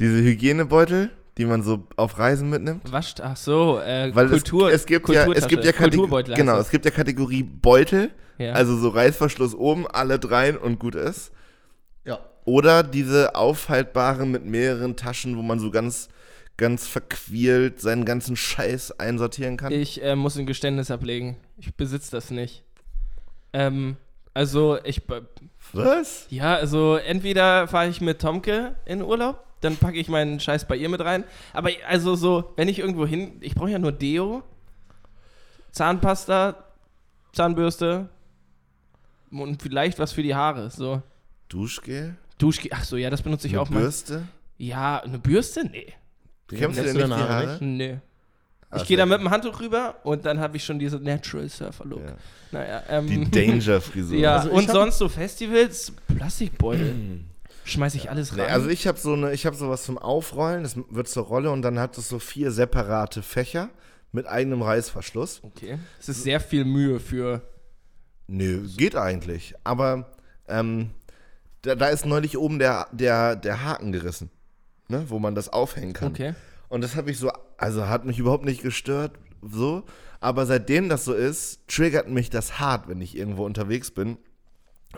Diese 0.01 0.23
Hygienebeutel, 0.23 1.11
die 1.37 1.45
man 1.45 1.63
so 1.63 1.87
auf 1.97 2.19
Reisen 2.19 2.49
mitnimmt? 2.49 2.91
Wascht, 2.91 3.21
ach 3.21 3.37
so, 3.37 3.79
äh, 3.79 4.11
Weil 4.15 4.31
Kultur, 4.31 4.69
es, 4.71 4.77
es 4.77 4.87
gibt 4.87 5.07
ja, 5.11 5.31
es 5.33 5.49
gibt 5.49 5.65
ja 5.67 5.73
Kategor- 5.73 5.91
Kulturbeutel. 5.91 6.33
heißt 6.33 6.41
genau, 6.41 6.57
es 6.57 6.71
gibt 6.71 6.87
ja 6.87 6.91
Kategorie 6.91 7.43
Beutel, 7.43 8.11
Ja. 8.39 8.53
also 8.53 8.75
so 8.79 8.89
Reißverschluss 8.89 9.55
oben, 9.55 9.87
alle 9.87 10.19
dreien 10.19 10.57
und 10.57 10.79
gut 10.79 10.95
ist. 10.95 11.31
Ja. 12.07 12.21
Oder 12.45 12.83
diese 12.83 13.35
aufhaltbaren 13.35 14.31
mit 14.31 14.45
mehreren 14.45 14.97
Taschen, 14.97 15.37
wo 15.37 15.43
man 15.43 15.61
so 15.61 15.71
ganz, 15.71 16.09
ganz 16.57 16.87
verquält 16.87 17.81
seinen 17.81 18.05
ganzen 18.05 18.37
Scheiß 18.37 18.99
einsortieren 18.99 19.57
kann. 19.57 19.73
Ich 19.73 20.03
äh, 20.03 20.17
muss 20.17 20.37
ein 20.37 20.47
Geständnis 20.47 20.91
ablegen. 20.91 21.37
Ich 21.57 21.75
besitze 21.75 22.11
das 22.11 22.31
nicht. 22.31 22.65
Ähm, 23.53 23.97
also 24.35 24.79
ich, 24.83 25.03
Was? 25.73 26.27
ja, 26.31 26.55
also 26.55 26.97
entweder 26.97 27.69
fahre 27.69 27.89
ich 27.89 28.01
mit 28.01 28.21
Tomke 28.21 28.75
in 28.87 29.03
Urlaub, 29.03 29.45
dann 29.61 29.77
packe 29.77 29.99
ich 29.99 30.09
meinen 30.09 30.41
Scheiß 30.41 30.67
bei 30.67 30.77
ihr 30.77 30.89
mit 30.89 31.01
rein. 31.03 31.25
Aber 31.53 31.71
also 31.87 32.15
so, 32.17 32.53
wenn 32.57 32.69
ich 32.69 32.79
irgendwo 32.79 33.07
hin, 33.07 33.37
ich 33.41 33.55
brauche 33.55 33.71
ja 33.71 33.79
nur 33.79 33.93
Deo, 33.93 34.43
Zahnpasta, 35.71 36.65
Zahnbürste 37.33 38.09
und 39.31 39.63
vielleicht 39.63 39.99
was 39.99 40.13
für 40.13 40.23
die 40.23 40.35
Haare. 40.35 40.71
So 40.71 41.03
Duschgel? 41.49 42.17
Duschgel. 42.43 42.71
Ach 42.75 42.85
so, 42.85 42.97
ja, 42.97 43.09
das 43.11 43.23
benutze 43.23 43.47
ich 43.47 43.53
Eine 43.55 43.63
auch 43.63 43.71
mal. 43.71 43.81
Bürste? 43.81 44.27
Ja, 44.59 44.99
eine 45.03 45.19
Bürste? 45.19 45.65
Nee. 45.65 45.93
Kämmst 46.49 46.79
du 46.79 46.83
du 46.85 46.93
nicht 46.93 47.07
die 47.07 47.13
Haare 47.13 47.29
Haare? 47.49 47.65
Nee. 47.65 47.99
Ich 48.75 48.85
gehe 48.87 48.97
da 48.97 49.05
mit 49.05 49.21
dem 49.21 49.29
Handtuch 49.31 49.61
rüber 49.61 49.97
und 50.03 50.25
dann 50.25 50.41
habe 50.41 50.57
ich 50.57 50.65
schon 50.65 50.79
diese 50.79 50.99
Natural 50.99 51.47
Surfer 51.49 51.85
Look. 51.85 52.01
Ja. 52.05 52.17
Naja, 52.53 52.83
ähm, 52.89 53.07
Die 53.07 53.31
Danger-Frisur. 53.31 54.17
Ja, 54.19 54.37
Also 54.39 54.51
und 54.51 54.71
sonst 54.71 54.97
so 54.99 55.09
Festivals, 55.11 55.93
Plastikbeutel. 56.09 57.21
Schmeiß 57.65 57.95
ich 57.95 58.11
alles 58.11 58.33
Nee, 58.33 58.43
rein. 58.43 58.51
also 58.51 58.69
ich 58.71 58.87
habe 58.87 58.99
so 58.99 59.13
eine, 59.13 59.33
ich 59.33 59.47
habe 59.47 59.55
sowas 59.57 59.85
zum 59.85 59.99
Aufrollen, 59.99 60.63
das 60.63 60.77
wird 60.91 61.07
zur 61.09 61.25
Rolle 61.25 61.51
und 61.51 61.63
dann 61.63 61.79
hat 61.79 61.97
es 61.99 62.09
so 62.09 62.19
vier 62.19 62.51
separate 62.51 63.23
Fächer 63.23 63.69
mit 64.11 64.27
eigenem 64.27 64.63
Reißverschluss. 64.63 65.41
okay. 65.45 65.79
Es 66.01 66.09
ist 66.09 66.23
sehr 66.23 66.41
viel 66.41 66.65
Mühe 66.65 66.99
für. 66.99 67.43
Nö, 68.27 68.67
geht 68.77 68.97
eigentlich. 68.97 69.55
Aber 69.65 70.13
ähm, 70.49 70.91
da, 71.63 71.75
da 71.75 71.89
ist 71.89 72.05
neulich 72.07 72.37
oben 72.39 72.59
der, 72.59 72.89
der, 72.93 73.37
der 73.37 73.65
Haken 73.65 73.93
gerissen, 73.93 74.31
ne, 74.89 75.05
wo 75.09 75.19
man 75.19 75.35
das 75.35 75.49
aufhängen 75.49 75.93
kann. 75.93 76.09
Okay. 76.09 76.35
Und 76.69 76.83
das 76.83 76.97
habe 76.97 77.11
ich 77.11 77.19
so, 77.19 77.31
also 77.57 77.89
hat 77.89 78.05
mich 78.05 78.19
überhaupt 78.19 78.45
nicht 78.45 78.63
gestört, 78.63 79.13
so. 79.43 79.85
Aber 80.21 80.47
seitdem 80.47 80.89
das 80.89 81.05
so 81.05 81.15
ist, 81.15 81.67
triggert 81.69 82.09
mich 82.09 82.31
das 82.31 82.61
hart, 82.61 82.89
wenn 82.89 83.01
ich 83.01 83.17
irgendwo 83.17 83.45
unterwegs 83.45 83.91
bin, 83.91 84.19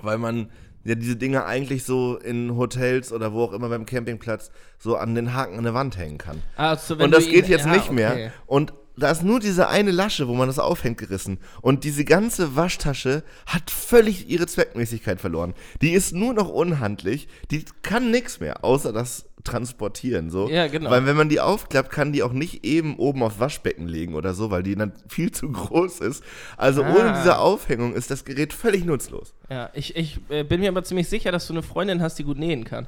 weil 0.00 0.18
man 0.18 0.50
ja 0.85 0.94
diese 0.94 1.16
Dinge 1.16 1.46
eigentlich 1.46 1.85
so 1.85 2.18
in 2.18 2.57
Hotels 2.57 3.12
oder 3.12 3.33
wo 3.33 3.44
auch 3.44 3.53
immer 3.53 3.70
beim 3.70 3.87
Campingplatz 3.87 4.50
so 4.79 4.96
an 4.96 5.14
den 5.14 5.33
Haken 5.35 5.57
an 5.57 5.64
der 5.64 5.74
Wand 5.74 5.96
hängen 5.96 6.18
kann. 6.18 6.42
Also, 6.57 6.96
Und 6.96 7.11
das 7.11 7.27
geht 7.27 7.48
jetzt 7.48 7.64
ja, 7.64 7.72
nicht 7.72 7.87
okay. 7.87 7.94
mehr. 7.94 8.33
Und 8.46 8.74
da 8.96 9.11
ist 9.11 9.22
nur 9.22 9.40
diese 9.40 9.68
eine 9.68 9.90
Lasche, 9.90 10.28
wo 10.28 10.35
man 10.35 10.46
das 10.48 10.59
aufhängt, 10.59 10.98
gerissen. 10.98 11.38
Und 11.62 11.85
diese 11.85 12.04
ganze 12.04 12.54
Waschtasche 12.57 13.22
hat 13.46 13.70
völlig 13.70 14.28
ihre 14.28 14.46
Zweckmäßigkeit 14.46 15.20
verloren. 15.20 15.54
Die 15.83 15.92
ist 15.92 16.12
nur 16.14 16.33
noch 16.35 16.48
unhandlich. 16.48 17.26
Die 17.50 17.64
kann 17.83 18.11
nichts 18.11 18.40
mehr, 18.40 18.64
außer 18.64 18.92
das 18.92 19.26
Transportieren. 19.42 20.30
So. 20.30 20.48
Ja, 20.48 20.68
genau. 20.68 20.90
Weil 20.90 21.04
wenn 21.04 21.16
man 21.16 21.28
die 21.28 21.38
aufklappt, 21.40 21.90
kann 21.90 22.12
die 22.12 22.22
auch 22.22 22.33
nicht 22.33 22.64
eben 22.64 22.96
oben 22.96 23.22
aufs 23.22 23.38
Waschbecken 23.40 23.87
legen 23.88 24.14
oder 24.14 24.33
so, 24.33 24.50
weil 24.50 24.62
die 24.62 24.74
dann 24.74 24.92
viel 25.07 25.33
zu 25.33 25.52
groß 25.52 26.00
ist. 26.00 26.24
Also 26.57 26.83
Ah. 26.83 26.94
ohne 26.94 27.12
diese 27.12 27.38
Aufhängung 27.38 27.94
ist 27.94 28.11
das 28.11 28.24
Gerät 28.24 28.54
völlig 28.54 28.85
nutzlos. 28.87 29.35
Ja, 29.50 29.68
ich, 29.74 29.96
ich 29.96 30.18
äh, 30.30 30.44
bin 30.44 30.61
mir 30.61 30.70
aber 30.70 30.83
ziemlich 30.83 31.09
sicher, 31.11 31.30
dass 31.30 31.46
du 31.46 31.52
eine 31.52 31.62
Freundin 31.62 32.00
hast, 32.00 32.18
die 32.18 32.24
gut 32.24 32.38
nähen 32.38 32.64
kann. 32.64 32.87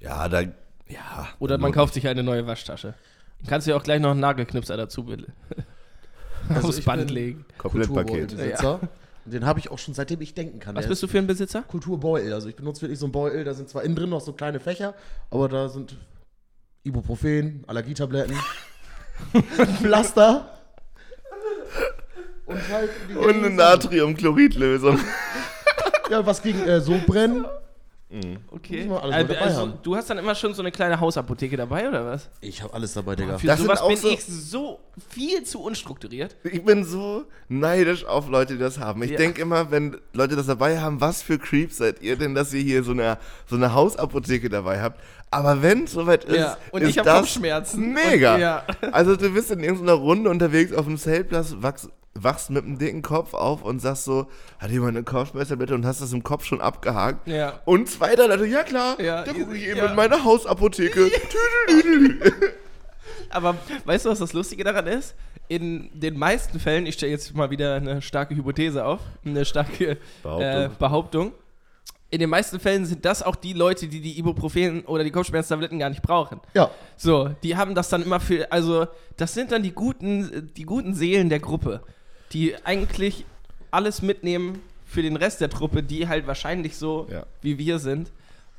Ja, 0.00 0.28
da. 0.28 0.42
Ja. 0.86 1.28
Oder 1.38 1.56
man 1.58 1.72
kauft 1.72 1.94
sich 1.94 2.06
eine 2.08 2.22
neue 2.22 2.46
Waschtasche. 2.46 2.94
Du 3.40 3.48
kannst 3.48 3.66
dir 3.66 3.76
auch 3.76 3.82
gleich 3.82 4.00
noch 4.00 4.10
einen 4.10 4.20
Nagelknipser 4.20 4.76
dazu 4.76 5.04
bitte. 5.04 5.26
Also 6.48 6.68
aufs 6.68 6.78
ich 6.78 6.84
Band 6.86 7.10
legen. 7.10 7.44
Komplettpaket. 7.58 8.32
Und 8.32 9.34
den 9.34 9.44
habe 9.44 9.58
ich 9.60 9.70
auch 9.70 9.78
schon 9.78 9.92
seitdem 9.92 10.22
ich 10.22 10.32
denken 10.32 10.60
kann. 10.60 10.74
Was 10.74 10.84
Der 10.84 10.88
bist 10.88 11.02
du 11.02 11.08
für 11.08 11.18
ein 11.18 11.26
Besitzer? 11.26 11.60
Kulturbeutel. 11.60 12.32
Also 12.32 12.48
ich 12.48 12.56
benutze 12.56 12.80
wirklich 12.80 12.98
so 12.98 13.04
einen 13.04 13.12
Beutel, 13.12 13.44
da 13.44 13.52
sind 13.52 13.68
zwar 13.68 13.82
innen 13.82 13.96
drin 13.96 14.08
noch 14.08 14.22
so 14.22 14.32
kleine 14.32 14.58
Fächer, 14.58 14.94
aber 15.30 15.50
da 15.50 15.68
sind 15.68 15.98
Ibuprofen, 16.84 17.64
Allergietabletten, 17.66 18.34
Pflaster 19.82 20.48
und 22.46 22.68
halt 22.70 22.90
Und 23.14 23.44
eine 23.44 23.50
Natriumchloridlösung. 23.50 24.98
Ja, 26.10 26.24
was 26.24 26.40
gegen 26.40 26.62
äh, 26.66 26.80
so 26.80 26.94
brennen. 28.08 28.38
Okay. 28.50 28.88
Dabei 28.88 29.38
also, 29.40 29.60
haben. 29.60 29.74
du 29.82 29.96
hast 29.96 30.08
dann 30.10 30.18
immer 30.18 30.34
schon 30.34 30.54
so 30.54 30.62
eine 30.62 30.72
kleine 30.72 30.98
Hausapotheke 31.00 31.56
dabei, 31.56 31.88
oder 31.88 32.04
was? 32.06 32.28
Ich 32.40 32.62
habe 32.62 32.72
alles 32.74 32.94
dabei, 32.94 33.16
Digga. 33.16 33.38
Für 33.38 33.46
Das 33.46 33.60
sowas 33.60 33.80
auch 33.80 33.88
bin 33.88 33.96
so- 33.96 34.08
ich 34.10 34.24
so 34.24 34.80
viel 35.10 35.42
zu 35.44 35.60
unstrukturiert. 35.62 36.36
Ich 36.44 36.64
bin 36.64 36.84
so 36.84 37.24
neidisch 37.48 38.04
auf 38.04 38.28
Leute, 38.28 38.54
die 38.54 38.58
das 38.60 38.78
haben. 38.78 39.02
Ich 39.02 39.10
Ja. 39.12 39.16
denke 39.18 39.40
immer, 39.42 39.70
wenn 39.70 39.96
Leute 40.12 40.36
das 40.36 40.46
dabei 40.46 40.80
haben, 40.80 41.00
was 41.00 41.22
für 41.22 41.38
Creeps 41.38 41.76
seid 41.78 42.00
ihr 42.02 42.16
denn, 42.16 42.34
dass 42.34 42.52
ihr 42.54 42.62
hier 42.62 42.82
so 42.82 42.92
eine, 42.92 43.18
so 43.46 43.56
eine 43.56 43.74
Hausapotheke 43.74 44.48
dabei 44.48 44.80
habt? 44.80 45.00
Aber 45.30 45.60
wenn 45.62 45.84
es 45.84 45.92
soweit 45.92 46.24
ist, 46.24 46.36
Ja, 46.36 46.56
und 46.72 46.82
ist 46.82 46.88
ich 46.90 46.98
hab 46.98 47.04
das 47.04 47.18
Kopfschmerzen. 47.20 47.92
Mega. 47.92 48.34
Und- 48.36 48.40
ja. 48.40 48.64
Also 48.92 49.14
du 49.16 49.28
bist 49.30 49.50
in 49.50 49.60
irgendeiner 49.60 49.92
Runde 49.92 50.30
unterwegs 50.30 50.72
auf 50.72 50.86
dem 50.86 50.96
Zeltplatz, 50.96 51.54
wachst, 51.58 51.90
wachst 52.24 52.50
mit 52.50 52.64
einem 52.64 52.78
dicken 52.78 53.02
Kopf 53.02 53.34
auf 53.34 53.62
und 53.62 53.80
sagst 53.80 54.04
so, 54.04 54.26
hat 54.58 54.70
jemand 54.70 54.96
eine 54.96 55.04
Kopfschmerztablette 55.04 55.74
und 55.74 55.86
hast 55.86 56.00
das 56.00 56.12
im 56.12 56.22
Kopf 56.22 56.44
schon 56.44 56.60
abgehakt. 56.60 57.26
Ja. 57.28 57.60
Und 57.64 57.88
zwei 57.88 58.16
der 58.16 58.28
Leute, 58.28 58.46
ja 58.46 58.62
klar, 58.62 59.00
Ja, 59.00 59.24
da 59.24 59.32
gucke 59.32 59.56
ich 59.56 59.66
ja. 59.66 59.76
eben 59.76 59.86
in 59.86 59.94
meine 59.96 60.24
Hausapotheke. 60.24 61.10
Aber 63.30 63.56
weißt 63.84 64.06
du, 64.06 64.10
was 64.10 64.18
das 64.18 64.32
Lustige 64.32 64.64
daran 64.64 64.86
ist? 64.86 65.14
In 65.48 65.90
den 65.94 66.18
meisten 66.18 66.60
Fällen, 66.60 66.86
ich 66.86 66.94
stelle 66.94 67.12
jetzt 67.12 67.34
mal 67.34 67.50
wieder 67.50 67.74
eine 67.76 68.02
starke 68.02 68.34
Hypothese 68.34 68.84
auf, 68.84 69.00
eine 69.24 69.44
starke 69.44 69.96
Behauptung. 70.22 70.42
Äh, 70.42 70.70
Behauptung. 70.78 71.32
In 72.10 72.20
den 72.20 72.30
meisten 72.30 72.58
Fällen 72.58 72.86
sind 72.86 73.04
das 73.04 73.22
auch 73.22 73.36
die 73.36 73.52
Leute, 73.52 73.86
die 73.86 74.00
die 74.00 74.18
Ibuprofen 74.18 74.82
oder 74.86 75.04
die 75.04 75.10
Kopfschmerztabletten 75.10 75.78
gar 75.78 75.90
nicht 75.90 76.00
brauchen. 76.00 76.40
Ja, 76.54 76.70
So, 76.96 77.28
die 77.42 77.54
haben 77.56 77.74
das 77.74 77.90
dann 77.90 78.02
immer 78.02 78.18
für, 78.18 78.50
also 78.50 78.86
das 79.18 79.34
sind 79.34 79.52
dann 79.52 79.62
die 79.62 79.72
guten, 79.72 80.50
die 80.56 80.62
guten 80.64 80.94
Seelen 80.94 81.28
der 81.28 81.40
Gruppe, 81.40 81.82
die 82.32 82.54
eigentlich 82.64 83.24
alles 83.70 84.02
mitnehmen 84.02 84.60
für 84.86 85.02
den 85.02 85.16
Rest 85.16 85.40
der 85.40 85.50
Truppe, 85.50 85.82
die 85.82 86.08
halt 86.08 86.26
wahrscheinlich 86.26 86.76
so 86.76 87.06
Ja. 87.10 87.26
wie 87.42 87.58
wir 87.58 87.78
sind 87.78 88.10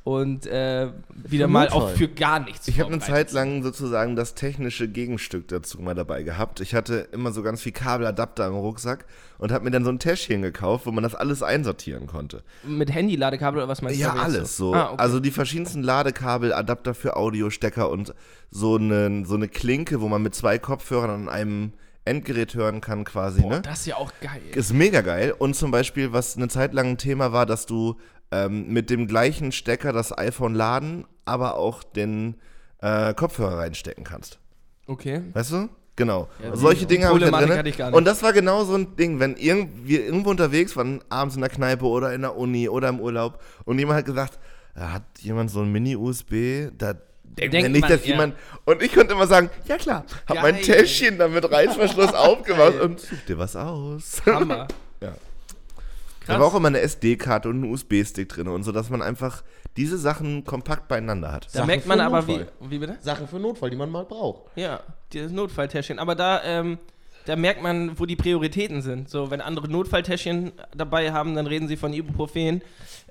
und 0.04 0.46
äh, 0.48 0.90
wieder 1.14 1.48
mal 1.48 1.66
Notfall. 1.66 1.82
auch 1.82 1.90
für 1.90 2.08
gar 2.08 2.40
nichts. 2.40 2.68
Ich 2.68 2.80
habe 2.80 2.92
eine 2.92 3.02
Zeit 3.02 3.32
lang 3.32 3.64
sozusagen 3.64 4.16
das 4.16 4.34
technische 4.34 4.88
Gegenstück 4.88 5.48
dazu 5.50 5.80
mal 5.82 5.94
dabei 5.94 6.24
gehabt. 6.24 6.62
Ich 6.62 6.74
hatte 6.74 7.08
immer 7.12 7.32
so 7.32 7.44
ganz 7.44 7.62
viel 7.62 7.74
Kabeladapter 7.74 8.48
im 8.48 8.54
Rucksack 8.54 9.06
und 9.40 9.52
habe 9.52 9.66
mir 9.66 9.72
dann 9.72 9.84
so 9.84 9.90
ein 9.92 10.00
Täschchen 10.00 10.42
gekauft, 10.42 10.86
wo 10.86 10.92
man 10.92 11.04
das 11.04 11.16
alles 11.16 11.44
einsortieren 11.44 12.08
konnte. 12.08 12.44
Mit 12.64 12.92
Handy-Ladekabel 12.94 13.60
oder 13.60 13.68
was 13.68 13.82
meinst 13.82 14.00
Ja, 14.00 14.12
du? 14.12 14.18
jetzt 14.18 14.24
alles 14.26 14.58
so. 14.58 14.74
Ah, 14.74 14.86
okay. 14.94 14.96
Also 15.02 15.20
die 15.20 15.32
verschiedensten 15.32 15.84
Ladekabel, 15.84 16.54
Adapter 16.54 16.94
für 16.94 17.16
Audiostecker 17.18 17.90
und 17.90 18.14
so 18.52 18.78
eine, 18.78 19.26
so 19.26 19.36
eine 19.36 19.48
Klinke, 19.48 20.00
wo 20.02 20.08
man 20.08 20.22
mit 20.22 20.34
zwei 20.34 20.58
Kopfhörern 20.60 21.10
an 21.10 21.30
einem 21.30 21.74
Endgerät 22.10 22.56
hören 22.56 22.82
kann 22.82 23.04
quasi. 23.04 23.42
Boah, 23.42 23.50
ne? 23.52 23.62
das 23.62 23.82
ist 23.82 23.86
ja 23.88 23.96
auch 23.98 24.12
geil. 24.22 24.42
Ist 24.54 24.74
mega 24.74 25.02
geil. 25.02 25.34
Und 25.38 25.56
zum 25.56 25.72
Beispiel, 25.72 26.12
was 26.12 26.36
eine 26.36 26.48
Zeit 26.48 26.74
lang 26.74 26.88
ein 26.90 26.98
Thema 26.98 27.32
war, 27.32 27.46
dass 27.46 27.66
du 27.66 27.96
ähm, 28.32 28.68
mit 28.68 28.90
dem 28.90 29.08
gleichen 29.08 29.52
Stecker 29.52 29.94
das 29.94 30.18
iPhone 30.18 30.54
laden, 30.56 31.06
aber 31.26 31.56
auch 31.56 31.84
den 31.84 32.36
äh, 32.82 33.14
Kopfhörer 33.14 33.60
reinstecken 33.60 34.04
kannst. 34.04 34.40
Okay. 34.88 35.22
Weißt 35.34 35.52
du? 35.52 35.70
Genau. 35.96 36.30
Ja, 36.42 36.56
Solche 36.56 36.86
Dinge 36.86 37.08
habe 37.08 37.20
ich 37.20 37.30
da 37.30 37.46
drin. 37.46 37.66
ich. 37.66 37.84
Und 37.84 38.06
das 38.06 38.24
war 38.24 38.32
genau 38.32 38.64
so 38.64 38.74
ein 38.76 38.96
Ding, 38.96 39.20
wenn 39.20 39.36
irgend, 39.36 39.86
wir 39.86 40.06
irgendwo 40.06 40.30
unterwegs 40.30 40.76
waren, 40.78 41.02
abends 41.10 41.36
in 41.36 41.42
der 41.42 41.50
Kneipe 41.50 41.86
oder 41.86 42.14
in 42.14 42.22
der 42.22 42.38
Uni 42.38 42.70
oder 42.70 42.88
im 42.88 43.02
Urlaub 43.02 43.42
und 43.66 43.80
jemand 43.80 43.98
hat 44.00 44.06
gesagt, 44.06 44.40
"Ja, 44.78 44.94
hat 44.94 45.04
jemand 45.20 45.52
so 45.52 45.62
ein 45.62 45.70
Mini-USB? 45.72 46.72
Da 46.78 46.94
denkt 47.38 47.54
Denkt 47.54 47.72
nicht, 47.72 47.82
man, 47.82 47.92
dass 47.92 48.02
ja. 48.02 48.12
jemand. 48.12 48.36
Und 48.66 48.82
ich 48.82 48.94
konnte 48.94 49.14
immer 49.14 49.28
sagen, 49.28 49.50
ja 49.66 49.78
klar, 49.78 50.06
hab 50.28 50.42
mein 50.42 50.56
Geil. 50.56 50.64
Täschchen 50.64 51.18
dann 51.18 51.34
mit 51.34 51.50
Reißverschluss 51.50 52.14
aufgemacht 52.14 52.80
und 52.80 53.00
such 53.00 53.20
dir 53.28 53.38
was 53.38 53.56
aus. 53.56 54.22
Hammer. 54.26 54.68
Ja. 55.02 55.12
Krass. 55.12 55.20
Da 56.26 56.40
war 56.42 56.48
auch 56.48 56.56
immer 56.56 56.68
eine 56.68 56.82
SD-Karte 56.82 57.48
und 57.48 57.62
ein 57.62 57.72
USB-Stick 57.72 58.28
drin 58.28 58.50
und 58.50 58.64
so, 58.64 58.74
dass 58.74 58.90
man 58.90 59.02
einfach 59.02 59.44
diese 59.78 59.98
Sachen 59.98 60.44
kompakt 60.44 60.90
beieinander 60.90 61.32
hat. 61.32 61.46
Da 61.46 61.50
Sachen 61.60 61.68
merkt 61.68 61.86
man 61.86 62.02
aber, 62.02 62.28
wie, 62.28 62.46
wie 62.60 62.80
bitte? 62.80 62.98
Sachen 63.00 63.30
für 63.30 63.40
Notfall, 63.40 63.70
die 63.70 63.78
man 63.78 63.90
mal 63.90 64.04
braucht. 64.04 64.52
Ja, 64.58 64.82
dieses 65.14 65.32
Notfalltäschchen. 65.32 66.00
Aber 66.00 66.16
da, 66.16 66.44
ähm, 66.44 66.80
da 67.30 67.36
merkt 67.36 67.62
man, 67.62 68.00
wo 68.00 68.08
die 68.08 68.16
Prioritäten 68.16 68.82
sind. 68.82 69.08
So, 69.08 69.30
wenn 69.30 69.40
andere 69.40 69.70
Notfalltäschchen 69.70 70.52
dabei 70.76 71.12
haben, 71.12 71.36
dann 71.36 71.46
reden 71.46 71.68
sie 71.68 71.78
von 71.78 71.94
Ibuprofen, 71.94 72.64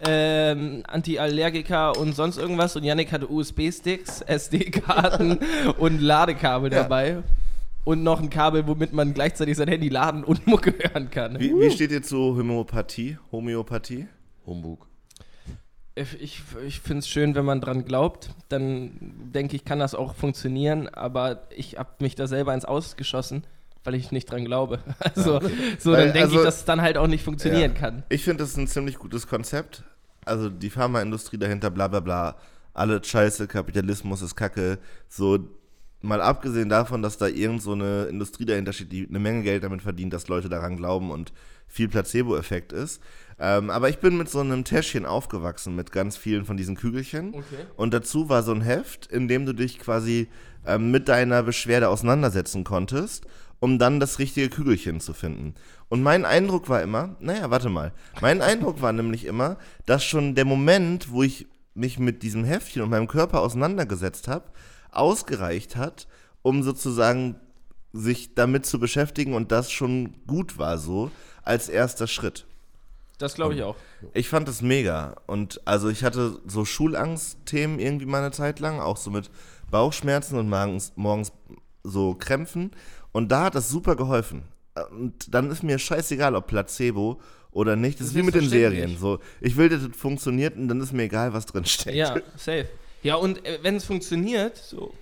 ähm, 0.05 0.83
Antiallergika 0.89 1.91
und 1.91 2.17
sonst 2.17 2.37
irgendwas. 2.37 2.75
Und 2.75 2.83
Yannick 2.83 3.13
hatte 3.13 3.31
USB-Sticks, 3.31 4.23
SD-Karten 4.23 5.39
und 5.79 6.01
Ladekabel 6.01 6.73
Ja. 6.73 6.83
dabei. 6.83 7.23
Und 7.85 8.03
noch 8.03 8.21
ein 8.21 8.29
Kabel, 8.29 8.67
womit 8.67 8.93
man 8.93 9.15
gleichzeitig 9.15 9.57
sein 9.57 9.69
Handy 9.69 9.89
laden 9.89 10.25
und 10.25 10.49
Mucke 10.49 10.75
hören 10.77 11.11
kann. 11.11 11.39
Wie, 11.39 11.55
wie 11.55 11.71
steht 11.71 11.93
ihr 11.93 12.03
zu 12.03 12.37
Homöopathie? 12.37 13.19
Homöopathie? 13.31 14.09
Humbug. 14.45 14.89
Ich, 15.95 16.21
ich, 16.21 16.43
ich 16.67 16.81
finde 16.81 16.99
es 16.99 17.09
schön, 17.09 17.37
wenn 17.37 17.45
man 17.45 17.61
dran 17.61 17.85
glaubt. 17.85 18.31
Dann 18.49 18.91
denke 19.33 19.55
ich, 19.55 19.65
kann 19.65 19.79
das 19.79 19.95
auch 19.95 20.17
funktionieren. 20.17 20.89
Aber 20.89 21.43
ich 21.57 21.79
habe 21.79 21.91
mich 22.01 22.15
da 22.17 22.27
selber 22.27 22.53
ins 22.53 22.65
Ausgeschossen, 22.65 23.45
weil 23.89 23.95
ich 23.95 24.13
nicht 24.13 24.31
dran 24.31 24.45
glaube. 24.45 24.81
Also, 25.01 25.41
so, 25.79 25.93
Weil, 25.93 26.05
dann 26.07 26.13
denke 26.13 26.21
also- 26.29 26.39
ich, 26.39 26.45
dass 26.45 26.57
es 26.59 26.65
dann 26.67 26.83
halt 26.83 26.99
auch 26.99 27.07
nicht 27.07 27.25
funktionieren 27.25 27.73
Ja. 27.75 27.79
kann. 27.81 28.03
Ich 28.11 28.23
finde 28.25 28.43
das 28.45 28.51
ist 28.51 28.59
ein 28.59 28.67
ziemlich 28.69 28.99
gutes 28.99 29.27
Konzept. 29.27 29.83
also 30.27 30.51
die 30.51 30.69
Pharmaindustrie 30.69 31.39
dahinter, 31.39 31.71
bla 31.71 31.89
bla 31.89 32.01
bla, 32.01 32.37
alle 32.75 33.03
scheiße, 33.03 33.47
Kapitalismus 33.49 34.21
ist 34.21 34.37
kacke, 34.37 34.79
so 35.09 35.39
mal 36.03 36.21
abgesehen 36.21 36.69
davon, 36.69 37.01
dass 37.03 37.17
da 37.17 37.27
irgend 37.29 37.63
so 37.63 37.73
eine 37.73 38.05
Industrie 38.05 38.45
dahinter 38.45 38.75
steht, 38.75 38.93
die 38.93 39.09
eine 39.09 39.19
Menge 39.19 39.43
Geld 39.43 39.65
damit 39.65 39.81
verdient, 39.83 40.13
dass 40.13 40.29
Leute 40.29 40.49
daran 40.51 40.77
glauben 40.77 41.11
und 41.11 41.33
viel 41.67 41.89
Placebo-Effekt 41.89 42.73
ist. 42.73 43.03
Ähm, 43.41 43.71
aber 43.71 43.89
ich 43.89 43.99
bin 43.99 44.17
mit 44.19 44.29
so 44.29 44.41
einem 44.41 44.65
Täschchen 44.65 45.07
aufgewachsen 45.07 45.75
mit 45.75 45.91
ganz 45.93 46.17
vielen 46.19 46.45
von 46.45 46.57
diesen 46.59 46.77
Kügelchen. 46.77 47.31
Okay. 47.35 47.65
Und 47.77 47.95
dazu 47.95 48.29
war 48.29 48.43
so 48.43 48.53
ein 48.53 48.61
Heft, 48.61 49.07
in 49.07 49.29
dem 49.29 49.47
du 49.47 49.55
dich 49.55 49.79
quasi 49.79 50.29
ähm, 50.67 50.91
mit 50.91 51.09
deiner 51.09 51.43
Beschwerde 51.43 51.89
auseinandersetzen 51.89 52.65
konntest, 52.65 53.27
um 53.61 53.79
dann 53.79 54.01
das 54.01 54.19
richtige 54.19 54.49
Kügelchen 54.49 55.01
zu 55.01 55.13
finden. 55.13 55.55
Und 55.89 56.03
mein 56.03 56.25
Eindruck 56.25 56.69
war 56.69 56.83
immer, 56.83 57.17
naja, 57.21 57.51
warte 57.51 57.69
mal. 57.69 57.93
Mein 58.21 58.43
Eindruck 58.43 58.83
war 58.83 58.93
nämlich 58.93 59.25
immer, 59.25 59.57
dass 59.87 60.05
schon 60.05 60.35
der 60.35 60.45
Moment, 60.45 61.11
wo 61.11 61.23
ich 61.23 61.47
mich 61.75 61.99
mit 61.99 62.23
diesem 62.23 62.45
Heftchen 62.45 62.83
und 62.83 62.91
meinem 62.91 63.09
Körper 63.09 63.41
auseinandergesetzt 63.41 64.29
habe, 64.29 64.47
ausgereicht 64.91 65.77
hat, 65.77 66.09
um 66.43 66.63
sozusagen 66.63 67.37
sich 67.93 68.35
damit 68.35 68.67
zu 68.67 68.79
beschäftigen 68.79 69.35
und 69.35 69.51
das 69.51 69.71
schon 69.71 70.15
gut 70.27 70.59
war 70.59 70.79
so 70.79 71.11
als 71.43 71.69
erster 71.69 72.07
Schritt. 72.07 72.47
Das 73.19 73.35
glaube 73.35 73.55
ich 73.55 73.63
auch. 73.63 73.77
Ich 74.15 74.29
fand 74.29 74.47
das 74.47 74.63
mega. 74.63 75.17
Und 75.27 75.61
also 75.65 75.89
ich 75.89 76.05
hatte 76.05 76.39
so 76.47 76.65
Schulangstthemen 76.65 77.81
irgendwie 77.81 78.07
mal 78.07 78.19
eine 78.19 78.31
Zeit 78.31 78.61
lang, 78.61 78.79
auch 78.79 78.97
so 78.97 79.11
mit 79.11 79.31
Bauchschmerzen 79.71 80.39
und 80.39 80.49
morgens, 80.49 80.93
morgens 80.95 81.33
so 81.83 82.15
Krämpfen. 82.15 82.71
Und 83.19 83.33
da 83.33 83.47
hat 83.47 83.57
das 83.57 83.69
super 83.69 83.97
geholfen. 83.97 84.45
Und 84.93 85.35
dann 85.35 85.51
ist 85.51 85.65
mir 85.65 85.77
scheißegal, 85.77 86.37
ob 86.37 86.47
Placebo 86.47 87.21
oder 87.51 87.75
nicht. 87.75 87.99
Das 87.99 88.07
ist 88.07 88.15
wie 88.15 88.23
mit 88.23 88.37
den 88.37 88.49
Serien. 88.49 88.97
So, 88.97 89.19
ich 89.41 89.57
will, 89.57 89.69
dass 89.69 89.83
es 89.83 89.97
funktioniert 89.97 90.55
und 90.57 90.69
dann 90.69 90.81
ist 90.81 90.93
mir 90.93 91.03
egal, 91.03 91.33
was 91.33 91.45
drin 91.45 91.65
steckt. 91.65 91.97
Ja, 91.97 92.15
safe. 92.37 92.69
Ja, 93.03 93.17
und 93.17 93.45
äh, 93.45 93.59
wenn 93.63 93.75
es 93.75 93.85
funktioniert, 93.85 94.57
so, 94.57 94.95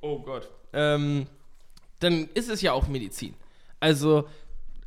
oh 0.00 0.20
Gott, 0.20 0.48
ähm, 0.72 1.26
dann 1.98 2.28
ist 2.34 2.48
es 2.50 2.62
ja 2.62 2.72
auch 2.72 2.86
Medizin. 2.86 3.34
Also, 3.80 4.28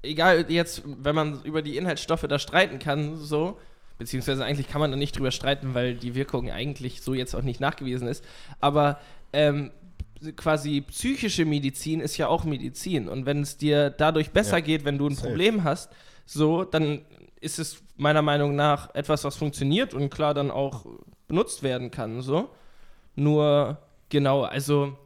egal 0.01 0.45
jetzt, 0.47 0.83
wenn 0.85 1.15
man 1.15 1.43
über 1.43 1.61
die 1.61 1.75
Inhaltsstoffe 1.75 2.27
da 2.29 2.39
streiten 2.39 2.79
kann, 2.79 3.17
so, 3.17 3.57
beziehungsweise 3.97 4.45
eigentlich 4.45 4.69
kann 4.69 4.79
man 4.79 4.89
da 4.89 4.95
nicht 4.95 5.17
drüber 5.17 5.31
streiten, 5.31 5.73
weil 5.73 5.95
die 5.95 6.15
Wirkung 6.15 6.49
eigentlich 6.49 7.01
so 7.01 7.13
jetzt 7.13 7.35
auch 7.35 7.43
nicht 7.43 7.59
nachgewiesen 7.59 8.07
ist, 8.07 8.23
aber 8.61 9.01
ähm, 9.33 9.71
quasi 10.35 10.81
psychische 10.81 11.45
Medizin 11.45 11.99
ist 12.01 12.17
ja 12.17 12.27
auch 12.27 12.43
Medizin 12.43 13.07
und 13.09 13.25
wenn 13.25 13.41
es 13.41 13.57
dir 13.57 13.89
dadurch 13.89 14.31
besser 14.31 14.57
Ja. 14.57 14.63
geht, 14.63 14.85
wenn 14.85 14.97
du 14.97 15.07
ein 15.07 15.15
Safe. 15.15 15.27
Problem 15.27 15.63
hast, 15.63 15.89
so, 16.25 16.63
dann 16.63 17.01
ist 17.41 17.57
es 17.59 17.81
meiner 17.95 18.21
Meinung 18.21 18.55
nach 18.55 18.93
etwas, 18.95 19.23
was 19.23 19.35
funktioniert 19.37 19.93
und 19.93 20.09
klar 20.09 20.33
dann 20.33 20.51
auch 20.51 20.85
benutzt 21.27 21.63
werden 21.63 21.89
kann, 21.91 22.21
so. 22.21 22.49
Nur, 23.15 23.77
genau, 24.09 24.43
also 24.43 24.97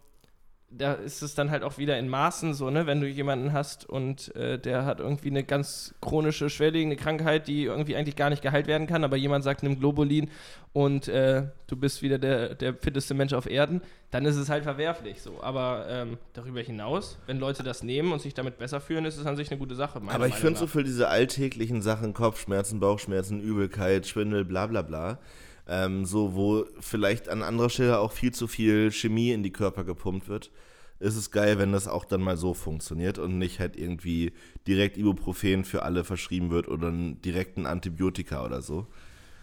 da 0.77 0.93
ist 0.93 1.21
es 1.21 1.35
dann 1.35 1.51
halt 1.51 1.63
auch 1.63 1.77
wieder 1.77 1.97
in 1.97 2.09
Maßen 2.09 2.53
so, 2.53 2.69
ne, 2.69 2.85
wenn 2.87 2.99
du 2.99 3.07
jemanden 3.07 3.53
hast 3.53 3.87
und 3.87 4.35
äh, 4.35 4.57
der 4.57 4.85
hat 4.85 4.99
irgendwie 4.99 5.29
eine 5.29 5.43
ganz 5.43 5.93
chronische, 6.01 6.49
schwerwiegende 6.49 6.95
Krankheit, 6.95 7.47
die 7.47 7.63
irgendwie 7.63 7.95
eigentlich 7.95 8.15
gar 8.15 8.29
nicht 8.29 8.41
geheilt 8.41 8.67
werden 8.67 8.87
kann, 8.87 9.03
aber 9.03 9.15
jemand 9.15 9.43
sagt, 9.43 9.63
nimm 9.63 9.79
Globulin 9.79 10.29
und 10.73 11.07
äh, 11.07 11.43
du 11.67 11.75
bist 11.75 12.01
wieder 12.01 12.17
der, 12.17 12.55
der 12.55 12.73
fitteste 12.73 13.13
Mensch 13.13 13.33
auf 13.33 13.49
Erden, 13.49 13.81
dann 14.11 14.25
ist 14.25 14.35
es 14.35 14.49
halt 14.49 14.63
verwerflich 14.63 15.21
so. 15.21 15.41
Aber 15.41 15.85
ähm, 15.89 16.17
darüber 16.33 16.61
hinaus, 16.61 17.19
wenn 17.27 17.39
Leute 17.39 17.63
das 17.63 17.83
nehmen 17.83 18.11
und 18.11 18.21
sich 18.21 18.33
damit 18.33 18.57
besser 18.57 18.81
fühlen, 18.81 19.05
ist 19.05 19.17
es 19.17 19.25
an 19.25 19.35
sich 19.35 19.51
eine 19.51 19.59
gute 19.59 19.75
Sache. 19.75 20.01
Aber 20.07 20.27
ich 20.27 20.35
finde 20.35 20.59
so 20.59 20.67
für 20.67 20.83
diese 20.83 21.07
alltäglichen 21.09 21.81
Sachen, 21.81 22.13
Kopfschmerzen, 22.13 22.79
Bauchschmerzen, 22.79 23.39
Übelkeit, 23.39 24.07
Schwindel, 24.07 24.45
bla 24.45 24.67
bla 24.67 24.81
bla, 24.81 25.19
ähm, 25.67 26.05
so 26.05 26.35
wo 26.35 26.65
vielleicht 26.79 27.29
an 27.29 27.41
anderer 27.41 27.69
Stelle 27.69 27.99
auch 27.99 28.11
viel 28.11 28.33
zu 28.33 28.47
viel 28.47 28.91
Chemie 28.91 29.31
in 29.31 29.43
die 29.43 29.51
Körper 29.51 29.83
gepumpt 29.83 30.27
wird, 30.27 30.51
ist 30.99 31.15
es 31.15 31.31
geil, 31.31 31.57
wenn 31.59 31.71
das 31.71 31.87
auch 31.87 32.05
dann 32.05 32.21
mal 32.21 32.37
so 32.37 32.53
funktioniert 32.53 33.19
und 33.19 33.37
nicht 33.37 33.59
halt 33.59 33.75
irgendwie 33.75 34.33
direkt 34.67 34.97
Ibuprofen 34.97 35.65
für 35.65 35.83
alle 35.83 36.03
verschrieben 36.03 36.49
wird 36.49 36.67
oder 36.67 36.87
ein 36.87 37.21
direkten 37.21 37.65
Antibiotika 37.65 38.45
oder 38.45 38.61
so. 38.61 38.87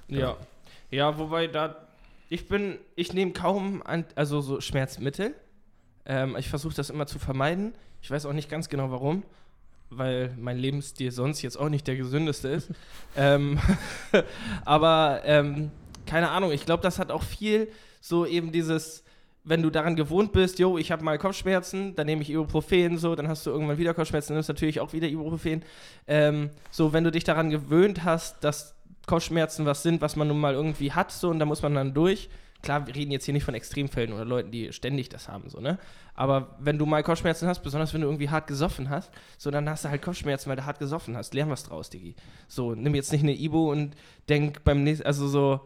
Ja. 0.08 0.36
Ja, 0.90 1.18
wobei 1.18 1.46
da. 1.46 1.76
Ich 2.28 2.48
bin. 2.48 2.78
Ich 2.96 3.12
nehme 3.12 3.32
kaum 3.32 3.82
an, 3.84 4.04
also 4.14 4.40
so 4.40 4.60
Schmerzmittel. 4.60 5.34
Ähm, 6.04 6.36
ich 6.38 6.48
versuche 6.48 6.74
das 6.74 6.90
immer 6.90 7.06
zu 7.06 7.18
vermeiden. 7.18 7.74
Ich 8.02 8.10
weiß 8.10 8.26
auch 8.26 8.32
nicht 8.32 8.50
ganz 8.50 8.68
genau 8.68 8.90
warum. 8.90 9.22
Weil 9.90 10.34
mein 10.38 10.56
Lebensstil 10.56 11.10
sonst 11.10 11.42
jetzt 11.42 11.56
auch 11.56 11.68
nicht 11.68 11.86
der 11.86 11.96
gesündeste 11.96 12.48
ist. 12.48 12.70
ähm, 13.16 13.58
aber 14.64 15.22
ähm, 15.24 15.70
keine 16.10 16.30
Ahnung, 16.30 16.50
ich 16.50 16.66
glaube, 16.66 16.82
das 16.82 16.98
hat 16.98 17.12
auch 17.12 17.22
viel 17.22 17.70
so 18.00 18.26
eben 18.26 18.50
dieses, 18.50 19.04
wenn 19.44 19.62
du 19.62 19.70
daran 19.70 19.94
gewohnt 19.94 20.32
bist, 20.32 20.58
jo, 20.58 20.76
ich 20.76 20.90
habe 20.90 21.04
mal 21.04 21.18
Kopfschmerzen, 21.18 21.94
dann 21.94 22.06
nehme 22.06 22.22
ich 22.22 22.30
Ibuprofen, 22.30 22.98
so, 22.98 23.14
dann 23.14 23.28
hast 23.28 23.46
du 23.46 23.50
irgendwann 23.50 23.78
wieder 23.78 23.94
Kopfschmerzen, 23.94 24.30
dann 24.30 24.38
nimmst 24.38 24.48
du 24.48 24.54
natürlich 24.54 24.80
auch 24.80 24.92
wieder 24.92 25.06
Ibuprofen. 25.06 25.62
Ähm, 26.08 26.50
so, 26.72 26.92
wenn 26.92 27.04
du 27.04 27.12
dich 27.12 27.22
daran 27.22 27.50
gewöhnt 27.50 28.02
hast, 28.02 28.42
dass 28.42 28.74
Kopfschmerzen 29.06 29.66
was 29.66 29.84
sind, 29.84 30.00
was 30.00 30.16
man 30.16 30.26
nun 30.26 30.40
mal 30.40 30.54
irgendwie 30.54 30.90
hat, 30.90 31.12
so, 31.12 31.30
und 31.30 31.38
da 31.38 31.44
muss 31.44 31.62
man 31.62 31.74
dann 31.76 31.94
durch. 31.94 32.28
Klar, 32.62 32.88
wir 32.88 32.94
reden 32.94 33.12
jetzt 33.12 33.24
hier 33.24 33.32
nicht 33.32 33.44
von 33.44 33.54
Extremfällen 33.54 34.12
oder 34.12 34.24
Leuten, 34.24 34.50
die 34.50 34.72
ständig 34.72 35.10
das 35.10 35.28
haben, 35.28 35.48
so, 35.48 35.60
ne? 35.60 35.78
Aber 36.14 36.56
wenn 36.58 36.76
du 36.76 36.86
mal 36.86 37.04
Kopfschmerzen 37.04 37.46
hast, 37.46 37.62
besonders 37.62 37.94
wenn 37.94 38.00
du 38.00 38.08
irgendwie 38.08 38.28
hart 38.28 38.48
gesoffen 38.48 38.90
hast, 38.90 39.12
so, 39.38 39.52
dann 39.52 39.70
hast 39.70 39.84
du 39.84 39.90
halt 39.90 40.02
Kopfschmerzen, 40.02 40.50
weil 40.50 40.56
du 40.56 40.66
hart 40.66 40.80
gesoffen 40.80 41.16
hast. 41.16 41.34
Lern 41.34 41.50
was 41.50 41.62
draus, 41.62 41.88
Digi. 41.88 42.16
So, 42.48 42.74
nimm 42.74 42.96
jetzt 42.96 43.12
nicht 43.12 43.22
eine 43.22 43.32
Ibo 43.32 43.70
und 43.70 43.94
denk 44.28 44.64
beim 44.64 44.82
nächsten, 44.82 45.06
also 45.06 45.28
so, 45.28 45.60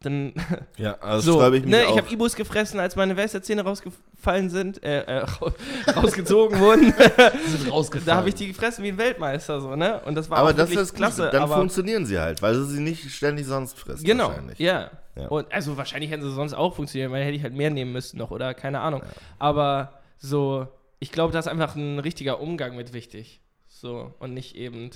dann 0.00 0.32
Ja, 0.76 0.96
also 1.00 1.32
so, 1.40 1.52
ich 1.52 1.62
mich 1.64 1.70
ne, 1.70 1.86
auch. 1.86 1.92
ich 1.92 1.98
habe 2.02 2.12
Ibus 2.12 2.36
gefressen, 2.36 2.78
als 2.78 2.94
meine 2.96 3.16
Weisheitszähne 3.16 3.62
rausgefallen 3.62 4.48
sind, 4.50 4.82
äh, 4.82 5.02
äh, 5.02 5.24
rau- 5.24 5.52
rausgezogen 5.96 6.58
wurden. 6.60 6.94
sind 7.46 7.70
rausgefallen. 7.72 8.06
da 8.06 8.16
habe 8.16 8.28
ich 8.28 8.34
die 8.36 8.48
gefressen 8.48 8.84
wie 8.84 8.88
ein 8.88 8.98
Weltmeister, 8.98 9.60
so, 9.60 9.74
ne? 9.76 10.00
Und 10.04 10.14
das 10.14 10.30
war 10.30 10.38
aber 10.38 10.50
auch 10.50 10.52
das 10.52 10.70
ist 10.70 10.94
klasse. 10.94 11.30
Dann 11.32 11.42
aber 11.42 11.56
funktionieren 11.56 12.06
sie 12.06 12.18
halt, 12.18 12.42
weil 12.42 12.54
du 12.54 12.64
sie 12.64 12.80
nicht 12.80 13.10
ständig 13.10 13.46
sonst 13.46 13.78
frisst. 13.78 14.04
genau, 14.04 14.28
wahrscheinlich. 14.28 14.58
ja. 14.58 14.90
Ja. 15.16 15.26
Und 15.28 15.52
also 15.52 15.76
wahrscheinlich 15.76 16.12
hätten 16.12 16.22
sie 16.22 16.30
sonst 16.32 16.54
auch 16.54 16.76
funktioniert, 16.76 17.10
weil 17.10 17.24
hätte 17.24 17.34
ich 17.36 17.42
halt 17.42 17.52
mehr 17.52 17.70
nehmen 17.70 17.90
müssen 17.90 18.18
noch 18.18 18.30
oder 18.30 18.54
keine 18.54 18.78
Ahnung. 18.78 19.02
Aber 19.40 19.94
so, 20.18 20.68
ich 21.00 21.10
glaube, 21.10 21.32
da 21.32 21.40
ist 21.40 21.48
einfach 21.48 21.74
ein 21.74 21.98
richtiger 21.98 22.40
Umgang 22.40 22.76
mit 22.76 22.92
wichtig. 22.92 23.40
So, 23.66 24.14
und 24.20 24.32
nicht 24.32 24.54
eben, 24.54 24.90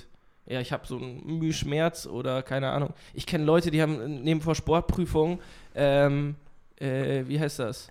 ja, 0.45 0.59
ich 0.59 0.71
habe 0.71 0.85
so 0.85 0.97
einen 0.97 1.39
Mühschmerz 1.39 2.05
oder 2.05 2.43
keine 2.43 2.69
Ahnung. 2.71 2.93
Ich 3.13 3.25
kenne 3.25 3.45
Leute, 3.45 3.71
die 3.71 3.81
haben 3.81 4.23
neben 4.23 4.41
vor 4.41 4.55
Sportprüfungen, 4.55 5.39
ähm, 5.75 6.35
äh, 6.79 7.23
wie 7.27 7.39
heißt 7.39 7.59
das? 7.59 7.89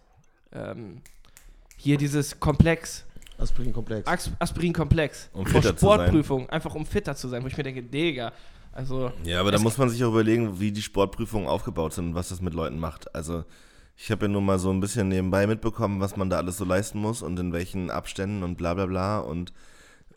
Ähm, 0.53 1.01
hier 1.77 1.97
dieses 1.97 2.39
Komplex, 2.39 3.07
Aspirin-Komplex. 3.39 4.07
As 4.07 4.31
Aspirin-Komplex. 4.39 5.31
Um 5.33 5.47
vor 5.47 5.63
fitter 5.63 5.77
zu 5.77 5.87
sein. 5.87 5.95
Sportprüfung, 5.95 6.51
einfach 6.51 6.75
um 6.75 6.87
fitter 6.87 7.17
zu 7.17 7.29
sein, 7.29 7.43
wo 7.43 7.49
ich 7.49 7.57
mir 7.57 7.65
denke, 7.65 7.83
Digga, 7.83 8.33
also, 8.73 9.13
Ja, 9.25 9.41
aber 9.41 9.51
da 9.51 9.59
muss 9.59 9.77
man 9.77 9.91
sich 9.91 10.03
auch 10.05 10.11
überlegen, 10.11 10.59
wie 10.59 10.73
die 10.73 10.83
Sportprüfungen 10.83 11.47
aufgebaut 11.47 11.93
sind 11.93 12.09
und 12.09 12.15
was 12.15 12.31
das 12.31 12.41
mit 12.41 12.55
Leuten 12.55 12.79
macht. 12.79 13.15
Also 13.15 13.45
ich 13.97 14.11
habe 14.11 14.27
ja 14.27 14.29
nur 14.29 14.41
mal 14.41 14.59
so 14.59 14.71
ein 14.71 14.81
bisschen 14.81 15.09
nebenbei 15.09 15.47
mitbekommen, 15.47 16.01
was 16.01 16.17
man 16.17 16.31
da 16.31 16.39
alles 16.39 16.57
so 16.57 16.65
leisten 16.65 16.99
muss 16.99 17.23
und 17.23 17.39
in 17.39 17.53
welchen 17.53 17.91
Abständen 17.91 18.43
und 18.43 18.57
bla 18.57 18.75
bla 18.75 18.87
bla 18.87 19.19
und 19.19 19.53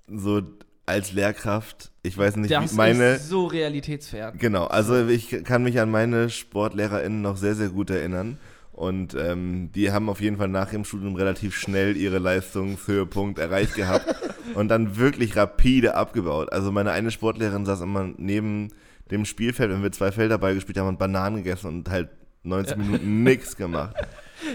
so 0.07 0.41
als 0.85 1.13
Lehrkraft, 1.13 1.91
ich 2.03 2.17
weiß 2.17 2.35
nicht, 2.37 2.51
das 2.51 2.73
wie 2.73 2.77
meine... 2.77 3.15
ist 3.15 3.29
so 3.29 3.45
realitätsfern. 3.47 4.37
Genau, 4.37 4.65
also 4.65 5.07
ich 5.07 5.43
kann 5.43 5.63
mich 5.63 5.79
an 5.79 5.89
meine 5.89 6.29
SportlehrerInnen 6.29 7.21
noch 7.21 7.37
sehr, 7.37 7.55
sehr 7.55 7.69
gut 7.69 7.89
erinnern. 7.89 8.37
Und 8.71 9.15
ähm, 9.15 9.71
die 9.73 9.93
haben 9.93 10.09
auf 10.09 10.19
jeden 10.19 10.35
Fall 10.35 10.49
nach 10.49 10.69
dem 10.69 10.83
Studium 10.83 11.15
relativ 11.15 11.55
schnell 11.55 11.95
ihre 11.95 12.19
Leistungshöhepunkt 12.19 13.39
erreicht 13.39 13.75
gehabt 13.75 14.13
und 14.53 14.67
dann 14.67 14.97
wirklich 14.97 15.37
rapide 15.37 15.95
abgebaut. 15.95 16.51
Also 16.51 16.73
meine 16.73 16.91
eine 16.91 17.09
Sportlehrerin 17.09 17.65
saß 17.65 17.79
immer 17.79 18.09
neben 18.17 18.67
dem 19.11 19.23
Spielfeld, 19.23 19.71
wenn 19.71 19.81
wir 19.81 19.93
zwei 19.93 20.11
Felder 20.11 20.37
Ball 20.37 20.55
gespielt 20.55 20.77
haben 20.77 20.89
und 20.89 20.99
Bananen 20.99 21.37
gegessen 21.37 21.67
und 21.67 21.89
halt 21.89 22.09
90 22.43 22.75
Minuten 22.77 23.23
nichts 23.23 23.55
gemacht. 23.55 23.95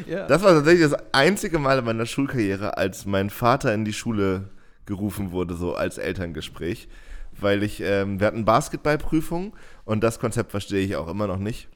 Ja. 0.07 0.26
Das 0.26 0.43
war 0.43 0.53
tatsächlich 0.53 0.89
das 0.89 1.01
einzige 1.12 1.59
Mal 1.59 1.78
in 1.78 1.85
meiner 1.85 2.07
Schulkarriere, 2.07 2.76
als 2.76 3.07
mein 3.07 3.28
Vater 3.28 3.74
in 3.74 3.85
die 3.85 3.95
Schule 3.95 4.51
gerufen 4.91 5.30
wurde, 5.30 5.55
so 5.55 5.74
als 5.74 5.97
Elterngespräch. 5.97 6.88
Weil 7.41 7.62
ich, 7.62 7.80
ähm, 7.80 8.20
wir 8.20 8.26
hatten 8.26 8.45
Basketballprüfung 8.45 9.55
und 9.84 10.03
das 10.05 10.18
Konzept 10.18 10.51
verstehe 10.51 10.84
ich 10.84 10.97
auch 10.97 11.09
immer 11.09 11.26
noch 11.26 11.38
nicht. 11.38 11.68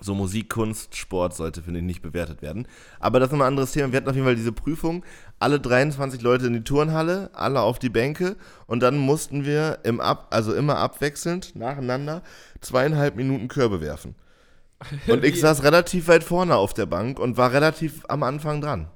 So 0.00 0.14
Musik, 0.14 0.50
Kunst, 0.50 0.96
Sport 0.96 1.36
sollte, 1.36 1.62
finde 1.62 1.78
ich, 1.78 1.86
nicht 1.86 2.02
bewertet 2.02 2.42
werden. 2.42 2.66
Aber 2.98 3.20
das 3.20 3.28
ist 3.28 3.32
nochmal 3.32 3.46
ein 3.46 3.52
anderes 3.52 3.70
Thema. 3.70 3.92
Wir 3.92 3.98
hatten 3.98 4.08
auf 4.08 4.16
jeden 4.16 4.26
Fall 4.26 4.34
diese 4.34 4.50
Prüfung, 4.50 5.04
alle 5.38 5.60
23 5.60 6.20
Leute 6.20 6.48
in 6.48 6.52
die 6.52 6.64
Turnhalle, 6.64 7.30
alle 7.32 7.60
auf 7.60 7.78
die 7.78 7.88
Bänke 7.88 8.36
und 8.66 8.82
dann 8.82 8.98
mussten 8.98 9.44
wir 9.44 9.78
im 9.84 10.00
Ab, 10.00 10.26
also 10.30 10.52
immer 10.52 10.78
abwechselnd, 10.78 11.54
nacheinander, 11.54 12.22
zweieinhalb 12.60 13.14
Minuten 13.14 13.46
Körbe 13.46 13.80
werfen. 13.80 14.16
Und 15.06 15.24
ich 15.24 15.40
saß 15.40 15.62
relativ 15.62 16.08
weit 16.08 16.24
vorne 16.24 16.56
auf 16.56 16.74
der 16.74 16.86
Bank 16.86 17.20
und 17.20 17.36
war 17.36 17.52
relativ 17.52 18.02
am 18.08 18.24
Anfang 18.24 18.60
dran 18.60 18.88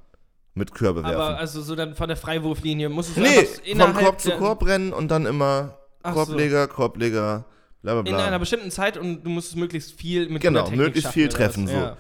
mit 0.59 0.75
Körbe 0.75 1.03
werfen. 1.03 1.17
Aber 1.17 1.39
also 1.39 1.63
so 1.63 1.75
dann 1.75 1.95
von 1.95 2.09
der 2.09 2.17
Freiwurflinie 2.17 2.89
muss 2.89 3.11
es 3.11 3.17
nee, 3.17 3.75
von 3.75 3.95
Korb 3.95 4.21
zu 4.21 4.33
Korb 4.33 4.67
rennen 4.67 4.93
und 4.93 5.11
dann 5.11 5.27
immer 5.27 5.79
Ach 6.03 6.15
so. 6.15 6.25
Korbleger, 6.25 6.69
Korbleger, 6.69 7.45
bla 7.83 7.95
bla 7.95 8.01
In 8.01 8.17
bla. 8.17 8.27
einer 8.27 8.39
bestimmten 8.39 8.71
Zeit 8.71 8.99
und 8.99 9.25
du 9.25 9.31
musst 9.31 9.51
es 9.51 9.57
möglichst 9.57 9.93
viel 9.93 10.29
mit 10.29 10.43
Genau, 10.43 10.71
möglichst 10.71 11.05
schaffen, 11.05 11.15
viel 11.15 11.29
treffen, 11.29 11.67
so. 11.67 11.75
Ja. 11.75 11.97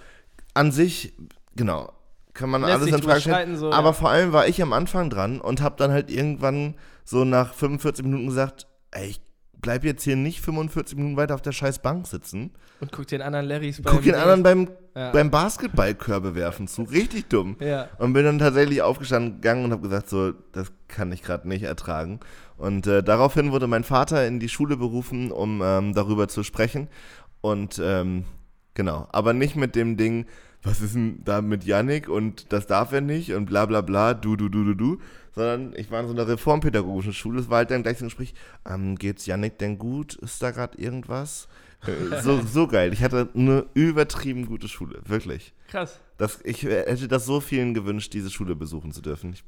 An 0.54 0.72
sich, 0.72 1.14
genau, 1.56 1.92
kann 2.34 2.50
man 2.50 2.62
Lässt 2.62 2.74
alles 2.74 2.94
in 2.94 3.02
Frage 3.02 3.20
stellen. 3.20 3.56
so, 3.56 3.72
aber 3.72 3.88
ja. 3.88 3.92
vor 3.92 4.10
allem 4.10 4.32
war 4.32 4.46
ich 4.46 4.62
am 4.62 4.72
Anfang 4.72 5.10
dran 5.10 5.40
und 5.40 5.60
habe 5.60 5.76
dann 5.76 5.90
halt 5.90 6.10
irgendwann 6.10 6.74
so 7.04 7.24
nach 7.24 7.54
45 7.54 8.04
Minuten 8.04 8.26
gesagt, 8.26 8.66
ey, 8.90 9.08
ich 9.08 9.20
bleib 9.60 9.84
jetzt 9.84 10.04
hier 10.04 10.16
nicht 10.16 10.40
45 10.40 10.96
Minuten 10.96 11.16
weiter 11.16 11.34
auf 11.34 11.42
der 11.42 11.52
scheiß 11.52 11.80
Bank 11.80 12.06
sitzen. 12.06 12.52
Und 12.80 12.92
guck 12.92 13.06
den 13.08 13.22
anderen 13.22 13.46
Larrys 13.46 13.82
Guck 13.84 14.02
den 14.02 14.14
anderen 14.14 14.42
beim, 14.42 14.68
Ja. 14.98 15.12
beim 15.12 15.30
Basketballkörbe 15.30 16.34
werfen 16.34 16.66
zu. 16.66 16.82
Richtig 16.82 17.28
dumm. 17.28 17.56
Ja. 17.60 17.88
Und 17.98 18.14
bin 18.14 18.24
dann 18.24 18.40
tatsächlich 18.40 18.82
aufgestanden 18.82 19.36
gegangen 19.36 19.64
und 19.64 19.70
habe 19.70 19.82
gesagt, 19.82 20.08
so, 20.08 20.32
das 20.52 20.72
kann 20.88 21.12
ich 21.12 21.22
gerade 21.22 21.46
nicht 21.46 21.62
ertragen. 21.62 22.18
Und 22.56 22.88
äh, 22.88 23.04
daraufhin 23.04 23.52
wurde 23.52 23.68
mein 23.68 23.84
Vater 23.84 24.26
in 24.26 24.40
die 24.40 24.48
Schule 24.48 24.76
berufen, 24.76 25.30
um 25.30 25.62
ähm, 25.64 25.94
darüber 25.94 26.26
zu 26.26 26.42
sprechen. 26.42 26.88
Und 27.40 27.80
ähm, 27.80 28.24
genau, 28.74 29.06
aber 29.12 29.34
nicht 29.34 29.54
mit 29.54 29.76
dem 29.76 29.96
Ding, 29.96 30.26
was 30.64 30.80
ist 30.80 30.96
denn 30.96 31.22
da 31.24 31.40
mit 31.42 31.62
Yannick 31.62 32.08
und 32.08 32.52
das 32.52 32.66
darf 32.66 32.90
er 32.90 33.00
nicht 33.00 33.32
und 33.32 33.46
bla 33.46 33.66
bla 33.66 33.80
bla, 33.80 34.14
du, 34.14 34.34
du, 34.34 34.48
du, 34.48 34.64
du, 34.64 34.74
du. 34.74 34.98
Sondern 35.32 35.72
ich 35.76 35.92
war 35.92 36.00
in 36.00 36.08
so 36.08 36.12
einer 36.12 36.26
reformpädagogischen 36.26 37.12
Schule, 37.12 37.38
es 37.40 37.48
war 37.48 37.58
halt 37.58 37.70
dann 37.70 37.84
gleich 37.84 37.98
so 37.98 38.04
ein 38.04 38.08
Gespräch, 38.08 38.34
ähm, 38.68 38.96
geht's 38.96 39.26
Yannick 39.26 39.58
denn 39.58 39.78
gut? 39.78 40.16
Ist 40.16 40.42
da 40.42 40.50
gerade 40.50 40.76
irgendwas? 40.76 41.46
Äh, 41.86 42.20
so, 42.22 42.40
so 42.42 42.66
geil. 42.66 42.92
Ich 42.92 43.02
hatte 43.02 43.28
eine 43.34 43.66
übertrieben 43.74 44.46
gute 44.46 44.68
Schule, 44.68 45.00
wirklich. 45.06 45.52
Krass. 45.68 46.00
Das, 46.16 46.40
ich 46.44 46.64
äh, 46.64 46.84
hätte 46.86 47.08
das 47.08 47.26
so 47.26 47.40
vielen 47.40 47.74
gewünscht, 47.74 48.12
diese 48.12 48.30
Schule 48.30 48.56
besuchen 48.56 48.92
zu 48.92 49.00
dürfen. 49.00 49.32
Ich, 49.32 49.44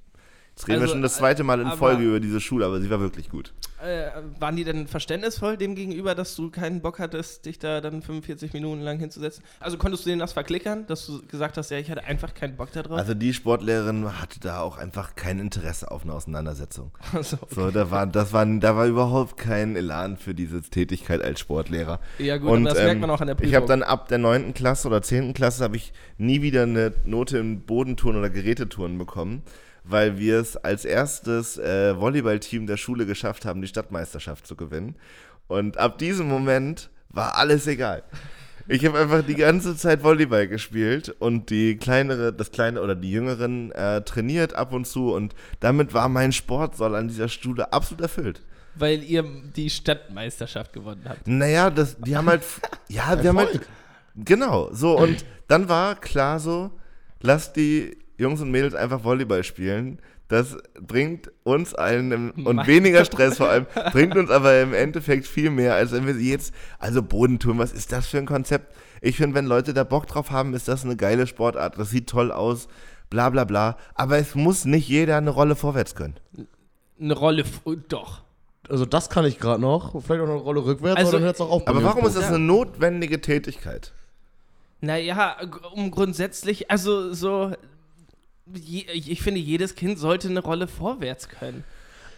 jetzt 0.61 0.69
reden 0.69 0.79
wir 0.79 0.83
Also, 0.83 0.95
schon 0.95 1.03
das 1.03 1.17
zweite 1.17 1.43
Mal 1.45 1.61
in 1.61 1.71
Folge 1.73 2.05
über 2.05 2.21
diese 2.21 2.41
Schule, 2.41 2.67
aber 2.67 2.81
sie 2.81 2.91
war 2.91 3.01
wirklich 3.01 3.29
gut. 3.31 3.53
Äh, 3.83 4.11
waren 4.39 4.57
die 4.57 4.65
denn 4.65 4.87
verständnisvoll 4.87 5.57
dem 5.57 5.75
gegenüber, 5.75 6.15
dass 6.15 6.37
du 6.37 6.51
keinen 6.51 6.83
Bock 6.83 6.99
hattest, 6.99 7.47
dich 7.47 7.59
da 7.59 7.81
dann 7.81 8.03
45 8.03 8.53
Minuten 8.53 8.83
lang 8.83 8.99
hinzusetzen? 8.99 9.43
Also 9.59 9.79
konntest 9.79 10.05
du 10.05 10.11
denen 10.11 10.21
das 10.21 10.35
verklickern, 10.35 10.87
dass 10.87 11.07
du 11.07 11.23
gesagt 11.27 11.57
hast, 11.57 11.71
ja, 11.71 11.79
ich 11.79 11.91
hatte 11.91 12.05
einfach 12.05 12.35
keinen 12.35 12.57
Bock 12.57 12.71
da 12.73 12.83
drauf? 12.83 12.99
Also 12.99 13.15
die 13.15 13.33
Sportlehrerin 13.33 14.21
hatte 14.21 14.39
da 14.41 14.61
auch 14.61 14.77
einfach 14.77 15.15
kein 15.15 15.39
Interesse 15.39 15.91
auf 15.91 16.03
eine 16.03 16.13
Auseinandersetzung. 16.13 16.91
Also, 17.15 17.39
So, 17.49 17.71
da 17.71 17.91
war, 17.91 18.07
das 18.07 18.33
war, 18.35 18.45
da 18.45 18.77
war 18.77 18.87
überhaupt 18.87 19.37
kein 19.39 19.77
Elan 19.77 20.17
für 20.19 20.35
diese 20.35 20.61
Tätigkeit 20.61 21.23
als 21.23 21.41
Sportlehrer. 21.41 22.01
Ja, 22.19 22.37
gut, 22.37 22.49
aber 22.51 22.61
das 22.61 22.75
merkt 22.75 23.01
man 23.01 23.11
auch 23.11 23.21
an 23.23 23.29
der 23.29 23.37
Ich 23.41 23.55
habe 23.55 23.65
Prüfung. 23.67 23.81
dann 23.81 23.83
ab 23.83 24.09
der 24.09 24.19
9. 24.19 24.53
Klasse 24.53 24.89
oder 24.89 25.01
10. 25.01 25.33
Klasse 25.33 25.65
habe 25.65 25.77
ich 25.77 25.93
nie 26.19 26.43
wieder 26.43 26.65
eine 26.65 26.93
Note 27.07 27.39
in 27.39 27.63
Bodentouren 27.63 28.17
oder 28.19 28.29
Gerätetouren 28.29 28.99
bekommen, 28.99 29.43
weil 29.85 30.18
wir 30.18 30.41
es 30.41 30.57
als 30.57 30.85
erstes 30.85 31.59
äh, 31.59 31.99
Volleyballteam 31.99 32.66
der 32.66 32.76
Schule 32.76 33.07
geschafft 33.07 33.45
haben, 33.45 33.61
die 33.61 33.68
Stadtmeisterschaft 33.68 34.47
zu 34.47 34.57
gewinnen. 34.57 34.97
Und 35.49 35.78
ab 35.78 35.99
diesem 35.99 36.28
Moment 36.28 36.91
war 37.09 37.37
alles 37.37 37.66
egal. 37.66 38.03
Ich 38.68 38.87
habe 38.87 39.01
einfach 39.01 39.22
die 39.26 39.35
ganze 39.35 39.76
Zeit 39.76 40.05
Volleyball 40.05 40.47
gespielt 40.47 41.09
und 41.18 41.51
die 41.51 41.76
kleinere, 41.76 42.33
das 42.33 42.53
kleine 42.53 42.81
oder 42.83 42.95
die 42.95 43.11
Jüngeren 43.11 43.72
äh, 43.72 44.03
trainiert 44.03 44.55
ab 44.55 44.72
und 44.72 44.87
zu 44.87 45.12
und 45.12 45.35
damit 45.59 45.93
war 45.93 46.09
mein 46.09 46.31
Sportsoll 46.31 46.95
an 46.95 47.09
dieser 47.09 47.28
Schule 47.28 47.72
absolut 47.72 48.03
erfüllt. 48.03 48.43
weil 48.76 49.03
ihr 49.03 49.24
die 49.57 49.68
Stadtmeisterschaft 49.68 50.72
gewonnen 50.72 51.03
habt. 51.09 51.26
Naja, 51.26 51.70
das, 51.70 51.97
die 51.99 52.16
haben 52.16 52.28
halt, 52.28 52.45
ja, 52.89 53.20
wir 53.20 53.31
haben 53.31 53.39
halt, 53.39 53.61
genau, 54.14 54.72
so 54.72 54.97
und 54.97 55.24
dann 55.49 55.68
war 55.68 55.97
klar 55.97 56.39
so, 56.39 56.70
lass 57.20 57.53
die 57.53 57.99
Jungs 58.21 58.41
und 58.41 58.51
Mädels 58.51 58.75
einfach 58.75 59.03
Volleyball 59.03 59.43
spielen. 59.45 59.99
Das 60.29 60.57
bringt 60.81 61.33
uns 61.43 61.75
allen 61.75 62.12
im, 62.12 62.31
und 62.45 62.57
Mann. 62.57 62.66
weniger 62.66 63.05
Stress 63.05 63.39
vor 63.39 63.49
allem, 63.49 63.66
bringt 63.93 64.16
uns 64.16 64.31
aber 64.31 64.61
im 64.61 64.75
Endeffekt 64.75 65.27
viel 65.27 65.51
mehr, 65.51 65.75
als 65.75 65.91
wenn 65.91 66.07
wir 66.07 66.14
sie 66.14 66.31
jetzt, 66.31 66.55
also 66.79 67.03
Bodentouren, 67.03 67.59
was 67.59 67.73
ist 67.73 67.91
das 67.91 68.07
für 68.07 68.18
ein 68.18 68.27
Konzept? 68.27 68.73
Ich 69.01 69.16
finde, 69.16 69.35
wenn 69.35 69.47
Leute 69.47 69.75
da 69.75 69.83
Bock 69.83 70.07
drauf 70.07 70.31
haben, 70.31 70.55
ist 70.55 70.68
das 70.68 70.85
eine 70.85 70.97
geile 70.97 71.27
Sportart, 71.27 71.79
das 71.79 71.91
sieht 71.91 72.09
toll 72.09 72.31
aus, 72.31 72.68
bla 73.09 73.31
bla 73.31 73.45
bla, 73.45 73.77
aber 73.95 74.18
es 74.18 74.37
muss 74.37 74.64
nicht 74.64 74.89
jeder 74.89 75.16
eine 75.16 75.31
Rolle 75.31 75.57
vorwärts 75.57 75.97
können. 75.97 76.14
Eine 77.01 77.14
Rolle, 77.14 77.45
oh, 77.64 77.75
doch. 77.89 78.23
Also 78.68 78.87
das 78.87 79.11
kann 79.11 79.25
ich 79.25 79.41
gerade 79.41 79.61
noch. 79.61 80.01
Vielleicht 80.03 80.23
auch 80.23 80.27
noch 80.27 80.35
eine 80.35 80.43
Rolle 80.43 80.64
rückwärts, 80.64 80.97
Also, 80.97 81.09
aber 81.09 81.16
dann 81.16 81.25
hört 81.25 81.35
es 81.35 81.41
auch 81.41 81.51
auf. 81.51 81.66
Aber 81.66 81.83
warum 81.83 82.07
ist 82.07 82.16
das 82.16 82.27
eine 82.27 82.39
notwendige 82.39 83.21
Tätigkeit? 83.21 83.93
Naja, 84.81 85.37
um 85.75 85.91
grundsätzlich, 85.91 86.71
also 86.71 87.12
so, 87.12 87.53
je, 88.55 88.84
ich 88.92 89.22
finde, 89.22 89.40
jedes 89.40 89.74
Kind 89.74 89.98
sollte 89.98 90.28
eine 90.28 90.40
Rolle 90.40 90.68
vorwärts 90.68 91.28
können. 91.28 91.64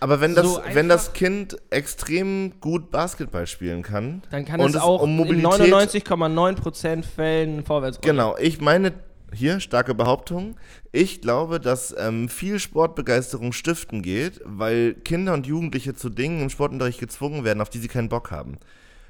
Aber 0.00 0.20
wenn 0.20 0.34
das, 0.34 0.44
So 0.44 0.60
wenn 0.72 0.88
das 0.88 1.12
Kind 1.12 1.56
extrem 1.70 2.58
gut 2.60 2.90
Basketball 2.90 3.46
spielen 3.46 3.82
kann, 3.82 4.22
Dann 4.30 4.44
kann 4.44 4.60
es 4.60 4.74
auch 4.76 5.00
um 5.02 5.10
in 5.10 5.16
Mobilität, 5.16 5.72
99,9% 5.72 7.04
Fällen 7.04 7.64
vorwärts 7.64 7.98
rollen. 7.98 8.16
Genau, 8.16 8.36
ich 8.36 8.60
meine, 8.60 8.92
hier 9.32 9.60
starke 9.60 9.94
Behauptung. 9.94 10.56
Ich 10.90 11.20
glaube, 11.20 11.60
dass 11.60 11.94
ähm, 11.96 12.28
viel 12.28 12.58
Sportbegeisterung 12.58 13.52
stiften 13.52 14.02
geht, 14.02 14.40
weil 14.44 14.94
Kinder 14.94 15.34
und 15.34 15.46
Jugendliche 15.46 15.94
zu 15.94 16.10
Dingen 16.10 16.42
im 16.42 16.50
Sportunterricht 16.50 16.98
gezwungen 16.98 17.44
werden, 17.44 17.60
auf 17.60 17.70
die 17.70 17.78
sie 17.78 17.88
keinen 17.88 18.08
Bock 18.08 18.30
haben. 18.32 18.58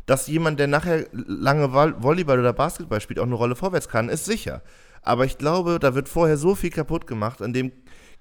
Dass 0.05 0.27
jemand, 0.27 0.61
der 0.61 0.67
nachher 0.67 1.07
lange 1.13 1.67
Vol- 1.73 1.95
Volleyball 2.03 2.39
oder 2.39 2.53
Basketball 2.53 3.01
spielt, 3.01 3.19
auch 3.19 3.25
eine 3.25 3.35
Rolle 3.35 3.57
vorwärts 3.57 3.89
kann, 3.89 4.09
ist 4.09 4.25
sicher. 4.27 4.61
Aber 5.03 5.25
ich 5.25 5.39
glaube, 5.39 5.79
da 5.81 5.95
wird 5.95 6.09
vorher 6.09 6.37
so 6.37 6.55
viel 6.55 6.71
kaputt 6.71 7.07
gemacht, 7.07 7.43
an 7.43 7.53
dem 7.53 7.73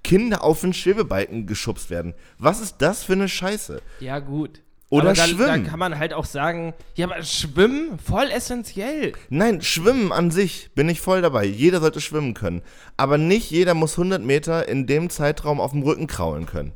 Kinder 0.03 0.43
auf 0.43 0.61
den 0.61 0.73
Schwebebalken 0.73 1.45
geschubst 1.45 1.89
werden. 1.89 2.13
Was 2.39 2.59
ist 2.59 2.77
das 2.79 3.03
für 3.03 3.13
eine 3.13 3.29
Scheiße? 3.29 3.81
Ja, 3.99 4.19
gut. 4.19 4.61
Oder 4.89 5.11
aber 5.11 5.13
dann, 5.13 5.29
Schwimmen. 5.29 5.47
Dann 5.47 5.67
kann 5.67 5.79
man 5.79 5.97
halt 5.97 6.13
auch 6.13 6.25
sagen, 6.25 6.73
ja, 6.95 7.05
aber 7.05 7.23
Schwimmen, 7.23 7.97
voll 7.97 8.29
essentiell. 8.29 9.13
Nein, 9.29 9.61
Schwimmen 9.61 10.11
an 10.11 10.31
sich 10.31 10.71
bin 10.75 10.89
ich 10.89 10.99
voll 10.99 11.21
dabei. 11.21 11.45
Jeder 11.45 11.79
sollte 11.79 12.01
schwimmen 12.01 12.33
können. 12.33 12.61
Aber 12.97 13.17
nicht 13.17 13.51
jeder 13.51 13.73
muss 13.73 13.93
100 13.93 14.21
Meter 14.21 14.67
in 14.67 14.87
dem 14.87 15.09
Zeitraum 15.09 15.61
auf 15.61 15.71
dem 15.71 15.83
Rücken 15.83 16.07
kraulen 16.07 16.45
können. 16.45 16.73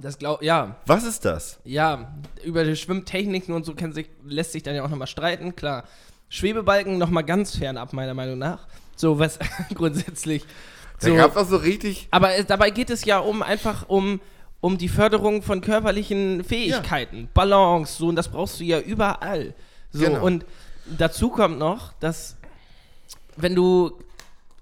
Das 0.00 0.18
glaub, 0.18 0.42
ja, 0.42 0.76
Was 0.86 1.04
ist 1.04 1.24
das? 1.24 1.60
ja, 1.64 2.14
über 2.42 2.64
die 2.64 2.76
Schwimmtechniken 2.76 3.54
und 3.54 3.66
so 3.66 3.74
sich, 3.90 4.08
lässt 4.24 4.52
sich 4.52 4.62
dann 4.62 4.74
ja 4.74 4.84
auch 4.84 4.88
nochmal 4.88 5.06
streiten, 5.06 5.54
klar. 5.54 5.84
Schwebebalken 6.28 6.98
nochmal 6.98 7.24
ganz 7.24 7.56
fernab, 7.56 7.92
meiner 7.92 8.14
Meinung 8.14 8.38
nach. 8.38 8.66
So, 8.96 9.18
was 9.18 9.38
grundsätzlich. 9.74 10.44
Da 11.00 11.08
So, 11.08 11.14
gab 11.14 11.36
es 11.36 11.48
so 11.48 11.56
richtig. 11.56 12.08
aber 12.10 12.34
es, 12.34 12.46
dabei 12.46 12.70
geht 12.70 12.90
es 12.90 13.04
ja 13.04 13.18
um 13.18 13.42
einfach 13.42 13.88
um, 13.88 14.20
um 14.60 14.76
die 14.78 14.88
Förderung 14.88 15.42
von 15.42 15.60
körperlichen 15.60 16.42
Fähigkeiten, 16.44 17.28
Balance, 17.32 17.96
so, 17.98 18.08
und 18.08 18.16
das 18.16 18.28
brauchst 18.28 18.58
du 18.60 18.64
ja 18.64 18.80
überall. 18.80 19.54
So, 19.92 20.04
Genau. 20.04 20.24
und 20.24 20.44
dazu 20.98 21.30
kommt 21.30 21.58
noch, 21.58 21.92
dass 22.00 22.36
wenn 23.36 23.54
du, 23.54 23.92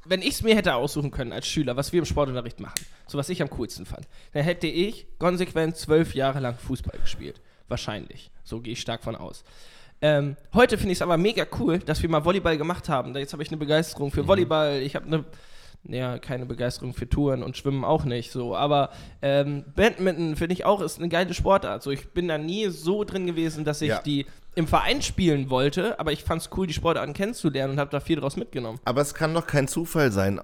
wenn 0.04 0.20
ich 0.20 0.34
es 0.34 0.42
mir 0.42 0.54
hätte 0.54 0.74
aussuchen 0.74 1.10
können 1.10 1.32
als 1.32 1.46
Schüler, 1.46 1.76
was 1.76 1.92
wir 1.92 1.98
im 1.98 2.04
Sportunterricht 2.04 2.60
machen, 2.60 2.84
so 3.08 3.16
was 3.16 3.28
ich 3.30 3.40
am 3.40 3.48
coolsten 3.50 3.86
fand, 3.86 4.06
dann 4.34 4.42
hätte 4.44 4.66
ich 4.66 5.06
konsequent 5.18 5.76
zwölf 5.78 6.14
Jahre 6.14 6.40
lang 6.40 6.58
Fußball 6.58 6.98
gespielt. 7.00 7.40
Wahrscheinlich. 7.68 8.30
So 8.44 8.60
gehe 8.60 8.74
ich 8.74 8.80
stark 8.80 9.02
von 9.02 9.16
aus. 9.16 9.42
Ähm, 10.02 10.36
heute 10.52 10.76
finde 10.76 10.92
ich 10.92 10.98
es 10.98 11.02
aber 11.02 11.16
mega 11.16 11.46
cool, 11.58 11.78
dass 11.78 12.02
wir 12.02 12.08
mal 12.08 12.24
Volleyball 12.24 12.58
gemacht 12.58 12.88
haben. 12.88 13.14
Jetzt 13.16 13.32
habe 13.32 13.42
ich 13.42 13.48
eine 13.48 13.56
Begeisterung 13.56 14.10
für 14.10 14.26
Volleyball. 14.28 14.80
Ich 14.82 14.94
habe 14.94 15.06
eine, 15.06 15.24
ja, 15.84 16.18
keine 16.18 16.44
Begeisterung 16.46 16.92
für 16.92 17.08
Touren 17.08 17.42
und 17.42 17.56
Schwimmen 17.56 17.84
auch 17.84 18.04
nicht. 18.04 18.30
So, 18.30 18.54
aber 18.54 18.90
ähm, 19.22 19.64
Badminton 19.74 20.36
finde 20.36 20.52
ich 20.54 20.64
auch 20.64 20.80
ist 20.82 20.98
eine 20.98 21.08
geile 21.08 21.32
Sportart. 21.32 21.82
So, 21.82 21.90
ich 21.90 22.08
bin 22.10 22.28
da 22.28 22.36
nie 22.38 22.68
so 22.68 23.04
drin 23.04 23.26
gewesen, 23.26 23.64
dass 23.64 23.80
ich 23.80 23.88
Ja. 23.88 24.02
die 24.02 24.26
im 24.54 24.66
Verein 24.66 25.02
spielen 25.02 25.50
wollte, 25.50 25.98
aber 26.00 26.12
ich 26.12 26.24
fand 26.24 26.40
es 26.42 26.50
cool, 26.56 26.66
die 26.66 26.72
Sportarten 26.74 27.12
kennenzulernen 27.12 27.74
und 27.74 27.78
habe 27.80 27.90
da 27.90 28.00
viel 28.00 28.18
draus 28.18 28.36
mitgenommen. 28.36 28.78
Aber 28.84 29.00
es 29.02 29.12
kann 29.14 29.32
doch 29.34 29.46
kein 29.46 29.68
Zufall 29.68 30.10
sein. 30.12 30.40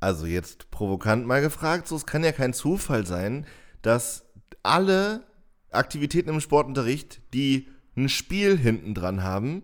Also 0.00 0.26
jetzt 0.26 0.70
provokant 0.70 1.26
mal 1.26 1.40
gefragt, 1.40 1.86
so 1.88 1.94
es 1.96 2.06
kann 2.06 2.24
ja 2.24 2.32
kein 2.32 2.52
Zufall 2.52 3.06
sein, 3.06 3.46
dass 3.82 4.24
alle 4.62 5.22
Aktivitäten 5.70 6.28
im 6.30 6.40
Sportunterricht, 6.40 7.20
die 7.34 7.68
ein 7.96 8.08
Spiel 8.08 8.56
hinten 8.56 8.94
dran 8.94 9.22
haben, 9.22 9.62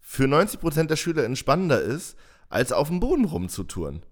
für 0.00 0.24
90% 0.24 0.84
der 0.86 0.96
Schüler 0.96 1.34
spannender 1.36 1.80
ist, 1.80 2.16
als 2.48 2.72
auf 2.72 2.88
dem 2.88 3.00
Boden 3.00 3.24
rumzutouren. 3.24 4.02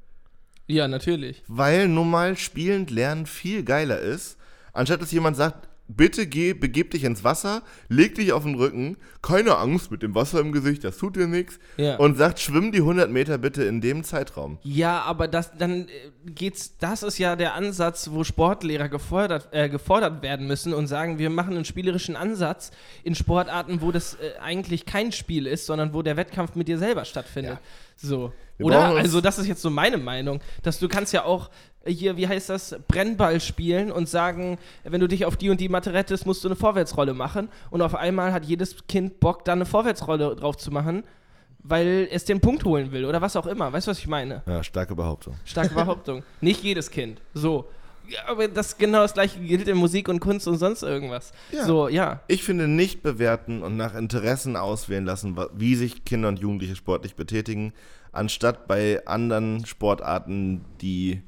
Ja, 0.68 0.88
natürlich. 0.88 1.42
weil 1.46 1.88
nun 1.88 2.10
mal 2.10 2.36
spielend 2.36 2.90
lernen 2.90 3.26
viel 3.26 3.62
geiler 3.62 4.00
ist, 4.00 4.36
anstatt 4.72 5.00
dass 5.00 5.12
jemand 5.12 5.36
sagt, 5.36 5.68
bitte 5.88 6.26
geh, 6.26 6.52
begib 6.52 6.90
dich 6.90 7.04
ins 7.04 7.22
Wasser, 7.24 7.62
leg 7.88 8.14
dich 8.16 8.32
auf 8.32 8.42
den 8.42 8.54
Rücken, 8.56 8.96
keine 9.22 9.56
Angst 9.56 9.90
mit 9.90 10.02
dem 10.02 10.14
Wasser 10.14 10.40
im 10.40 10.52
Gesicht, 10.52 10.84
das 10.84 10.96
tut 10.98 11.16
dir 11.16 11.26
nichts, 11.26 11.58
Ja. 11.76 11.96
und 11.96 12.16
sagt, 12.16 12.40
schwimm 12.40 12.72
die 12.72 12.78
100 12.80 13.10
Meter 13.10 13.38
bitte 13.38 13.64
in 13.64 13.80
dem 13.80 14.02
Zeitraum. 14.04 14.58
Ja, 14.62 15.02
aber 15.02 15.28
das 15.28 15.56
dann 15.56 15.88
äh, 15.88 16.30
geht's. 16.30 16.76
Das 16.78 17.02
ist 17.02 17.18
ja 17.18 17.36
der 17.36 17.54
Ansatz, 17.54 18.10
wo 18.12 18.24
Sportlehrer 18.24 18.88
gefordert, 18.88 19.48
äh, 19.52 19.68
gefordert 19.68 20.22
werden 20.22 20.46
müssen 20.46 20.74
und 20.74 20.86
sagen, 20.86 21.18
wir 21.18 21.30
machen 21.30 21.54
einen 21.54 21.64
spielerischen 21.64 22.16
Ansatz 22.16 22.70
in 23.04 23.14
Sportarten, 23.14 23.80
wo 23.80 23.92
das 23.92 24.14
äh, 24.14 24.38
eigentlich 24.40 24.86
kein 24.86 25.12
Spiel 25.12 25.46
ist, 25.46 25.66
sondern 25.66 25.94
wo 25.94 26.02
der 26.02 26.16
Wettkampf 26.16 26.54
mit 26.54 26.68
dir 26.68 26.78
selber 26.78 27.04
stattfindet. 27.04 27.58
So. 27.96 28.32
Wir 28.58 28.66
Oder? 28.66 28.80
Also, 28.96 29.20
das 29.20 29.38
ist 29.38 29.46
jetzt 29.46 29.62
so 29.62 29.70
meine 29.70 29.98
Meinung, 29.98 30.40
dass 30.62 30.78
du 30.78 30.88
kannst 30.88 31.12
ja 31.12 31.24
auch 31.24 31.50
hier, 31.86 32.16
wie 32.16 32.28
heißt 32.28 32.50
das, 32.50 32.76
Brennball 32.88 33.40
spielen 33.40 33.90
und 33.90 34.08
sagen, 34.08 34.58
wenn 34.84 35.00
du 35.00 35.08
dich 35.08 35.24
auf 35.24 35.36
die 35.36 35.50
und 35.50 35.60
die 35.60 35.68
Matte 35.68 35.92
rettest, 35.92 36.26
musst 36.26 36.44
du 36.44 36.48
eine 36.48 36.56
Vorwärtsrolle 36.56 37.14
machen. 37.14 37.48
Und 37.70 37.82
auf 37.82 37.94
einmal 37.94 38.32
hat 38.32 38.44
jedes 38.44 38.86
Kind 38.86 39.20
Bock, 39.20 39.44
da 39.44 39.52
eine 39.52 39.66
Vorwärtsrolle 39.66 40.36
drauf 40.36 40.56
zu 40.56 40.70
machen, 40.70 41.04
weil 41.58 42.08
es 42.10 42.24
den 42.24 42.40
Punkt 42.40 42.64
holen 42.64 42.92
will 42.92 43.04
oder 43.04 43.20
was 43.20 43.36
auch 43.36 43.46
immer. 43.46 43.72
Weißt 43.72 43.86
du, 43.86 43.90
was 43.90 43.98
ich 43.98 44.06
meine? 44.06 44.42
Ja, 44.46 44.62
starke 44.62 44.94
Behauptung. 44.94 45.34
Starke 45.44 45.74
Behauptung. 45.74 46.22
Nicht 46.40 46.62
jedes 46.62 46.90
Kind. 46.90 47.20
So. 47.34 47.68
Ja, 48.08 48.20
aber 48.28 48.46
das 48.46 48.78
genau 48.78 49.00
das 49.02 49.14
gleiche 49.14 49.40
gilt 49.40 49.66
in 49.66 49.76
Musik 49.76 50.08
und 50.08 50.20
Kunst 50.20 50.46
und 50.46 50.58
sonst 50.58 50.82
irgendwas. 50.82 51.32
Ja. 51.50 51.64
So, 51.64 51.88
ja. 51.88 52.20
Ich 52.28 52.44
finde 52.44 52.68
nicht 52.68 53.02
bewerten 53.02 53.62
und 53.62 53.76
nach 53.76 53.96
Interessen 53.96 54.56
auswählen 54.56 55.04
lassen, 55.04 55.36
wie 55.54 55.74
sich 55.74 56.04
Kinder 56.04 56.28
und 56.28 56.38
Jugendliche 56.38 56.76
sportlich 56.76 57.16
betätigen, 57.16 57.72
anstatt 58.12 58.68
bei 58.68 59.04
anderen 59.06 59.66
Sportarten 59.66 60.64
die, 60.80 61.22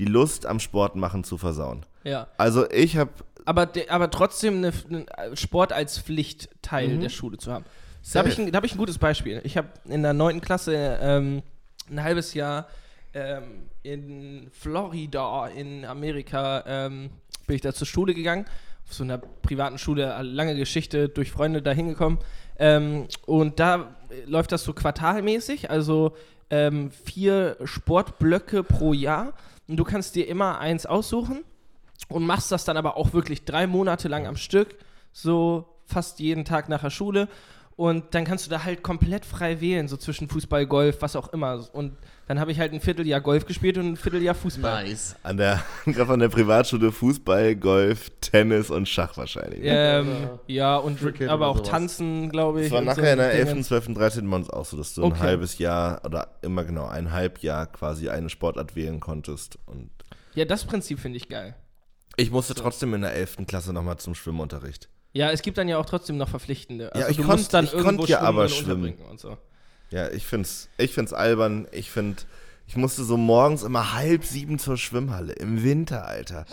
die 0.00 0.06
Lust 0.06 0.46
am 0.46 0.58
Sport 0.60 0.96
machen 0.96 1.22
zu 1.24 1.36
versauen. 1.38 1.84
Ja. 2.04 2.26
Also 2.38 2.68
ich 2.70 2.96
habe 2.96 3.10
Aber, 3.44 3.68
aber 3.88 4.10
trotzdem 4.10 4.56
eine, 4.58 4.72
eine 4.90 5.36
Sport 5.36 5.72
als 5.72 5.98
Pflichtteil 5.98 6.98
der 6.98 7.08
Schule 7.10 7.36
zu 7.38 7.52
haben. 7.52 7.64
Da 8.12 8.20
habe 8.20 8.28
ich, 8.30 8.38
ein- 8.38 8.50
da 8.50 8.56
hab 8.56 8.64
ich 8.64 8.72
ein 8.74 8.78
gutes 8.78 8.96
Beispiel. 8.98 9.40
Ich 9.44 9.56
habe 9.58 9.68
in 9.84 10.02
der 10.02 10.14
9. 10.14 10.40
Klasse 10.40 10.74
ähm, 11.02 11.42
ein 11.90 12.02
halbes 12.02 12.32
Jahr 12.34 12.66
ähm, 13.12 13.68
in 13.82 14.48
Florida 14.52 15.48
in 15.48 15.84
Amerika 15.84 16.64
ähm, 16.66 17.10
bin 17.46 17.56
ich 17.56 17.62
da 17.62 17.72
zur 17.74 17.86
Schule 17.86 18.14
gegangen. 18.14 18.46
Auf 18.86 18.94
so 18.94 19.04
einer 19.04 19.18
privaten 19.18 19.76
Schule, 19.78 20.16
lange 20.22 20.56
Geschichte, 20.56 21.08
durch 21.08 21.30
Freunde 21.30 21.60
da 21.62 21.72
hingekommen. 21.72 22.18
Ähm, 22.58 23.06
und 23.26 23.60
da 23.60 23.94
äh, 24.10 24.24
läuft 24.26 24.52
das 24.52 24.64
so 24.64 24.72
quartalmäßig, 24.72 25.70
also 25.70 26.14
ähm, 26.50 26.90
vier 27.04 27.56
Sportblöcke 27.64 28.62
pro 28.62 28.92
Jahr. 28.92 29.32
Und 29.70 29.76
du 29.76 29.84
kannst 29.84 30.16
dir 30.16 30.26
immer 30.26 30.58
eins 30.58 30.84
aussuchen 30.84 31.44
und 32.08 32.26
machst 32.26 32.50
das 32.50 32.64
dann 32.64 32.76
aber 32.76 32.96
auch 32.96 33.12
wirklich 33.12 33.44
drei 33.44 33.68
Monate 33.68 34.08
lang 34.08 34.26
am 34.26 34.34
Stück, 34.34 34.76
so 35.12 35.64
fast 35.84 36.18
jeden 36.18 36.44
Tag 36.44 36.68
nach 36.68 36.80
der 36.80 36.90
Schule. 36.90 37.28
Und 37.76 38.16
dann 38.16 38.24
kannst 38.24 38.46
du 38.46 38.50
da 38.50 38.64
halt 38.64 38.82
komplett 38.82 39.24
frei 39.24 39.60
wählen, 39.60 39.86
so 39.86 39.96
zwischen 39.96 40.28
Fußball, 40.28 40.66
Golf, 40.66 41.02
was 41.02 41.14
auch 41.14 41.28
immer. 41.28 41.68
Und 41.72 41.96
dann 42.30 42.38
habe 42.38 42.52
ich 42.52 42.60
halt 42.60 42.72
ein 42.72 42.80
Vierteljahr 42.80 43.20
Golf 43.20 43.44
gespielt 43.44 43.76
und 43.76 43.86
ein 43.88 43.96
Vierteljahr 43.96 44.36
Fußball. 44.36 44.84
Nice. 44.84 45.16
an 45.24 45.36
der, 45.36 45.64
gerade 45.84 46.12
an 46.12 46.20
der 46.20 46.28
Privatschule 46.28 46.92
Fußball, 46.92 47.56
Golf, 47.56 48.08
Tennis 48.20 48.70
und 48.70 48.88
Schach 48.88 49.16
wahrscheinlich. 49.16 49.62
Ähm, 49.64 50.06
Oder 50.08 50.40
ja, 50.46 50.76
und 50.76 51.00
Cricket 51.00 51.28
aber 51.28 51.48
auch 51.48 51.56
sowas. 51.56 51.70
Tanzen, 51.70 52.30
glaube 52.30 52.60
ich. 52.60 52.66
Das 52.68 52.72
war 52.74 52.82
nachher 52.82 53.02
so 53.02 53.10
in 53.10 53.18
der 53.18 53.30
Dinge. 53.46 53.50
11., 53.56 53.66
12., 53.66 53.94
13. 53.94 54.30
bei 54.30 54.36
uns 54.36 54.48
auch 54.48 54.64
so, 54.64 54.76
dass 54.76 54.94
du 54.94 55.02
ein 55.02 55.10
Okay. 55.10 55.18
halbes 55.18 55.58
Jahr 55.58 56.02
oder 56.04 56.28
immer 56.42 56.62
genau 56.62 56.86
ein 56.86 57.10
halb 57.10 57.40
Jahr 57.40 57.66
quasi 57.66 58.08
eine 58.10 58.30
Sportart 58.30 58.76
wählen 58.76 59.00
konntest. 59.00 59.58
Und 59.66 59.90
Ja, 60.36 60.44
das 60.44 60.64
Prinzip 60.64 61.00
finde 61.00 61.16
ich 61.16 61.28
geil. 61.28 61.56
ich 62.16 62.30
musste 62.30 62.54
trotzdem 62.54 62.94
in 62.94 63.00
der 63.00 63.12
11. 63.12 63.38
Klasse 63.48 63.72
nochmal 63.72 63.96
zum 63.96 64.14
Schwimmunterricht. 64.14 64.88
Ja, 65.12 65.32
es 65.32 65.42
gibt 65.42 65.58
dann 65.58 65.66
ja 65.66 65.78
auch 65.78 65.86
trotzdem 65.86 66.16
noch 66.16 66.28
verpflichtende. 66.28 66.94
Also 66.94 67.00
dann 67.50 67.64
ich 67.64 67.72
irgendwo 67.72 67.96
konnt 67.96 68.08
ja 68.08 68.18
schwimmen 68.18 68.28
aber 68.28 68.48
schwimmen. 68.48 68.94
Und 69.10 69.18
so. 69.18 69.36
Ja, 69.90 70.10
ich 70.10 70.26
find's, 70.26 70.68
ich 70.78 70.92
find's 70.92 71.12
albern. 71.12 71.66
Ich 71.72 71.90
find, 71.90 72.26
ich 72.66 72.76
musste 72.76 73.02
so 73.04 73.16
morgens 73.16 73.62
immer 73.62 73.94
halb 73.94 74.24
sieben 74.24 74.58
zur 74.58 74.76
Schwimmhalle. 74.76 75.32
Im 75.32 75.62
Winter, 75.64 76.06
Alter. 76.06 76.46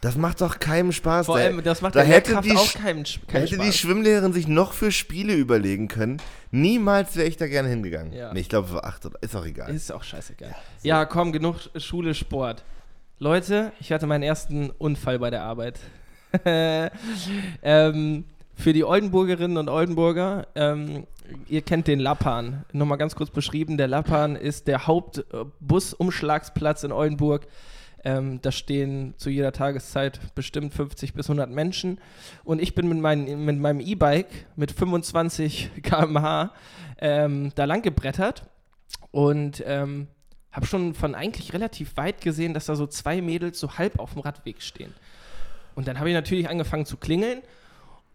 Das 0.00 0.16
macht 0.16 0.40
doch 0.40 0.60
keinem 0.60 0.92
Spaß. 0.92 1.26
Vor 1.26 1.36
allem, 1.36 1.62
das 1.62 1.82
macht 1.82 1.94
da 1.94 2.00
hätte 2.00 2.40
die 2.40 2.52
auch 2.52 2.72
keinen, 2.72 3.04
keinen 3.04 3.42
hätte 3.42 3.56
die 3.56 3.64
Spaß. 3.64 3.76
Schwimmlehrerin 3.76 4.32
sich 4.32 4.48
noch 4.48 4.72
für 4.72 4.92
Spiele 4.92 5.34
überlegen 5.34 5.88
können. 5.88 6.22
Niemals 6.52 7.16
wäre 7.16 7.28
ich 7.28 7.36
da 7.36 7.48
gerne 7.48 7.68
hingegangen. 7.68 8.12
Ja. 8.12 8.32
Nee, 8.32 8.40
ich 8.40 8.48
glaube, 8.48 8.68
es 8.68 8.74
war 8.74 8.84
acht 8.84 9.04
oder 9.04 9.18
ist 9.20 9.36
auch 9.36 9.44
egal. 9.44 9.74
Ist 9.74 9.92
auch 9.92 10.04
scheißegal. 10.04 10.54
Ja, 10.82 11.04
komm, 11.04 11.32
genug 11.32 11.56
Schule, 11.76 12.14
Sport. 12.14 12.64
Leute, 13.18 13.72
ich 13.80 13.92
hatte 13.92 14.06
meinen 14.06 14.22
ersten 14.22 14.70
Unfall 14.70 15.18
bei 15.18 15.28
der 15.28 15.42
Arbeit. 15.42 15.78
ähm, 16.44 18.24
für 18.60 18.72
die 18.72 18.84
Oldenburgerinnen 18.84 19.56
und 19.56 19.68
Oldenburger, 19.68 20.46
ähm, 20.54 21.06
ihr 21.48 21.62
kennt 21.62 21.88
den 21.88 21.98
Lappan. 21.98 22.64
Nochmal 22.72 22.98
ganz 22.98 23.16
kurz 23.16 23.30
beschrieben, 23.30 23.78
der 23.78 23.88
Lappan 23.88 24.36
ist 24.36 24.68
der 24.68 24.86
Hauptbusumschlagsplatz 24.86 26.84
in 26.84 26.92
Oldenburg. 26.92 27.46
Ähm, 28.04 28.40
da 28.42 28.52
stehen 28.52 29.14
zu 29.16 29.30
jeder 29.30 29.52
Tageszeit 29.52 30.20
bestimmt 30.34 30.74
50 30.74 31.14
bis 31.14 31.26
100 31.26 31.50
Menschen. 31.50 32.00
Und 32.44 32.60
ich 32.62 32.74
bin 32.74 32.88
mit, 32.88 32.98
mein, 32.98 33.44
mit 33.44 33.58
meinem 33.58 33.80
E-Bike 33.80 34.46
mit 34.56 34.72
25 34.72 35.70
km/h 35.82 36.52
ähm, 36.98 37.52
da 37.54 37.64
lang 37.64 37.82
gebrettert 37.82 38.44
und 39.10 39.62
ähm, 39.66 40.06
habe 40.52 40.66
schon 40.66 40.94
von 40.94 41.14
eigentlich 41.14 41.52
relativ 41.52 41.96
weit 41.96 42.20
gesehen, 42.20 42.54
dass 42.54 42.66
da 42.66 42.74
so 42.74 42.86
zwei 42.86 43.22
Mädels 43.22 43.58
so 43.58 43.78
halb 43.78 43.98
auf 43.98 44.12
dem 44.12 44.20
Radweg 44.20 44.60
stehen. 44.62 44.94
Und 45.74 45.88
dann 45.88 45.98
habe 45.98 46.10
ich 46.10 46.14
natürlich 46.14 46.48
angefangen 46.48 46.86
zu 46.86 46.96
klingeln 46.96 47.42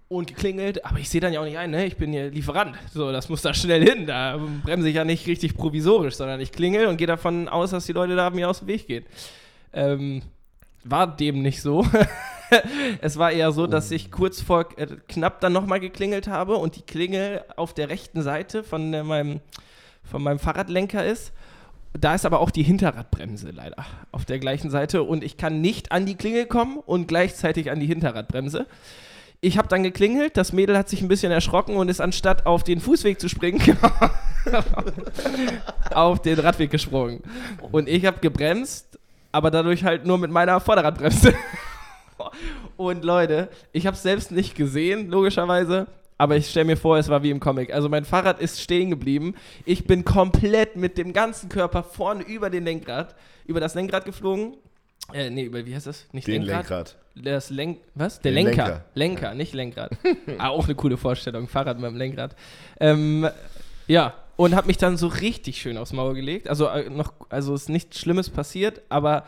und 0.07 0.27
geklingelt, 0.27 0.85
aber 0.85 0.99
ich 0.99 1.09
sehe 1.09 1.21
dann 1.21 1.33
ja 1.33 1.39
auch 1.41 1.45
nicht 1.45 1.57
ein, 1.57 1.71
ne? 1.71 1.85
ich 1.85 1.97
bin 1.97 2.11
hier 2.11 2.29
Lieferant, 2.29 2.75
so, 2.93 3.11
das 3.11 3.27
muss 3.27 3.41
da 3.41 3.53
schnell 3.53 3.83
hin, 3.83 4.05
da 4.05 4.39
bremse 4.63 4.89
ich 4.89 4.95
ja 4.95 5.03
nicht 5.03 5.25
richtig 5.25 5.55
provisorisch, 5.55 6.15
sondern 6.15 6.39
ich 6.39 6.51
klingel 6.51 6.87
und 6.87 6.97
gehe 6.97 7.07
davon 7.07 7.47
aus, 7.47 7.71
dass 7.71 7.85
die 7.85 7.93
Leute 7.93 8.15
da 8.15 8.29
mir 8.29 8.49
aus 8.49 8.59
dem 8.59 8.67
Weg 8.67 8.87
gehen. 8.87 9.05
Ähm, 9.73 10.21
war 10.83 11.15
dem 11.15 11.41
nicht 11.41 11.61
so. 11.61 11.85
es 13.01 13.17
war 13.17 13.31
eher 13.31 13.51
so, 13.51 13.65
dass 13.65 13.89
ich 13.91 14.11
kurz 14.11 14.41
vor 14.41 14.67
äh, 14.77 14.87
knapp 15.07 15.41
dann 15.41 15.53
nochmal 15.53 15.79
geklingelt 15.79 16.27
habe 16.27 16.57
und 16.57 16.75
die 16.75 16.83
Klingel 16.83 17.43
auf 17.55 17.73
der 17.73 17.89
rechten 17.89 18.21
Seite 18.21 18.63
von, 18.63 18.93
äh, 18.93 19.03
meinem, 19.03 19.41
von 20.03 20.21
meinem 20.21 20.39
Fahrradlenker 20.39 21.03
ist. 21.03 21.33
Da 21.99 22.13
ist 22.13 22.25
aber 22.25 22.41
auch 22.41 22.51
die 22.51 22.63
Hinterradbremse 22.63 23.51
leider 23.51 23.85
auf 24.11 24.25
der 24.25 24.37
gleichen 24.37 24.69
Seite 24.69 25.01
und 25.01 25.23
ich 25.23 25.37
kann 25.37 25.61
nicht 25.61 25.91
an 25.91 26.05
die 26.05 26.15
Klingel 26.15 26.45
kommen 26.45 26.77
und 26.77 27.07
gleichzeitig 27.07 27.71
an 27.71 27.79
die 27.79 27.87
Hinterradbremse. 27.87 28.67
Ich 29.45 29.59
habe 29.59 29.67
dann 29.67 29.83
geklingelt, 29.83 30.37
das 30.37 30.53
Mädel 30.53 30.75
hat 30.75 30.89
sich 30.89 31.03
ein 31.03 31.07
bisschen 31.07 31.31
erschrocken 31.31 31.75
und 31.75 31.87
ist 31.87 32.01
anstatt 32.01 32.47
auf 32.47 32.63
den 32.63 32.79
Fußweg 32.79 33.19
zu 33.19 33.29
springen, 33.29 33.61
auf 35.93 36.19
den 36.23 36.39
Radweg 36.39 36.71
gesprungen. 36.71 37.21
Und 37.71 37.87
ich 37.87 38.07
habe 38.07 38.17
gebremst, 38.21 38.97
aber 39.31 39.51
dadurch 39.51 39.83
halt 39.83 40.03
nur 40.03 40.17
mit 40.17 40.31
meiner 40.31 40.59
Vorderradbremse. 40.59 41.35
Und 42.75 43.05
Leute, 43.05 43.49
ich 43.71 43.85
habe 43.85 43.95
es 43.95 44.01
selbst 44.01 44.31
nicht 44.31 44.55
gesehen, 44.55 45.11
logischerweise. 45.11 45.85
Aber 46.17 46.37
ich 46.37 46.49
stelle 46.49 46.65
mir 46.65 46.77
vor, 46.77 46.97
es 46.97 47.09
war 47.09 47.21
wie 47.21 47.29
im 47.29 47.39
Comic. 47.39 47.71
Also 47.71 47.87
mein 47.87 48.03
Fahrrad 48.03 48.39
ist 48.39 48.59
stehen 48.59 48.89
geblieben. 48.89 49.35
Ich 49.63 49.85
bin 49.85 50.05
komplett 50.05 50.75
mit 50.75 50.97
dem 50.97 51.13
ganzen 51.13 51.49
Körper 51.49 51.83
vorne 51.83 52.23
über 52.23 52.49
den 52.49 52.63
Lenkrad, 52.63 53.13
über 53.45 53.59
das 53.59 53.75
Lenkrad 53.75 54.05
geflogen. 54.05 54.57
Äh, 55.13 55.29
nee, 55.29 55.43
über, 55.43 55.65
wie 55.65 55.75
heißt 55.75 55.87
das? 55.87 56.07
Nicht 56.11 56.27
Den 56.27 56.41
Lenkrad. 56.43 56.69
Lenkrad. 56.69 56.95
Das 57.15 57.49
Lenk, 57.49 57.79
was? 57.93 58.19
Der 58.19 58.31
Den 58.31 58.45
Lenker. 58.45 58.65
Lenker. 58.65 58.83
Lenker, 58.93 59.33
nicht 59.35 59.53
Lenkrad. 59.53 59.91
ah, 60.37 60.49
auch 60.49 60.65
eine 60.65 60.75
coole 60.75 60.97
Vorstellung. 60.97 61.47
Fahrrad 61.47 61.79
mit 61.79 61.89
dem 61.89 61.95
Lenkrad. 61.95 62.35
Ähm, 62.79 63.27
ja, 63.87 64.15
und 64.35 64.55
habe 64.55 64.67
mich 64.67 64.77
dann 64.77 64.97
so 64.97 65.07
richtig 65.07 65.61
schön 65.61 65.77
aufs 65.77 65.93
Maul 65.93 66.15
gelegt. 66.15 66.49
Also 66.49 66.67
äh, 66.67 66.89
noch, 66.89 67.13
also 67.29 67.53
ist 67.53 67.69
nichts 67.69 67.99
Schlimmes 67.99 68.29
passiert, 68.29 68.81
aber 68.89 69.25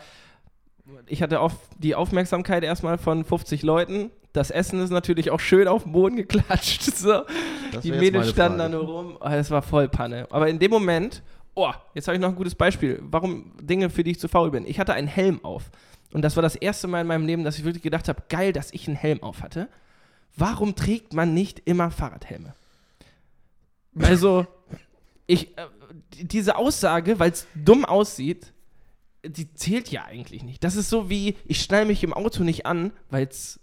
ich 1.06 1.22
hatte 1.22 1.40
auf 1.40 1.54
die 1.78 1.96
Aufmerksamkeit 1.96 2.64
erstmal 2.64 2.98
von 2.98 3.24
50 3.24 3.64
Leuten. 3.64 4.12
Das 4.34 4.52
Essen 4.52 4.80
ist 4.82 4.90
natürlich 4.90 5.32
auch 5.32 5.40
schön 5.40 5.68
auf 5.68 5.84
den 5.84 5.94
Boden 5.94 6.16
geklatscht. 6.16 6.84
So. 6.98 7.24
Die 7.84 7.92
Mädels 7.92 8.30
standen 8.30 8.60
da 8.60 8.70
nur 8.70 8.84
rum. 8.84 9.18
Oh, 9.20 9.30
das 9.30 9.52
war 9.52 9.62
voll 9.62 9.90
Panne. 9.90 10.26
Aber 10.30 10.48
in 10.48 10.58
dem 10.58 10.72
Moment, 10.72 11.22
oh, 11.58 11.74
jetzt 11.94 12.08
habe 12.08 12.16
ich 12.16 12.22
noch 12.22 12.30
ein 12.30 12.36
gutes 12.36 12.56
Beispiel. 12.56 13.00
Warum 13.04 13.52
Dinge, 13.62 13.90
für 13.90 14.04
die 14.04 14.12
ich 14.12 14.20
zu 14.20 14.28
faul 14.28 14.52
bin. 14.52 14.66
Ich 14.68 14.80
hatte 14.80 14.94
einen 14.94 15.08
Helm 15.08 15.44
auf. 15.44 15.72
Und 16.14 16.22
das 16.22 16.36
war 16.38 16.44
das 16.44 16.56
erste 16.56 16.88
Mal 16.88 17.02
in 17.02 17.08
meinem 17.08 17.26
Leben, 17.26 17.44
dass 17.44 17.58
ich 17.58 17.66
wirklich 17.66 17.84
gedacht 17.84 18.08
habe, 18.08 18.24
geil, 18.30 18.54
dass 18.54 18.72
ich 18.72 18.88
einen 18.88 18.96
Helm 18.96 19.22
auf 19.24 19.42
hatte. 19.42 19.68
Warum 20.38 20.76
trägt 20.76 21.14
man 21.14 21.34
nicht 21.34 21.62
immer 21.66 21.92
Fahrradhelme? 21.92 22.54
Also, 24.00 24.46
ich, 25.26 25.58
äh, 25.58 25.66
die- 26.14 26.28
diese 26.28 26.56
Aussage, 26.56 27.20
weil 27.20 27.32
es 27.32 27.48
dumm 27.56 27.84
aussieht, 27.86 28.54
die 29.26 29.54
zählt 29.56 29.90
ja 29.90 30.06
eigentlich 30.06 30.44
nicht. 30.44 30.64
Das 30.64 30.76
ist 30.76 30.90
so 30.90 31.10
wie, 31.10 31.36
ich 31.46 31.62
schnall 31.62 31.86
mich 31.86 32.04
im 32.04 32.14
Auto 32.14 32.44
nicht 32.44 32.66
an, 32.66 32.94
weil 33.10 33.28
es 33.28 33.60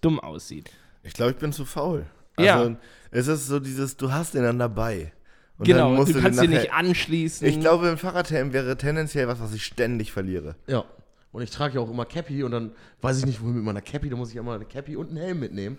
dumm 0.00 0.20
aussieht. 0.20 0.70
Ich 1.02 1.12
glaube, 1.12 1.32
ich 1.32 1.38
bin 1.38 1.52
zu 1.52 1.64
faul. 1.64 2.06
Ja. 2.38 2.56
Also, 2.60 2.76
es 3.10 3.26
ist 3.26 3.46
so 3.48 3.58
dieses, 3.60 3.96
du 3.96 4.12
hast 4.12 4.34
den 4.34 4.44
dann 4.44 4.58
dabei. 4.58 5.12
Und 5.58 5.66
genau, 5.66 5.88
dann 5.88 5.96
musst 5.96 6.10
du 6.10 6.14
den 6.14 6.22
kannst 6.22 6.38
nachher- 6.40 6.48
nicht 6.48 6.72
anschließen. 6.72 7.46
Ich 7.46 7.58
glaube, 7.60 7.88
ein 7.90 7.98
Fahrradhelm 7.98 8.52
wäre 8.52 8.76
tendenziell 8.76 9.26
was, 9.28 9.40
was 9.40 9.52
ich 9.52 9.64
ständig 9.64 10.12
verliere. 10.12 10.54
Ja. 10.66 10.84
Und 11.32 11.42
ich 11.42 11.50
trage 11.50 11.74
ja 11.74 11.80
auch 11.80 11.90
immer 11.90 12.04
Cappy 12.06 12.42
und 12.42 12.52
dann 12.52 12.70
weiß 13.02 13.18
ich 13.18 13.26
nicht, 13.26 13.40
wohin 13.42 13.56
mit 13.56 13.64
meiner 13.64 13.82
Cappy, 13.82 14.08
da 14.08 14.16
muss 14.16 14.30
ich 14.30 14.36
immer 14.36 14.54
eine 14.54 14.64
Cappy 14.64 14.96
und 14.96 15.08
einen 15.08 15.18
Helm 15.18 15.40
mitnehmen. 15.40 15.78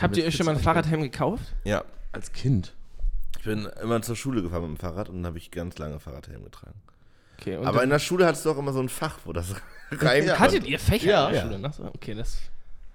Habt 0.00 0.16
ihr 0.16 0.24
euch 0.24 0.34
schon 0.34 0.46
mal 0.46 0.52
ein 0.52 0.58
Fahrradhelm 0.60 1.02
gekauft? 1.02 1.54
Ja. 1.64 1.84
Als 2.12 2.32
Kind. 2.32 2.74
Ich 3.38 3.44
bin 3.44 3.68
immer 3.82 4.02
zur 4.02 4.16
Schule 4.16 4.42
gefahren 4.42 4.62
mit 4.62 4.70
dem 4.70 4.76
Fahrrad 4.80 5.08
und 5.08 5.16
dann 5.16 5.26
habe 5.26 5.38
ich 5.38 5.50
ganz 5.52 5.78
lange 5.78 6.00
Fahrradhelm 6.00 6.42
getragen. 6.42 6.74
Okay, 7.38 7.56
und 7.58 7.66
Aber 7.66 7.76
in 7.76 7.80
dann, 7.82 7.90
der 7.90 7.98
Schule 8.00 8.26
hattest 8.26 8.44
du 8.46 8.50
auch 8.50 8.58
immer 8.58 8.72
so 8.72 8.80
ein 8.80 8.88
Fach, 8.88 9.18
wo 9.24 9.32
das 9.32 9.54
rein 9.92 10.26
Ja. 10.26 10.38
hattet 10.40 10.66
ihr 10.66 10.78
Fächer 10.80 11.10
Ja. 11.10 11.26
in 11.28 11.32
der 11.34 11.42
Ja. 11.60 11.72
Schule? 11.72 11.72
So, 11.76 11.84
Okay, 11.94 12.14
das. 12.14 12.38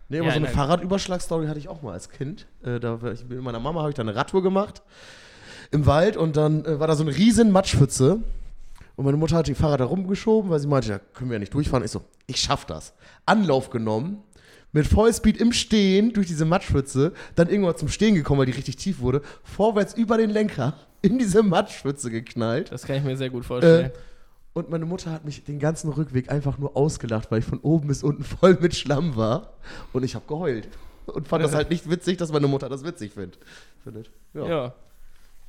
Nee, 0.09 0.17
aber 0.17 0.27
Ja, 0.27 0.33
so 0.33 0.39
eine. 0.39 0.47
Fahrradüberschlagstory 0.49 1.47
hatte 1.47 1.59
ich 1.59 1.69
auch 1.69 1.81
mal 1.83 1.93
als 1.93 2.09
Kind. 2.09 2.47
Äh, 2.65 2.79
da 2.81 2.99
ich, 3.13 3.23
mit 3.29 3.41
meiner 3.41 3.59
Mama 3.61 3.79
habe 3.79 3.91
ich 3.91 3.95
da 3.95 4.01
eine 4.01 4.13
Radtour 4.15 4.43
gemacht. 4.43 4.81
Im 5.71 5.85
Wald 5.85 6.17
und 6.17 6.37
dann 6.37 6.65
äh, 6.65 6.79
war 6.79 6.87
da 6.87 6.95
so 6.95 7.03
eine 7.03 7.15
riesen 7.15 7.51
Matschpfütze. 7.51 8.19
Und 8.95 9.05
meine 9.05 9.17
Mutter 9.17 9.37
hat 9.37 9.47
die 9.47 9.55
Fahrrad 9.55 9.79
da 9.79 9.85
rumgeschoben, 9.85 10.51
weil 10.51 10.59
sie 10.59 10.67
meinte, 10.67 10.89
da 10.89 10.99
können 10.99 11.29
wir 11.29 11.35
ja 11.35 11.39
nicht 11.39 11.53
durchfahren. 11.53 11.83
Ich 11.83 11.91
so, 11.91 12.03
ich 12.27 12.37
schaff 12.37 12.65
das. 12.65 12.93
Anlauf 13.25 13.69
genommen, 13.69 14.21
mit 14.73 14.85
Vollspeed 14.85 15.37
im 15.37 15.53
Stehen 15.53 16.13
durch 16.13 16.27
diese 16.27 16.45
Matschpfütze, 16.45 17.13
dann 17.35 17.49
irgendwann 17.49 17.77
zum 17.77 17.87
Stehen 17.87 18.15
gekommen, 18.15 18.39
weil 18.39 18.45
die 18.45 18.51
richtig 18.51 18.75
tief 18.75 18.99
wurde, 18.99 19.21
vorwärts 19.43 19.93
über 19.93 20.17
den 20.17 20.29
Lenker 20.29 20.75
in 21.01 21.17
diese 21.17 21.43
Matschpfütze 21.43 22.11
geknallt. 22.11 22.71
Das 22.71 22.83
kann 22.83 22.97
ich 22.97 23.03
mir 23.03 23.17
sehr 23.17 23.29
gut 23.29 23.45
vorstellen. 23.45 23.87
Äh, 23.87 23.91
und 24.53 24.69
meine 24.69 24.85
Mutter 24.85 25.11
hat 25.11 25.23
mich 25.23 25.43
den 25.45 25.59
ganzen 25.59 25.89
Rückweg 25.89 26.29
einfach 26.29 26.57
nur 26.57 26.75
ausgelacht, 26.75 27.31
weil 27.31 27.39
ich 27.39 27.45
von 27.45 27.59
oben 27.59 27.87
bis 27.87 28.03
unten 28.03 28.23
voll 28.41 28.57
mit 28.59 28.75
Schlamm 28.75 29.15
war. 29.15 29.53
Und 29.93 30.03
ich 30.03 30.15
habe 30.15 30.25
geheult. 30.27 30.67
Und 31.05 31.27
fand 31.27 31.43
das 31.43 31.55
halt 31.55 31.69
nicht 31.69 31.89
witzig, 31.89 32.17
dass 32.17 32.31
meine 32.31 32.47
Mutter 32.47 32.69
das 32.69 32.83
witzig 32.83 33.13
find, 33.13 33.37
findet. 33.83 34.11
Ja. 34.33 34.45
ja. 34.45 34.73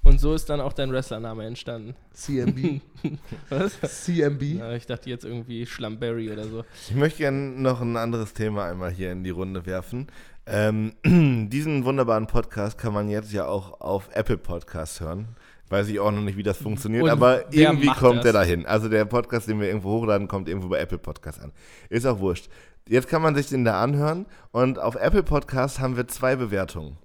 Und 0.05 0.19
so 0.21 0.35
ist 0.35 0.51
dann 0.51 0.61
auch 0.61 0.73
dein 0.73 0.91
Wrestlername 0.93 1.45
entstanden. 1.47 1.95
CMB. 2.13 2.81
Was? 3.49 4.05
CMB. 4.05 4.43
Ja, 4.43 4.73
ich 4.73 4.87
dachte 4.87 5.09
jetzt 5.09 5.25
irgendwie 5.25 5.65
Schlammberry 5.65 6.31
oder 6.33 6.45
so. 6.45 6.65
Ich 6.89 6.97
möchte 6.97 7.19
gerne 7.19 7.39
noch 7.39 7.81
ein 7.81 7.97
anderes 7.97 8.35
Thema 8.35 8.67
einmal 8.67 8.91
hier 8.91 9.13
in 9.13 9.23
die 9.23 9.31
Runde 9.31 9.65
werfen. 9.65 10.09
Ähm, 10.45 10.95
diesen 11.51 11.85
wunderbaren 11.85 12.27
Podcast 12.27 12.79
kann 12.79 12.93
man 12.93 13.09
jetzt 13.09 13.33
ja 13.33 13.47
auch 13.47 13.81
auf 13.81 14.09
Apple 14.13 14.39
Podcasts 14.39 15.01
hören. 15.01 15.29
Weiß 15.69 15.89
ich 15.89 16.01
auch 16.01 16.11
noch 16.11 16.21
nicht, 16.21 16.37
wie 16.37 16.43
das 16.43 16.59
funktioniert, 16.59 17.05
Und 17.05 17.09
aber 17.09 17.51
irgendwie 17.53 17.87
kommt 17.87 18.17
das? 18.19 18.25
der 18.25 18.33
dahin. 18.35 18.67
Also 18.67 18.89
der 18.89 19.05
Podcast, 19.07 19.49
den 19.49 19.59
wir 19.61 19.69
irgendwo 19.69 19.93
hochladen, 19.93 20.29
kommt 20.29 20.49
irgendwo 20.49 20.69
bei 20.69 20.79
Apple 20.79 20.99
Podcasts 20.99 21.41
an. 21.41 21.53
Ist 21.89 22.05
auch 22.07 22.19
wurscht. 22.19 22.51
Jetzt 22.89 23.09
kann 23.09 23.23
man 23.23 23.35
sich 23.35 23.49
den 23.49 23.65
da 23.65 23.81
anhören 23.81 24.27
und 24.51 24.79
auf 24.79 24.97
Apple 24.97 25.23
Podcasts 25.23 25.79
haben 25.79 25.97
wir 25.97 26.09
zwei 26.09 26.35
Bewertungen. 26.37 26.99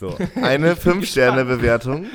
So, 0.00 0.16
eine 0.40 0.74
5-Sterne-Bewertung 0.76 2.06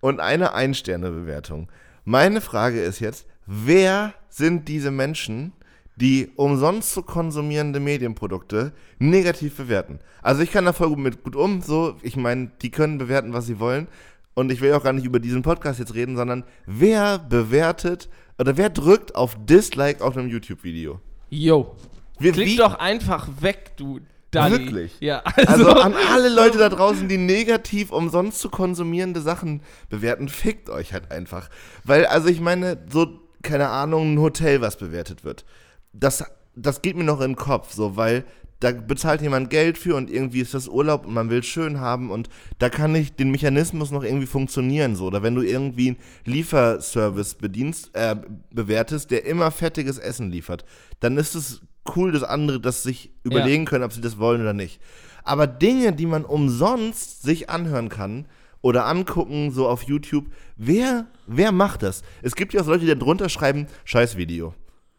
und 0.00 0.18
eine 0.18 0.56
1-Sterne-Bewertung. 0.56 1.68
Meine 2.04 2.40
Frage 2.40 2.82
ist 2.82 2.98
jetzt, 2.98 3.26
wer 3.46 4.12
sind 4.28 4.66
diese 4.66 4.90
Menschen, 4.90 5.52
die 5.94 6.32
umsonst 6.34 6.92
zu 6.92 7.02
konsumierende 7.02 7.78
Medienprodukte 7.78 8.72
negativ 8.98 9.56
bewerten? 9.56 10.00
Also 10.20 10.42
ich 10.42 10.50
kann 10.50 10.64
da 10.64 10.72
voll 10.72 10.88
gut 10.88 10.98
mit 10.98 11.22
gut 11.22 11.36
um, 11.36 11.60
so, 11.62 11.96
ich 12.02 12.16
meine, 12.16 12.50
die 12.60 12.70
können 12.70 12.98
bewerten, 12.98 13.32
was 13.32 13.46
sie 13.46 13.60
wollen. 13.60 13.86
Und 14.34 14.50
ich 14.50 14.60
will 14.60 14.72
auch 14.72 14.82
gar 14.82 14.92
nicht 14.92 15.04
über 15.06 15.20
diesen 15.20 15.42
Podcast 15.42 15.78
jetzt 15.78 15.94
reden, 15.94 16.16
sondern 16.16 16.42
wer 16.66 17.20
bewertet 17.20 18.08
oder 18.38 18.56
wer 18.56 18.68
drückt 18.70 19.14
auf 19.14 19.36
Dislike 19.46 20.02
auf 20.04 20.16
einem 20.16 20.28
YouTube-Video? 20.28 21.00
Yo. 21.30 21.76
Wir- 22.18 22.32
Klick 22.32 22.48
wie- 22.48 22.56
doch 22.56 22.74
einfach 22.80 23.28
weg, 23.40 23.72
du 23.76 24.00
Dalli. 24.30 24.58
Wirklich? 24.58 24.96
Ja, 25.00 25.22
Also 25.46 25.68
also. 25.68 25.80
an 25.80 25.94
alle 25.94 26.28
Leute 26.28 26.58
da 26.58 26.68
draußen, 26.68 27.08
die 27.08 27.16
negativ 27.16 27.90
umsonst 27.90 28.40
zu 28.40 28.50
konsumierende 28.50 29.20
Sachen 29.20 29.62
bewerten, 29.88 30.28
fickt 30.28 30.68
euch 30.70 30.92
halt 30.92 31.10
einfach. 31.10 31.48
Weil, 31.84 32.06
also 32.06 32.28
ich 32.28 32.40
meine, 32.40 32.78
so, 32.90 33.20
keine 33.42 33.68
Ahnung, 33.68 34.14
ein 34.14 34.20
Hotel, 34.20 34.60
was 34.60 34.76
bewertet 34.76 35.24
wird. 35.24 35.44
Das, 35.92 36.24
das 36.54 36.82
geht 36.82 36.96
mir 36.96 37.04
noch 37.04 37.20
in 37.20 37.32
den 37.32 37.36
Kopf, 37.36 37.72
so, 37.72 37.96
weil 37.96 38.24
da 38.60 38.72
bezahlt 38.72 39.22
jemand 39.22 39.50
Geld 39.50 39.78
für 39.78 39.94
und 39.94 40.10
irgendwie 40.10 40.40
ist 40.40 40.52
das 40.52 40.66
Urlaub 40.68 41.06
und 41.06 41.14
man 41.14 41.30
will 41.30 41.38
es 41.40 41.46
schön 41.46 41.78
haben 41.78 42.10
und 42.10 42.28
da 42.58 42.68
kann 42.68 42.94
ich 42.94 43.14
den 43.14 43.30
Mechanismus 43.30 43.92
noch 43.92 44.02
irgendwie 44.02 44.26
funktionieren, 44.26 44.96
so. 44.96 45.06
Oder 45.06 45.22
wenn 45.22 45.36
du 45.36 45.42
irgendwie 45.42 45.90
einen 45.90 45.98
Lieferservice 46.24 47.36
bedienst, 47.36 47.90
äh, 47.94 48.16
bewertest, 48.52 49.10
der 49.12 49.26
immer 49.26 49.50
fettiges 49.52 49.98
Essen 49.98 50.30
liefert, 50.30 50.64
dann 50.98 51.16
ist 51.18 51.36
es 51.36 51.60
cool, 51.96 52.12
dass 52.12 52.22
andere 52.22 52.60
das 52.60 52.82
sich 52.82 53.10
überlegen 53.22 53.64
können, 53.64 53.84
ob 53.84 53.92
sie 53.92 54.00
das 54.00 54.18
wollen 54.18 54.40
oder 54.40 54.52
nicht. 54.52 54.80
Aber 55.24 55.46
Dinge, 55.46 55.92
die 55.92 56.06
man 56.06 56.24
umsonst 56.24 57.22
sich 57.22 57.50
anhören 57.50 57.88
kann 57.88 58.26
oder 58.62 58.86
angucken, 58.86 59.50
so 59.50 59.68
auf 59.68 59.82
YouTube, 59.82 60.26
wer, 60.56 61.06
wer 61.26 61.52
macht 61.52 61.82
das? 61.82 62.02
Es 62.22 62.34
gibt 62.34 62.54
ja 62.54 62.62
auch 62.62 62.66
Leute, 62.66 62.86
die 62.86 62.98
drunter 62.98 63.28
schreiben, 63.28 63.66
scheiß 63.84 64.16
Video. 64.16 64.54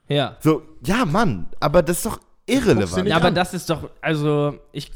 ja. 0.08 0.38
So, 0.40 0.62
ja, 0.86 1.06
Mann, 1.06 1.48
aber 1.60 1.82
das 1.82 1.98
ist 1.98 2.06
doch 2.06 2.20
irrelevant. 2.46 3.08
Ja, 3.08 3.18
aber 3.18 3.32
das 3.32 3.54
ist 3.54 3.70
doch, 3.70 3.90
also 4.02 4.60
ich, 4.72 4.92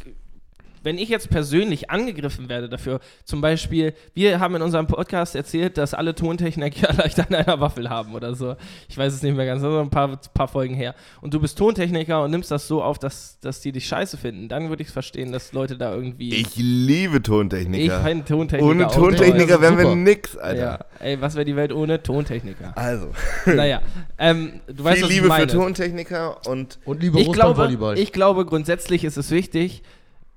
wenn 0.84 0.98
ich 0.98 1.10
jetzt 1.10 1.30
persönlich 1.30 1.90
angegriffen 1.90 2.50
werde 2.50 2.70
dafür, 2.70 3.00
zum 3.24 3.42
Beispiel, 3.42 3.94
wir 4.14 4.40
haben 4.40 4.56
in 4.56 4.62
unserem 4.62 4.86
Podcast 4.88 5.36
erzählt, 5.36 5.78
dass 5.78 5.94
alle 5.94 6.14
Tontechniker 6.14 6.94
leicht 6.98 7.20
an 7.20 7.34
einer 7.34 7.60
Waffel 7.60 7.90
haben 7.90 8.14
oder 8.14 8.36
so. 8.36 8.56
Ich 8.90 8.98
weiß 8.98 9.14
es 9.14 9.24
nicht 9.24 9.36
mehr 9.36 9.46
ganz, 9.46 9.62
das 9.62 9.72
ist 9.74 9.80
ein 9.80 9.90
paar, 9.90 10.20
paar 10.34 10.48
Folgen 10.48 10.76
her. 10.76 10.94
Und 11.22 11.34
du 11.34 11.40
bist 11.40 11.58
Tontechniker 11.58 12.24
und 12.24 12.32
nimmst 12.32 12.52
das 12.52 12.68
so 12.68 12.84
auf, 12.84 13.00
dass, 13.00 13.40
dass 13.40 13.62
die 13.62 13.72
dich 13.72 13.88
scheiße 13.88 14.18
finden. 14.18 14.50
Dann 14.50 14.70
würde 14.70 14.82
ich 14.82 14.90
es 14.90 14.94
verstehen, 14.94 15.32
dass 15.32 15.54
Leute 15.54 15.78
da 15.78 15.94
irgendwie. 15.94 16.34
Ich 16.34 16.56
liebe 16.56 17.18
ich 17.18 17.24
Tontechniker. 17.24 18.02
finde 18.02 18.26
Tontechniker. 18.26 18.70
Ohne 18.70 18.88
Tontechniker 18.88 19.62
wären 19.62 19.78
wir 19.78 19.96
nix, 19.96 20.38
Alter. 20.38 20.62
Ja, 20.62 20.80
ey, 21.00 21.22
was 21.22 21.36
wäre 21.36 21.46
die 21.46 21.56
Welt 21.56 21.72
ohne 21.72 22.02
Tontechniker? 22.04 22.78
Also, 22.78 23.08
naja, 23.46 23.82
ähm, 24.18 24.60
du 24.68 24.84
weißt, 24.84 24.98
viel 24.98 25.04
was 25.04 25.10
ich 25.10 25.16
Liebe 25.16 25.28
meine. 25.28 25.48
für 25.50 25.58
Tontechniker 25.58 26.46
und 26.48 26.80
Und 26.86 27.02
liebe 27.02 27.20
ich 27.20 27.32
glaube, 27.32 27.50
Russland-Volleyball. 27.62 27.98
ich 27.98 28.12
glaube, 28.12 28.46
grundsätzlich 28.46 29.04
ist 29.04 29.18
es 29.18 29.32
wichtig. 29.32 29.84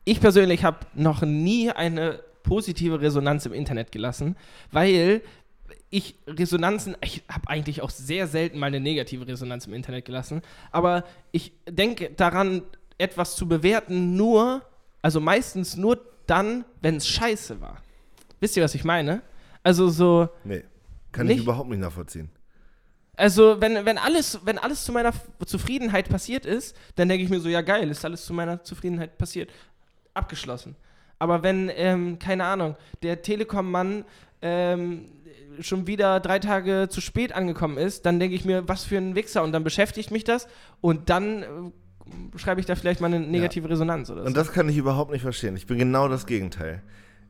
Ich 0.09 0.21
persönlich 0.21 0.63
habe 0.63 0.79
noch 0.95 1.23
nie 1.23 1.69
eine 1.73 2.21
positive 2.45 3.01
Resonanz 3.01 3.45
im 3.45 3.53
Internet 3.53 3.91
gelassen, 3.91 4.37
weil 4.71 5.21
ich 5.91 6.15
Resonanzen, 6.29 6.97
ich 7.03 7.25
habe 7.29 7.49
eigentlich 7.49 7.83
auch 7.83 7.91
sehr 7.91 8.29
selten 8.29 8.61
mal 8.61 8.67
eine 8.67 8.79
negative 8.79 9.27
Resonanz 9.27 9.67
im 9.67 9.75
Internet 9.75 10.05
gelassen, 10.05 10.43
aber 10.71 11.03
ich 11.33 11.55
denke 11.69 12.11
daran, 12.17 12.63
etwas 12.99 13.35
zu 13.35 13.49
bewerten 13.49 14.15
nur, 14.15 14.63
also 15.03 15.19
meistens 15.19 15.77
nur 15.77 15.99
dann, 16.29 16.65
wenn 16.83 16.97
es 16.97 17.09
scheiße 17.09 17.61
war. 17.61 17.83
Wisst 18.39 18.57
ihr, 18.57 18.63
was 18.63 18.77
ich 18.77 18.85
meine? 18.85 19.23
Also 19.65 19.89
so, 19.89 20.29
nee, 20.45 20.63
kann 21.11 21.27
Nicht? 21.27 21.39
ich 21.39 21.43
überhaupt 21.43 21.69
nicht 21.69 21.81
nachvollziehen. 21.81 22.31
also 23.17 23.61
wenn, 23.61 23.85
wenn, 23.85 23.99
alles, 23.99 24.39
wenn 24.45 24.59
alles 24.59 24.85
zu 24.85 24.93
meiner 24.93 25.13
Zufriedenheit 25.45 26.09
passiert 26.09 26.47
ist, 26.47 26.77
dann 26.95 27.09
denke 27.09 27.25
ich 27.25 27.31
mir 27.31 27.41
so, 27.41 27.49
ja 27.49 27.61
geil, 27.63 27.91
ist 27.91 28.05
alles 28.05 28.25
zu 28.25 28.33
meiner 28.33 28.63
Zufriedenheit 28.63 29.19
passiert. 29.19 29.51
Abgeschlossen. 30.17 30.77
Aber 31.19 31.43
wenn, 31.43 31.71
ähm, 31.75 32.19
keine 32.19 32.45
Ahnung, 32.45 32.77
der 33.03 33.23
Telekom-Mann 33.23 34.05
ähm, 34.43 35.07
schon 35.61 35.87
wieder 35.87 36.21
drei 36.21 36.39
Tage 36.39 36.89
zu 36.91 37.01
spät 37.01 37.33
angekommen 37.33 37.79
ist, 37.79 38.05
dann 38.05 38.21
denke 38.21 38.37
ich 38.37 38.45
mir, 38.45 38.69
was 38.69 38.85
für 38.85 38.99
ein 38.99 39.15
Wichser. 39.15 39.43
Und 39.43 39.53
dann 39.53 39.65
beschäftigt 39.65 40.11
mich 40.11 40.25
das 40.25 40.47
und 40.81 41.09
dann 41.09 41.43
äh, 41.43 41.47
schreibe 42.39 42.61
ich 42.61 42.67
da 42.67 42.75
vielleicht 42.75 43.01
mal 43.01 43.07
eine 43.07 43.21
negative 43.21 43.69
Resonanz 43.69 44.11
oder 44.11 44.23
so. 44.23 44.27
Und 44.27 44.37
das 44.37 44.53
kann 44.53 44.69
ich 44.69 44.77
überhaupt 44.77 45.11
nicht 45.11 45.23
verstehen. 45.23 45.57
Ich 45.57 45.67
bin 45.67 45.79
genau 45.79 46.09
das 46.09 46.27
Gegenteil. 46.27 46.83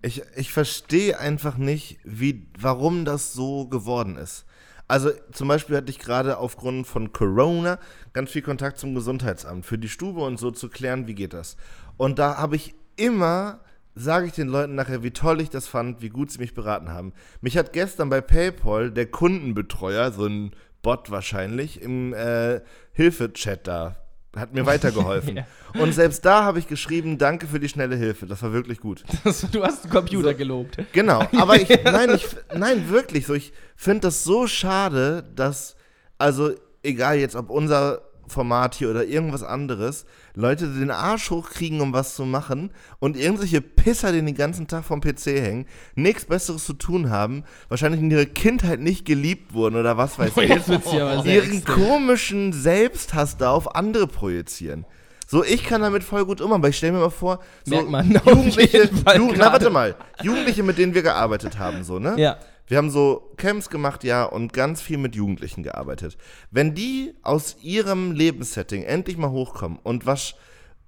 Ich, 0.02 0.22
ich 0.36 0.52
verstehe 0.52 1.18
einfach 1.18 1.56
nicht, 1.56 1.98
wie, 2.04 2.48
warum 2.58 3.04
das 3.04 3.32
so 3.32 3.68
geworden 3.68 4.16
ist. 4.16 4.44
Also 4.88 5.10
zum 5.32 5.48
Beispiel 5.48 5.76
hatte 5.76 5.90
ich 5.90 5.98
gerade 5.98 6.38
aufgrund 6.38 6.86
von 6.86 7.12
Corona 7.12 7.78
ganz 8.12 8.30
viel 8.30 8.42
Kontakt 8.42 8.78
zum 8.78 8.94
Gesundheitsamt 8.94 9.66
für 9.66 9.78
die 9.78 9.88
Stube 9.88 10.20
und 10.20 10.38
so 10.38 10.52
zu 10.52 10.68
klären, 10.68 11.08
wie 11.08 11.14
geht 11.14 11.32
das. 11.32 11.56
Und 11.96 12.18
da 12.18 12.36
habe 12.36 12.56
ich 12.56 12.74
immer, 12.96 13.60
sage 13.94 14.26
ich 14.26 14.32
den 14.32 14.48
Leuten 14.48 14.74
nachher, 14.74 15.02
wie 15.02 15.10
toll 15.10 15.40
ich 15.40 15.50
das 15.50 15.66
fand, 15.66 16.02
wie 16.02 16.08
gut 16.08 16.30
sie 16.30 16.38
mich 16.38 16.54
beraten 16.54 16.90
haben. 16.90 17.12
Mich 17.40 17.56
hat 17.56 17.72
gestern 17.72 18.10
bei 18.10 18.20
PayPal 18.20 18.90
der 18.90 19.06
Kundenbetreuer, 19.06 20.12
so 20.12 20.26
ein 20.26 20.52
Bot 20.82 21.10
wahrscheinlich, 21.10 21.80
im 21.82 22.12
äh, 22.14 22.60
Hilfe-Chat 22.92 23.66
da, 23.66 23.96
hat 24.36 24.54
mir 24.54 24.66
weitergeholfen. 24.66 25.36
Ja. 25.74 25.82
Und 25.82 25.92
selbst 25.92 26.24
da 26.24 26.44
habe 26.44 26.58
ich 26.58 26.68
geschrieben, 26.68 27.18
danke 27.18 27.46
für 27.46 27.60
die 27.60 27.68
schnelle 27.68 27.96
Hilfe. 27.96 28.24
Das 28.24 28.42
war 28.42 28.52
wirklich 28.52 28.80
gut. 28.80 29.04
du 29.52 29.62
hast 29.62 29.84
den 29.84 29.90
Computer 29.90 30.32
gelobt. 30.32 30.78
Genau, 30.92 31.20
aber 31.36 31.60
ich, 31.60 31.68
nein, 31.84 32.14
ich, 32.14 32.26
nein, 32.54 32.88
wirklich 32.88 33.26
so. 33.26 33.34
Ich 33.34 33.52
finde 33.74 34.02
das 34.02 34.24
so 34.24 34.46
schade, 34.46 35.24
dass, 35.34 35.76
also, 36.16 36.52
egal 36.82 37.18
jetzt, 37.18 37.36
ob 37.36 37.50
unser 37.50 38.02
Format 38.26 38.74
hier 38.74 38.90
oder 38.90 39.04
irgendwas 39.04 39.42
anderes, 39.42 40.06
Leute 40.36 40.68
den 40.68 40.90
Arsch 40.90 41.30
hochkriegen, 41.30 41.80
um 41.80 41.94
was 41.94 42.14
zu 42.14 42.26
machen 42.26 42.70
und 42.98 43.16
irgendwelche 43.16 43.62
Pisser, 43.62 44.12
die 44.12 44.22
den 44.22 44.34
ganzen 44.34 44.68
Tag 44.68 44.84
vom 44.84 45.00
PC 45.00 45.26
hängen, 45.26 45.66
nichts 45.94 46.26
Besseres 46.26 46.66
zu 46.66 46.74
tun 46.74 47.08
haben, 47.10 47.42
wahrscheinlich 47.68 48.02
in 48.02 48.10
ihrer 48.10 48.26
Kindheit 48.26 48.80
nicht 48.80 49.06
geliebt 49.06 49.54
wurden 49.54 49.76
oder 49.76 49.96
was 49.96 50.18
weiß 50.18 50.32
ich, 50.36 50.48
Jetzt 50.50 50.68
wird's 50.68 50.90
hier 50.90 51.06
aber 51.06 51.22
sehr 51.22 51.42
ihren 51.42 51.56
extrem. 51.56 51.74
komischen 51.74 52.52
Selbsthass 52.52 53.38
da 53.38 53.50
auf 53.50 53.74
andere 53.74 54.06
projizieren. 54.06 54.84
So, 55.26 55.42
ich 55.42 55.64
kann 55.64 55.80
damit 55.80 56.04
voll 56.04 56.24
gut 56.24 56.40
um, 56.40 56.52
aber 56.52 56.68
ich 56.68 56.76
stelle 56.76 56.92
mir 56.92 57.00
mal 57.00 57.10
vor, 57.10 57.40
so 57.64 57.74
Merkt 57.74 57.90
man 57.90 58.12
Jugendliche, 58.26 58.90
Jugend, 59.16 59.38
na 59.38 59.52
warte 59.52 59.70
mal, 59.70 59.96
Jugendliche, 60.22 60.62
mit 60.62 60.78
denen 60.78 60.94
wir 60.94 61.02
gearbeitet 61.02 61.58
haben, 61.58 61.82
so, 61.82 61.98
ne? 61.98 62.14
Ja. 62.16 62.36
Wir 62.66 62.78
haben 62.78 62.90
so 62.90 63.32
Camps 63.36 63.70
gemacht, 63.70 64.02
ja, 64.04 64.24
und 64.24 64.52
ganz 64.52 64.80
viel 64.82 64.98
mit 64.98 65.14
Jugendlichen 65.14 65.62
gearbeitet. 65.62 66.16
Wenn 66.50 66.74
die 66.74 67.14
aus 67.22 67.56
ihrem 67.62 68.12
Lebenssetting 68.12 68.82
endlich 68.82 69.16
mal 69.16 69.30
hochkommen 69.30 69.78
und 69.82 70.04
was, 70.04 70.34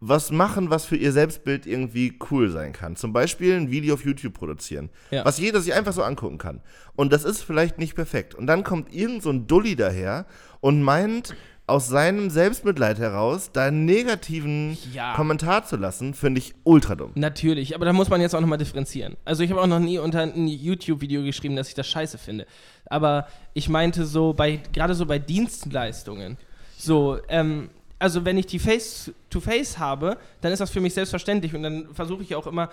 was 0.01 0.31
machen, 0.31 0.71
was 0.71 0.85
für 0.85 0.97
ihr 0.97 1.13
Selbstbild 1.13 1.67
irgendwie 1.67 2.19
cool 2.31 2.51
sein 2.51 2.73
kann. 2.73 2.97
Zum 2.97 3.13
Beispiel 3.13 3.55
ein 3.57 3.71
Video 3.71 3.95
auf 3.95 4.05
YouTube 4.05 4.35
produzieren, 4.35 4.91
Ja. 5.11 5.25
was 5.25 5.39
jeder 5.39 5.61
sich 5.61 5.75
einfach 5.75 5.93
so 5.93 6.03
angucken 6.03 6.39
kann. 6.39 6.61
Und 6.97 7.13
das 7.13 7.25
ist 7.25 7.43
vielleicht 7.43 7.79
nicht 7.79 7.95
perfekt. 7.95 8.35
Und 8.35 8.47
dann 8.47 8.65
kommt 8.65 8.93
irgend 8.93 9.23
so 9.23 9.31
ein 9.31 9.47
Dulli 9.47 9.77
daher 9.77 10.27
und 10.61 10.83
meint, 10.83 11.35
aus 11.69 11.89
seinem 11.89 12.31
Selbstmitleid 12.31 12.99
heraus 12.99 13.51
da 13.53 13.67
einen 13.67 13.85
negativen 13.85 14.77
Ja. 14.93 15.15
Kommentar 15.15 15.65
zu 15.65 15.77
lassen, 15.77 16.15
finde 16.15 16.39
ich 16.41 16.55
ultra 16.65 16.95
dumm. 16.95 17.13
Natürlich, 17.15 17.75
aber 17.75 17.85
da 17.85 17.93
muss 17.93 18.09
man 18.09 18.21
jetzt 18.21 18.35
auch 18.35 18.41
nochmal 18.41 18.59
differenzieren. 18.59 19.17
Also 19.25 19.43
ich 19.43 19.51
habe 19.51 19.61
auch 19.61 19.67
noch 19.67 19.79
nie 19.79 19.99
unter 19.99 20.23
ein 20.23 20.49
YouTube-Video 20.49 21.23
geschrieben, 21.23 21.57
dass 21.57 21.69
ich 21.69 21.75
das 21.75 21.87
scheiße 21.87 22.19
finde. 22.19 22.47
Aber 22.87 23.29
ich 23.55 23.69
meinte 23.69 24.07
so 24.07 24.33
bei, 24.33 24.61
gerade 24.73 24.95
so 24.95 25.07
bei 25.07 25.19
Dienstleistungen. 25.19 26.39
So, 26.77 27.19
ähm, 27.29 27.71
also 27.99 28.25
wenn 28.25 28.39
ich 28.39 28.47
die 28.47 28.59
Face-to-Face 28.59 29.79
habe, 29.79 30.17
dann 30.41 30.53
ist 30.53 30.61
das 30.61 30.71
für 30.71 30.81
mich 30.81 30.95
selbstverständlich 30.95 31.55
und 31.55 31.63
dann 31.63 31.89
versuche 31.93 32.23
ich 32.23 32.35
auch 32.35 32.47
immer, 32.47 32.71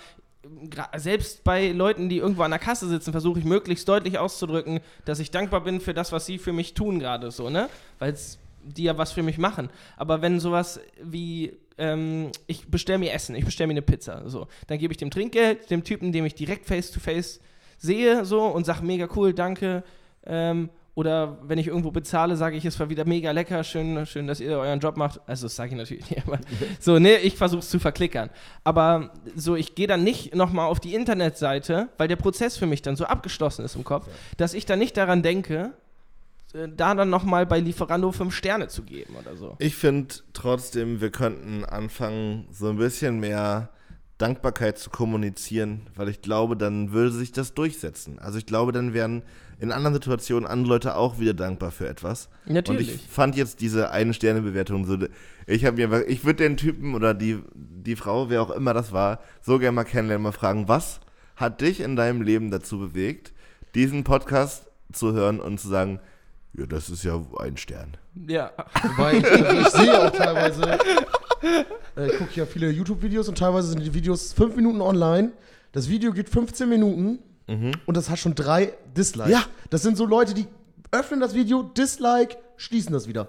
selbst 0.95 1.43
bei 1.43 1.71
Leuten, 1.71 2.07
die 2.07 2.17
irgendwo 2.17 2.43
an 2.43 2.51
der 2.51 2.59
Kasse 2.59 2.87
sitzen, 2.87 3.11
versuche 3.11 3.39
ich 3.39 3.45
möglichst 3.45 3.87
deutlich 3.89 4.19
auszudrücken, 4.19 4.79
dass 5.03 5.19
ich 5.19 5.31
dankbar 5.31 5.61
bin 5.61 5.81
für 5.81 5.93
das, 5.93 6.11
was 6.11 6.25
sie 6.27 6.37
für 6.37 6.53
mich 6.53 6.75
tun 6.75 6.99
gerade 6.99 7.31
so, 7.31 7.49
ne? 7.49 7.67
Weil 7.99 8.15
die 8.65 8.83
ja 8.83 8.97
was 8.97 9.11
für 9.11 9.23
mich 9.23 9.37
machen. 9.37 9.69
Aber 9.97 10.21
wenn 10.21 10.39
sowas 10.39 10.79
wie, 11.01 11.53
ähm, 11.77 12.31
ich 12.47 12.67
bestelle 12.67 12.99
mir 12.99 13.13
Essen, 13.13 13.35
ich 13.35 13.45
bestelle 13.45 13.67
mir 13.67 13.73
eine 13.73 13.81
Pizza, 13.81 14.29
so, 14.29 14.47
dann 14.67 14.77
gebe 14.77 14.93
ich 14.93 14.97
dem 14.97 15.11
Trinkgeld, 15.11 15.69
dem 15.69 15.83
Typen, 15.83 16.11
dem 16.11 16.25
ich 16.25 16.35
direkt 16.35 16.65
face-to-face 16.65 17.39
sehe, 17.77 18.25
so, 18.25 18.43
und 18.43 18.65
sage 18.65 18.85
mega 18.85 19.07
cool, 19.15 19.33
danke. 19.33 19.83
Ähm, 20.25 20.69
oder 20.95 21.37
wenn 21.43 21.57
ich 21.57 21.67
irgendwo 21.67 21.91
bezahle, 21.91 22.37
sage 22.37 22.55
ich, 22.55 22.63
es 22.63 22.79
war 22.79 22.89
wieder 22.89 23.03
mega 23.03 23.31
lecker, 23.31 23.65
schön, 23.65 24.05
schön, 24.05 24.27
dass 24.27 24.39
ihr 24.39 24.57
euren 24.57 24.79
Job 24.79 24.95
macht. 24.95 25.19
Also 25.27 25.45
das 25.45 25.55
sage 25.55 25.71
ich 25.71 25.75
natürlich 25.75 26.09
nicht, 26.09 26.25
aber 26.25 26.39
so, 26.79 26.99
ne, 26.99 27.17
ich 27.17 27.35
versuche 27.35 27.59
es 27.59 27.69
zu 27.69 27.79
verklickern. 27.79 28.29
Aber 28.63 29.11
so, 29.35 29.57
ich 29.57 29.75
gehe 29.75 29.87
dann 29.87 30.05
nicht 30.05 30.33
nochmal 30.33 30.67
auf 30.67 30.79
die 30.79 30.95
Internetseite, 30.95 31.89
weil 31.97 32.07
der 32.07 32.15
Prozess 32.15 32.55
für 32.55 32.65
mich 32.65 32.81
dann 32.81 32.95
so 32.95 33.03
abgeschlossen 33.03 33.65
ist 33.65 33.75
im 33.75 33.83
Kopf, 33.83 34.07
dass 34.37 34.53
ich 34.53 34.65
dann 34.65 34.79
nicht 34.79 34.95
daran 34.95 35.21
denke, 35.21 35.73
da 36.75 36.95
dann 36.95 37.09
nochmal 37.09 37.45
bei 37.45 37.59
Lieferando 37.59 38.11
fünf 38.11 38.33
Sterne 38.33 38.67
zu 38.67 38.83
geben 38.83 39.15
oder 39.19 39.35
so. 39.35 39.55
Ich 39.59 39.75
finde 39.75 40.15
trotzdem, 40.33 41.01
wir 41.01 41.09
könnten 41.11 41.65
anfangen, 41.65 42.47
so 42.51 42.69
ein 42.69 42.77
bisschen 42.77 43.19
mehr 43.19 43.69
Dankbarkeit 44.17 44.77
zu 44.77 44.89
kommunizieren, 44.89 45.81
weil 45.95 46.07
ich 46.07 46.21
glaube, 46.21 46.55
dann 46.55 46.93
würde 46.93 47.11
sich 47.11 47.33
das 47.33 47.53
durchsetzen. 47.53 48.17
Also 48.19 48.37
ich 48.37 48.45
glaube, 48.45 48.71
dann 48.71 48.93
wären 48.93 49.23
in 49.59 49.71
anderen 49.73 49.93
Situationen 49.93 50.47
andere 50.47 50.73
Leute 50.75 50.95
auch 50.95 51.19
wieder 51.19 51.33
dankbar 51.33 51.71
für 51.71 51.87
etwas. 51.87 52.29
Natürlich. 52.45 52.87
Und 52.89 52.95
ich 52.95 53.01
fand 53.09 53.35
jetzt 53.35 53.59
diese 53.59 53.91
eine 53.91 54.13
Sterne 54.13 54.41
Bewertung 54.41 54.85
so 54.85 54.97
ich 55.47 55.65
habe 55.65 55.77
mir 55.77 55.85
einfach- 55.85 56.07
ich 56.07 56.23
würde 56.25 56.43
den 56.43 56.57
Typen 56.57 56.95
oder 56.95 57.13
die 57.13 57.39
die 57.53 57.95
Frau, 57.95 58.29
wer 58.29 58.41
auch 58.41 58.49
immer 58.51 58.73
das 58.73 58.91
war, 58.93 59.19
so 59.41 59.59
gerne 59.59 59.75
mal 59.75 59.83
kennenlernen, 59.83 60.23
mal 60.23 60.31
fragen, 60.31 60.67
was 60.67 61.01
hat 61.35 61.61
dich 61.61 61.81
in 61.81 61.95
deinem 61.95 62.21
Leben 62.21 62.49
dazu 62.49 62.79
bewegt, 62.79 63.31
diesen 63.75 64.03
Podcast 64.03 64.67
zu 64.91 65.13
hören 65.13 65.39
und 65.39 65.59
zu 65.59 65.67
sagen, 65.67 65.99
ja, 66.57 66.65
das 66.65 66.89
ist 66.89 67.03
ja 67.03 67.21
ein 67.39 67.57
Stern. 67.57 67.97
Ja. 68.27 68.51
Wobei 68.83 69.17
ich, 69.17 69.25
also 69.25 69.57
ich 69.61 69.67
sehe 69.69 69.99
auch 70.07 70.09
teilweise, 70.11 70.79
äh, 71.97 72.07
ich 72.07 72.17
gucke 72.17 72.31
ja 72.35 72.45
viele 72.45 72.69
YouTube-Videos 72.69 73.27
und 73.27 73.37
teilweise 73.37 73.69
sind 73.69 73.81
die 73.83 73.93
Videos 73.93 74.33
fünf 74.33 74.55
Minuten 74.55 74.81
online. 74.81 75.31
Das 75.71 75.89
Video 75.89 76.11
geht 76.13 76.29
15 76.29 76.69
Minuten 76.69 77.19
und 77.85 77.95
das 77.97 78.09
hat 78.09 78.17
schon 78.17 78.33
drei 78.33 78.73
Dislikes. 78.97 79.31
Ja. 79.31 79.43
Das 79.69 79.81
sind 79.83 79.97
so 79.97 80.05
Leute, 80.05 80.33
die 80.33 80.47
öffnen 80.91 81.19
das 81.19 81.33
Video, 81.35 81.61
Dislike, 81.63 82.37
schließen 82.57 82.93
das 82.93 83.07
wieder. 83.07 83.27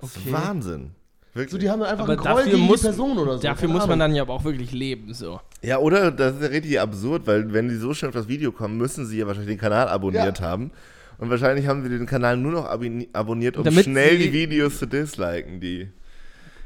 Das 0.00 0.16
ist 0.16 0.30
Wahnsinn. 0.30 0.90
Wirklich. 1.34 1.52
So, 1.52 1.58
die 1.58 1.70
haben 1.70 1.80
dann 1.80 1.88
einfach 1.90 2.04
Aber 2.04 2.12
einen 2.14 2.20
Groll 2.22 2.44
gegen 2.44 2.58
muss, 2.66 2.80
die 2.80 2.86
Person 2.88 3.18
oder 3.18 3.36
so. 3.36 3.42
dafür 3.42 3.68
muss 3.68 3.86
man 3.86 3.98
dann 3.98 4.14
ja 4.14 4.22
aber 4.22 4.34
auch 4.34 4.44
wirklich 4.44 4.72
leben, 4.72 5.12
so. 5.14 5.40
Ja, 5.62 5.78
oder? 5.78 6.10
Das 6.10 6.34
ist 6.36 6.42
ja 6.42 6.48
richtig 6.48 6.80
absurd, 6.80 7.26
weil 7.26 7.52
wenn 7.52 7.68
die 7.68 7.76
so 7.76 7.92
schnell 7.94 8.10
auf 8.10 8.14
das 8.14 8.28
Video 8.28 8.52
kommen, 8.52 8.76
müssen 8.76 9.06
sie 9.06 9.18
ja 9.18 9.26
wahrscheinlich 9.26 9.54
den 9.56 9.60
Kanal 9.60 9.88
abonniert 9.88 10.38
Ja. 10.40 10.46
haben. 10.46 10.70
Und 11.18 11.30
wahrscheinlich 11.30 11.66
haben 11.66 11.82
sie 11.82 11.88
den 11.88 12.06
Kanal 12.06 12.36
nur 12.36 12.52
noch 12.52 12.64
abonniert, 12.66 13.56
um 13.56 13.64
Damit 13.64 13.84
schnell 13.84 14.18
die 14.18 14.32
Videos 14.32 14.78
zu 14.78 14.86
disliken, 14.86 15.60
die. 15.60 15.88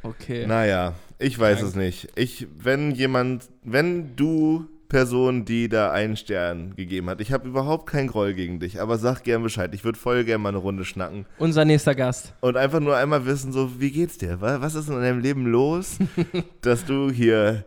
Okay. 0.02 0.46
Naja, 0.46 0.94
ich 1.18 1.38
weiß 1.38 1.58
Danke. 1.60 1.68
es 1.70 1.76
nicht. 1.76 2.08
Ich, 2.16 2.46
wenn 2.58 2.90
jemand, 2.90 3.48
wenn 3.62 4.14
du 4.16 4.66
Person, 4.88 5.46
die 5.46 5.70
da 5.70 5.90
einen 5.90 6.16
Stern 6.18 6.74
gegeben 6.76 7.08
hat, 7.08 7.20
ich 7.22 7.32
habe 7.32 7.48
überhaupt 7.48 7.86
keinen 7.88 8.08
Groll 8.08 8.34
gegen 8.34 8.60
dich, 8.60 8.78
aber 8.80 8.98
sag 8.98 9.22
gern 9.22 9.42
Bescheid. 9.42 9.72
Ich 9.74 9.84
würde 9.84 9.98
voll 9.98 10.24
gern 10.24 10.42
mal 10.42 10.50
eine 10.50 10.58
Runde 10.58 10.84
schnacken 10.84 11.24
Unser 11.38 11.64
nächster 11.64 11.94
Gast. 11.94 12.34
und 12.40 12.58
einfach 12.58 12.80
nur 12.80 12.94
einmal 12.96 13.24
wissen, 13.24 13.52
so, 13.52 13.80
wie 13.80 13.90
geht's 13.90 14.18
dir? 14.18 14.42
Wa- 14.42 14.60
Was 14.60 14.74
ist 14.74 14.88
in 14.90 14.96
deinem 15.00 15.20
Leben 15.20 15.46
los, 15.46 15.96
dass 16.60 16.84
du 16.84 17.10
hier 17.10 17.64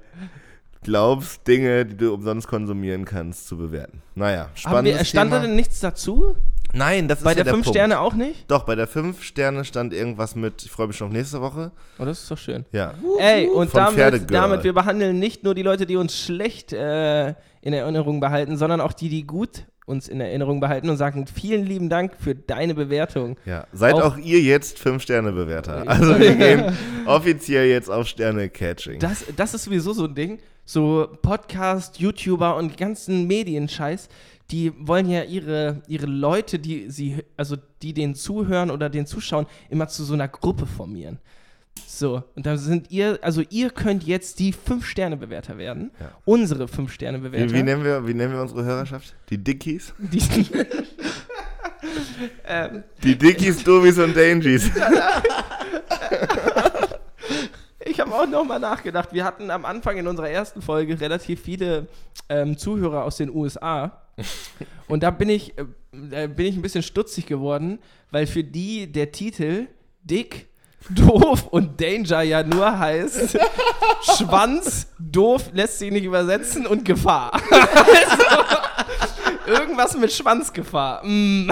glaubst, 0.83 1.47
Dinge, 1.47 1.86
die 1.86 1.97
du 1.97 2.13
umsonst 2.13 2.47
konsumieren 2.47 3.05
kannst, 3.05 3.47
zu 3.47 3.57
bewerten? 3.57 4.01
Naja, 4.13 4.41
Haben 4.41 4.49
spannendes 4.55 4.99
wir, 4.99 5.05
stand 5.05 5.31
da 5.33 5.39
denn 5.39 5.55
nichts 5.55 5.79
dazu? 5.79 6.36
Nein, 6.76 7.07
das 7.07 7.19
ist 7.19 7.23
Bei 7.23 7.32
ja 7.32 7.36
der 7.36 7.43
der 7.45 7.53
5 7.53 7.65
Punkt. 7.65 7.78
Sterne 7.78 7.99
auch 7.99 8.13
nicht? 8.13 8.49
Doch, 8.51 8.63
bei 8.65 8.76
der 8.76 8.88
5 8.88 9.23
Sterne 9.23 9.63
stand 9.65 9.93
irgendwas 9.93 10.36
mit, 10.36 10.63
ich 10.63 10.71
freue 10.71 10.88
mich 10.88 10.97
schon 10.97 11.07
auf 11.07 11.13
nächste 11.13 11.41
Woche. 11.41 11.71
Oh, 11.99 12.05
das 12.05 12.21
ist 12.23 12.32
doch 12.32 12.38
schön. 12.38 12.65
Ja. 12.71 12.93
Ey, 13.19 13.47
und 13.47 13.69
Von 13.71 13.95
damit, 13.95 14.30
damit, 14.32 14.63
wir 14.63 14.73
behandeln 14.73 15.17
nicht 15.19 15.43
nur 15.43 15.55
die 15.55 15.63
Leute, 15.63 15.86
die 15.86 15.95
uns 15.95 16.17
schlecht 16.19 16.73
äh, 16.73 17.30
in 17.61 17.73
Erinnerung 17.73 18.19
behalten, 18.19 18.57
sondern 18.57 18.82
auch 18.82 18.93
die, 18.93 19.09
die 19.09 19.26
gut 19.26 19.65
uns 19.88 20.07
in 20.07 20.19
Erinnerung 20.19 20.59
behalten 20.59 20.89
und 20.89 20.97
sagen 20.97 21.28
vielen 21.28 21.63
lieben 21.65 21.89
Dank 21.89 22.13
für 22.19 22.34
deine 22.34 22.73
Bewertung. 22.73 23.38
Ja, 23.45 23.67
seid 23.71 23.93
Auch- 23.93 24.13
auch, 24.13 24.17
ihr 24.17 24.41
jetzt 24.41 24.80
5-Sterne-Bewerter. 24.80 25.84
Also 25.88 26.19
wir 26.19 26.36
gehen 26.36 26.76
offiziell 27.05 27.67
jetzt 27.67 27.89
auf 27.89 28.07
Sterne-Catching. 28.07 28.99
Das, 28.99 29.23
das 29.36 29.53
ist 29.53 29.65
sowieso 29.65 29.93
so 29.93 30.05
ein 30.05 30.15
Ding. 30.15 30.39
So 30.67 31.07
Podcast, 31.21 31.99
YouTuber 31.99 32.55
und 32.55 32.76
ganzen 32.78 33.28
Medienscheiß, 33.28 34.09
die 34.51 34.73
wollen 34.77 35.09
ja 35.09 35.23
ihre, 35.23 35.81
ihre 35.87 36.05
Leute, 36.05 36.59
die 36.59 36.89
sie, 36.89 37.23
also 37.35 37.57
die 37.81 37.93
denen 37.93 38.15
zuhören 38.15 38.69
oder 38.71 38.89
denen 38.89 39.07
zuschauen, 39.07 39.47
immer 39.69 39.87
zu 39.87 40.03
so 40.03 40.13
einer 40.13 40.27
Gruppe 40.27 40.65
formieren. 40.67 41.19
So, 41.87 42.23
und 42.35 42.45
da 42.45 42.55
sind 42.57 42.89
ihr, 42.91 43.19
also 43.21 43.41
ihr 43.49 43.69
könnt 43.69 44.03
jetzt 44.03 44.39
die 44.39 44.53
5-Sterne-Bewerter 44.53 45.57
werden. 45.57 45.91
Ja. 45.99 46.11
Unsere 46.25 46.69
Wie, 46.69 46.73
5-Sterne-Bewerter. 46.73 47.53
wie, 47.53 47.63
nennen 47.63 47.83
wir, 47.83 48.07
wie 48.07 48.13
nennen 48.13 48.33
wir 48.33 48.41
unsere 48.41 48.63
Hörerschaft? 48.63 49.13
Die 49.29 49.37
Dickies? 49.37 49.93
Die, 49.99 50.21
ähm, 52.47 52.83
Die 53.03 53.17
Dickies, 53.17 53.63
Dovis 53.63 53.97
und 53.99 54.15
Dangies. 54.15 54.71
ich 57.85 57.99
habe 57.99 58.13
auch 58.13 58.27
nochmal 58.27 58.59
nachgedacht. 58.59 59.09
Wir 59.13 59.23
hatten 59.23 59.51
am 59.51 59.65
Anfang 59.65 59.97
in 59.97 60.07
unserer 60.07 60.29
ersten 60.29 60.61
Folge 60.61 60.99
relativ 60.99 61.41
viele 61.41 61.87
ähm, 62.29 62.57
Zuhörer 62.57 63.03
aus 63.03 63.17
den 63.17 63.29
USA. 63.29 64.01
Und 64.88 65.03
da 65.03 65.11
bin 65.11 65.30
ich, 65.30 65.53
äh, 65.57 66.28
bin 66.28 66.45
ich 66.45 66.55
ein 66.55 66.61
bisschen 66.61 66.84
stutzig 66.84 67.26
geworden, 67.26 67.80
weil 68.11 68.28
für 68.28 68.43
die 68.43 68.91
der 68.91 69.11
Titel 69.11 69.68
Dick, 70.03 70.47
Doof 70.89 71.47
und 71.47 71.82
Danger 71.82 72.22
ja 72.22 72.43
nur 72.43 72.78
heißt 72.78 73.38
Schwanz, 74.18 74.88
doof, 74.99 75.49
lässt 75.51 75.80
sich 75.80 75.91
nicht 75.91 76.03
übersetzen 76.03 76.68
und 76.68 76.86
Gefahr. 76.86 77.34
also, 77.34 78.24
irgendwas 79.47 79.97
mit 79.97 80.11
Schwanzgefahr. 80.11 81.03
Mm, 81.03 81.49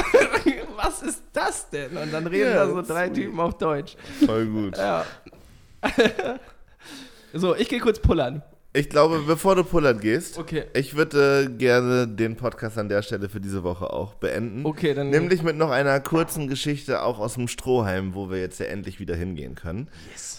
was 0.75 1.01
ist 1.01 1.23
das 1.33 1.67
denn? 1.71 1.97
Und 1.97 2.13
dann 2.13 2.27
reden 2.27 2.51
Ja, 2.51 2.65
da 2.65 2.67
so 2.67 2.81
drei 2.83 3.07
sweet. 3.07 3.15
Typen 3.15 3.39
auf 3.39 3.57
Deutsch. 3.57 3.95
Voll 4.23 4.45
gut. 4.45 4.77
Ja. 4.77 5.03
so, 7.33 7.55
ich 7.55 7.69
gehe 7.69 7.79
kurz 7.79 7.99
pullern. 7.99 8.43
Ich 8.75 8.89
glaube, 8.89 9.21
bevor 9.27 9.55
du 9.55 9.63
pullern 9.63 9.99
gehst, 9.99 10.37
Okay. 10.39 10.63
ich 10.73 10.95
würde 10.95 11.47
gerne 11.57 12.07
den 12.07 12.35
Podcast 12.35 12.77
an 12.79 12.89
der 12.89 13.03
Stelle 13.03 13.29
für 13.29 13.39
diese 13.39 13.63
Woche 13.63 13.93
auch 13.93 14.15
beenden. 14.15 14.65
Okay, 14.65 14.95
dann. 14.95 15.11
Nämlich 15.11 15.43
mit 15.43 15.57
noch 15.57 15.69
einer 15.69 15.99
kurzen 15.99 16.47
Geschichte 16.47 17.03
auch 17.03 17.19
aus 17.19 17.35
dem 17.35 17.47
Strohheim, 17.47 18.15
wo 18.15 18.31
wir 18.31 18.39
jetzt 18.39 18.59
ja 18.59 18.65
endlich 18.65 18.99
wieder 18.99 19.15
hingehen 19.15 19.53
können. 19.53 19.89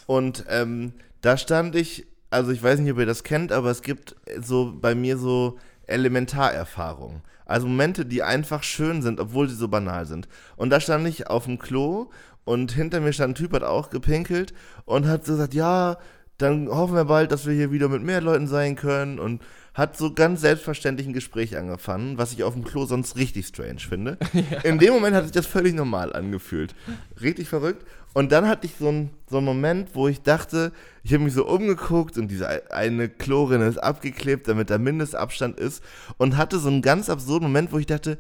Und 0.07 0.45
ähm, 0.51 0.95
da 1.21 1.37
stand 1.37 1.77
ich, 1.77 2.07
also 2.31 2.51
ich 2.51 2.61
weiß 2.61 2.81
nicht, 2.81 2.91
ob 2.93 2.99
ihr 2.99 3.07
das 3.07 3.23
kennt, 3.23 3.53
aber 3.53 3.71
es 3.71 3.83
gibt 3.83 4.17
so 4.41 4.75
bei 4.81 4.97
mir 4.97 5.17
so 5.17 5.57
Elementarerfahrungen. 5.87 7.23
Also 7.47 7.67
Momente, 7.67 8.07
die 8.07 8.23
einfach 8.23 8.63
schön 8.63 9.03
sind, 9.03 9.21
obwohl 9.21 9.49
sie 9.49 9.55
so 9.55 9.69
banal 9.69 10.07
sind. 10.07 10.29
Und 10.57 10.71
da 10.71 10.81
stand 10.81 11.07
ich 11.07 11.29
auf 11.29 11.45
dem 11.45 11.59
Klo 11.59 12.11
und 12.45 12.73
hinter 12.73 13.01
mir 13.01 13.13
stand 13.13 13.33
ein 13.33 13.35
Typ, 13.35 13.53
hat 13.53 13.63
auch 13.63 13.91
gepinkelt 13.91 14.55
und 14.87 15.07
hat 15.07 15.25
so 15.25 15.33
gesagt, 15.35 15.55
ja, 15.55 15.99
dann 16.39 16.69
hoffen 16.69 16.95
wir 16.95 17.05
bald, 17.05 17.31
dass 17.33 17.47
wir 17.47 17.55
hier 17.55 17.71
wieder 17.71 17.89
mit 17.89 18.03
mehr 18.03 18.21
Leuten 18.21 18.47
sein 18.47 18.75
können 18.77 19.19
und 19.19 19.43
hat 19.73 19.97
so 19.97 20.13
ganz 20.13 20.41
selbstverständlich 20.41 21.07
ein 21.07 21.13
Gespräch 21.13 21.57
angefangen, 21.57 22.17
was 22.17 22.33
ich 22.33 22.45
auf 22.45 22.55
dem 22.55 22.65
Klo 22.65 22.87
sonst 22.87 23.17
richtig 23.17 23.47
strange 23.47 23.81
finde. 23.81 24.19
In 24.63 24.79
dem 24.79 24.95
Moment 24.95 25.17
hat 25.17 25.25
sich 25.25 25.33
das 25.33 25.47
völlig 25.47 25.75
normal 25.75 26.13
angefühlt. 26.13 26.75
Richtig 27.21 27.49
verrückt. 27.49 27.85
Und 28.13 28.31
dann 28.31 28.47
hatte 28.47 28.67
ich 28.67 28.75
so 28.79 28.89
einen 28.89 29.11
so 29.29 29.39
einen 29.39 29.47
Moment, 29.47 29.91
wo 29.95 30.07
ich 30.07 30.23
dachte, 30.23 30.73
ich 31.03 31.13
habe 31.13 31.25
mich 31.25 31.35
so 31.35 31.45
umgeguckt 31.47 32.17
und 32.17 32.29
diese 32.29 32.73
eine 32.73 33.09
Klorinne 33.09 33.67
ist 33.67 33.79
abgeklebt, 33.79 34.47
damit 34.47 34.71
der 34.71 34.79
Mindestabstand 34.79 35.59
ist 35.59 35.83
und 36.19 36.37
hatte 36.37 36.61
so 36.61 36.69
einen 36.69 36.83
ganz 36.83 37.11
absurden 37.11 37.49
Moment, 37.49 37.73
wo 37.73 37.79
ich 37.79 37.87
dachte, 37.87 38.19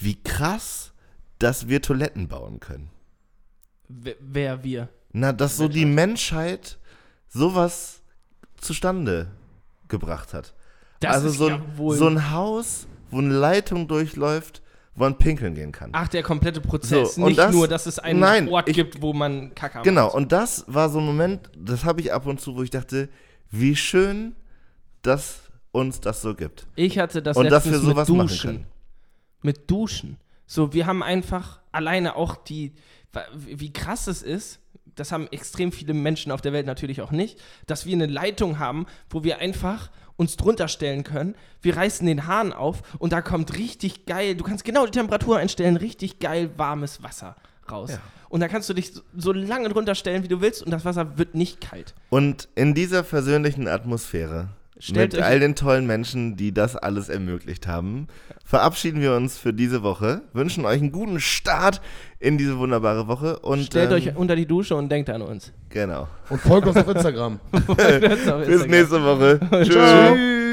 wie 0.00 0.20
krass, 0.20 0.92
dass 1.38 1.68
wir 1.68 1.82
Toiletten 1.82 2.26
bauen 2.26 2.58
können. 2.58 2.90
Wer, 3.88 4.16
wer 4.20 4.64
wir? 4.64 4.88
Na, 5.12 5.32
dass 5.32 5.56
so 5.56 5.68
die 5.68 5.86
Menschheit 5.86 6.78
sowas 7.28 8.00
zustande 8.56 9.28
gebracht 9.88 10.34
hat. 10.34 10.54
Das 11.00 11.16
also 11.16 11.28
ist 11.28 11.38
so, 11.38 11.48
ja 11.48 11.54
ein, 11.56 11.78
wohl- 11.78 11.96
so 11.96 12.06
ein 12.08 12.30
Haus, 12.30 12.86
wo 13.10 13.18
eine 13.18 13.34
Leitung 13.34 13.86
durchläuft, 13.86 14.62
wo 14.94 15.04
man 15.04 15.18
pinkeln 15.18 15.54
gehen 15.54 15.72
kann. 15.72 15.90
Ach, 15.92 16.08
der 16.08 16.22
komplette 16.22 16.60
Prozess. 16.60 17.16
So, 17.16 17.26
Nicht 17.26 17.38
das- 17.38 17.52
nur, 17.52 17.68
dass 17.68 17.86
es 17.86 17.98
einen 17.98 18.20
Nein, 18.20 18.48
Ort 18.48 18.68
ich- 18.68 18.74
gibt, 18.76 19.02
wo 19.02 19.12
man 19.12 19.54
Kacke 19.54 19.82
Genau, 19.82 20.06
macht. 20.06 20.14
und 20.14 20.32
das 20.32 20.64
war 20.68 20.88
so 20.88 20.98
ein 20.98 21.06
Moment, 21.06 21.50
das 21.56 21.84
habe 21.84 22.00
ich 22.00 22.12
ab 22.12 22.26
und 22.26 22.40
zu, 22.40 22.56
wo 22.56 22.62
ich 22.62 22.70
dachte, 22.70 23.08
wie 23.50 23.76
schön, 23.76 24.34
dass 25.02 25.40
uns 25.70 26.00
das 26.00 26.22
so 26.22 26.34
gibt. 26.34 26.66
Ich 26.74 26.98
hatte 26.98 27.22
das 27.22 27.36
Und 27.36 27.50
dass 27.50 27.66
wir 27.70 27.78
sowas 27.78 28.08
mit 28.08 28.18
Duschen. 28.20 28.66
Mit 29.42 29.70
Duschen. 29.70 30.16
So, 30.46 30.72
wir 30.72 30.86
haben 30.86 31.02
einfach 31.02 31.60
alleine 31.72 32.16
auch 32.16 32.36
die, 32.36 32.72
wie 33.36 33.72
krass 33.72 34.06
es 34.06 34.22
ist, 34.22 34.58
das 34.96 35.12
haben 35.12 35.28
extrem 35.30 35.72
viele 35.72 35.94
Menschen 35.94 36.32
auf 36.32 36.40
der 36.40 36.52
Welt 36.52 36.66
natürlich 36.66 37.00
auch 37.00 37.12
nicht, 37.12 37.38
dass 37.66 37.86
wir 37.86 37.94
eine 37.94 38.06
Leitung 38.06 38.58
haben, 38.58 38.86
wo 39.08 39.22
wir 39.22 39.38
einfach 39.38 39.90
uns 40.16 40.36
drunter 40.36 40.68
stellen 40.68 41.04
können. 41.04 41.34
Wir 41.62 41.76
reißen 41.76 42.06
den 42.06 42.26
Hahn 42.26 42.52
auf 42.52 42.82
und 42.98 43.12
da 43.12 43.22
kommt 43.22 43.56
richtig 43.56 44.06
geil, 44.06 44.34
du 44.34 44.44
kannst 44.44 44.64
genau 44.64 44.86
die 44.86 44.92
Temperatur 44.92 45.38
einstellen, 45.38 45.76
richtig 45.76 46.18
geil 46.18 46.50
warmes 46.56 47.02
Wasser 47.02 47.36
raus. 47.70 47.92
Ja. 47.92 48.00
Und 48.28 48.40
da 48.40 48.48
kannst 48.48 48.68
du 48.68 48.74
dich 48.74 48.92
so, 48.92 49.02
so 49.16 49.32
lange 49.32 49.68
drunter 49.68 49.94
stellen, 49.94 50.24
wie 50.24 50.28
du 50.28 50.40
willst 50.40 50.62
und 50.62 50.70
das 50.70 50.84
Wasser 50.84 51.18
wird 51.18 51.34
nicht 51.34 51.60
kalt. 51.60 51.94
Und 52.10 52.48
in 52.54 52.74
dieser 52.74 53.04
versöhnlichen 53.04 53.68
Atmosphäre, 53.68 54.48
Stellt 54.78 55.12
mit 55.12 55.20
euch- 55.22 55.26
all 55.26 55.40
den 55.40 55.54
tollen 55.54 55.86
Menschen, 55.86 56.36
die 56.36 56.52
das 56.52 56.76
alles 56.76 57.08
ermöglicht 57.08 57.66
haben, 57.66 58.08
verabschieden 58.44 59.00
wir 59.00 59.14
uns 59.14 59.38
für 59.38 59.52
diese 59.52 59.82
Woche, 59.82 60.22
wünschen 60.32 60.64
euch 60.66 60.80
einen 60.80 60.92
guten 60.92 61.18
Start 61.18 61.80
in 62.20 62.36
diese 62.38 62.58
wunderbare 62.58 63.08
Woche 63.08 63.38
und 63.38 63.64
Stellt 63.64 63.90
ähm, 63.90 63.96
euch 63.96 64.16
unter 64.16 64.36
die 64.36 64.46
Dusche 64.46 64.76
und 64.76 64.90
denkt 64.90 65.08
an 65.10 65.22
uns. 65.22 65.52
genau. 65.70 66.08
Und 66.28 66.40
folgt 66.40 66.66
uns 66.68 66.76
auf 66.76 66.88
Instagram. 66.88 67.40
Bis 67.50 68.46
Bis 68.46 68.66
nächste 68.66 69.02
Woche. 69.02 69.40
Tschüss. 69.50 69.68
Tschüss. 69.68 70.45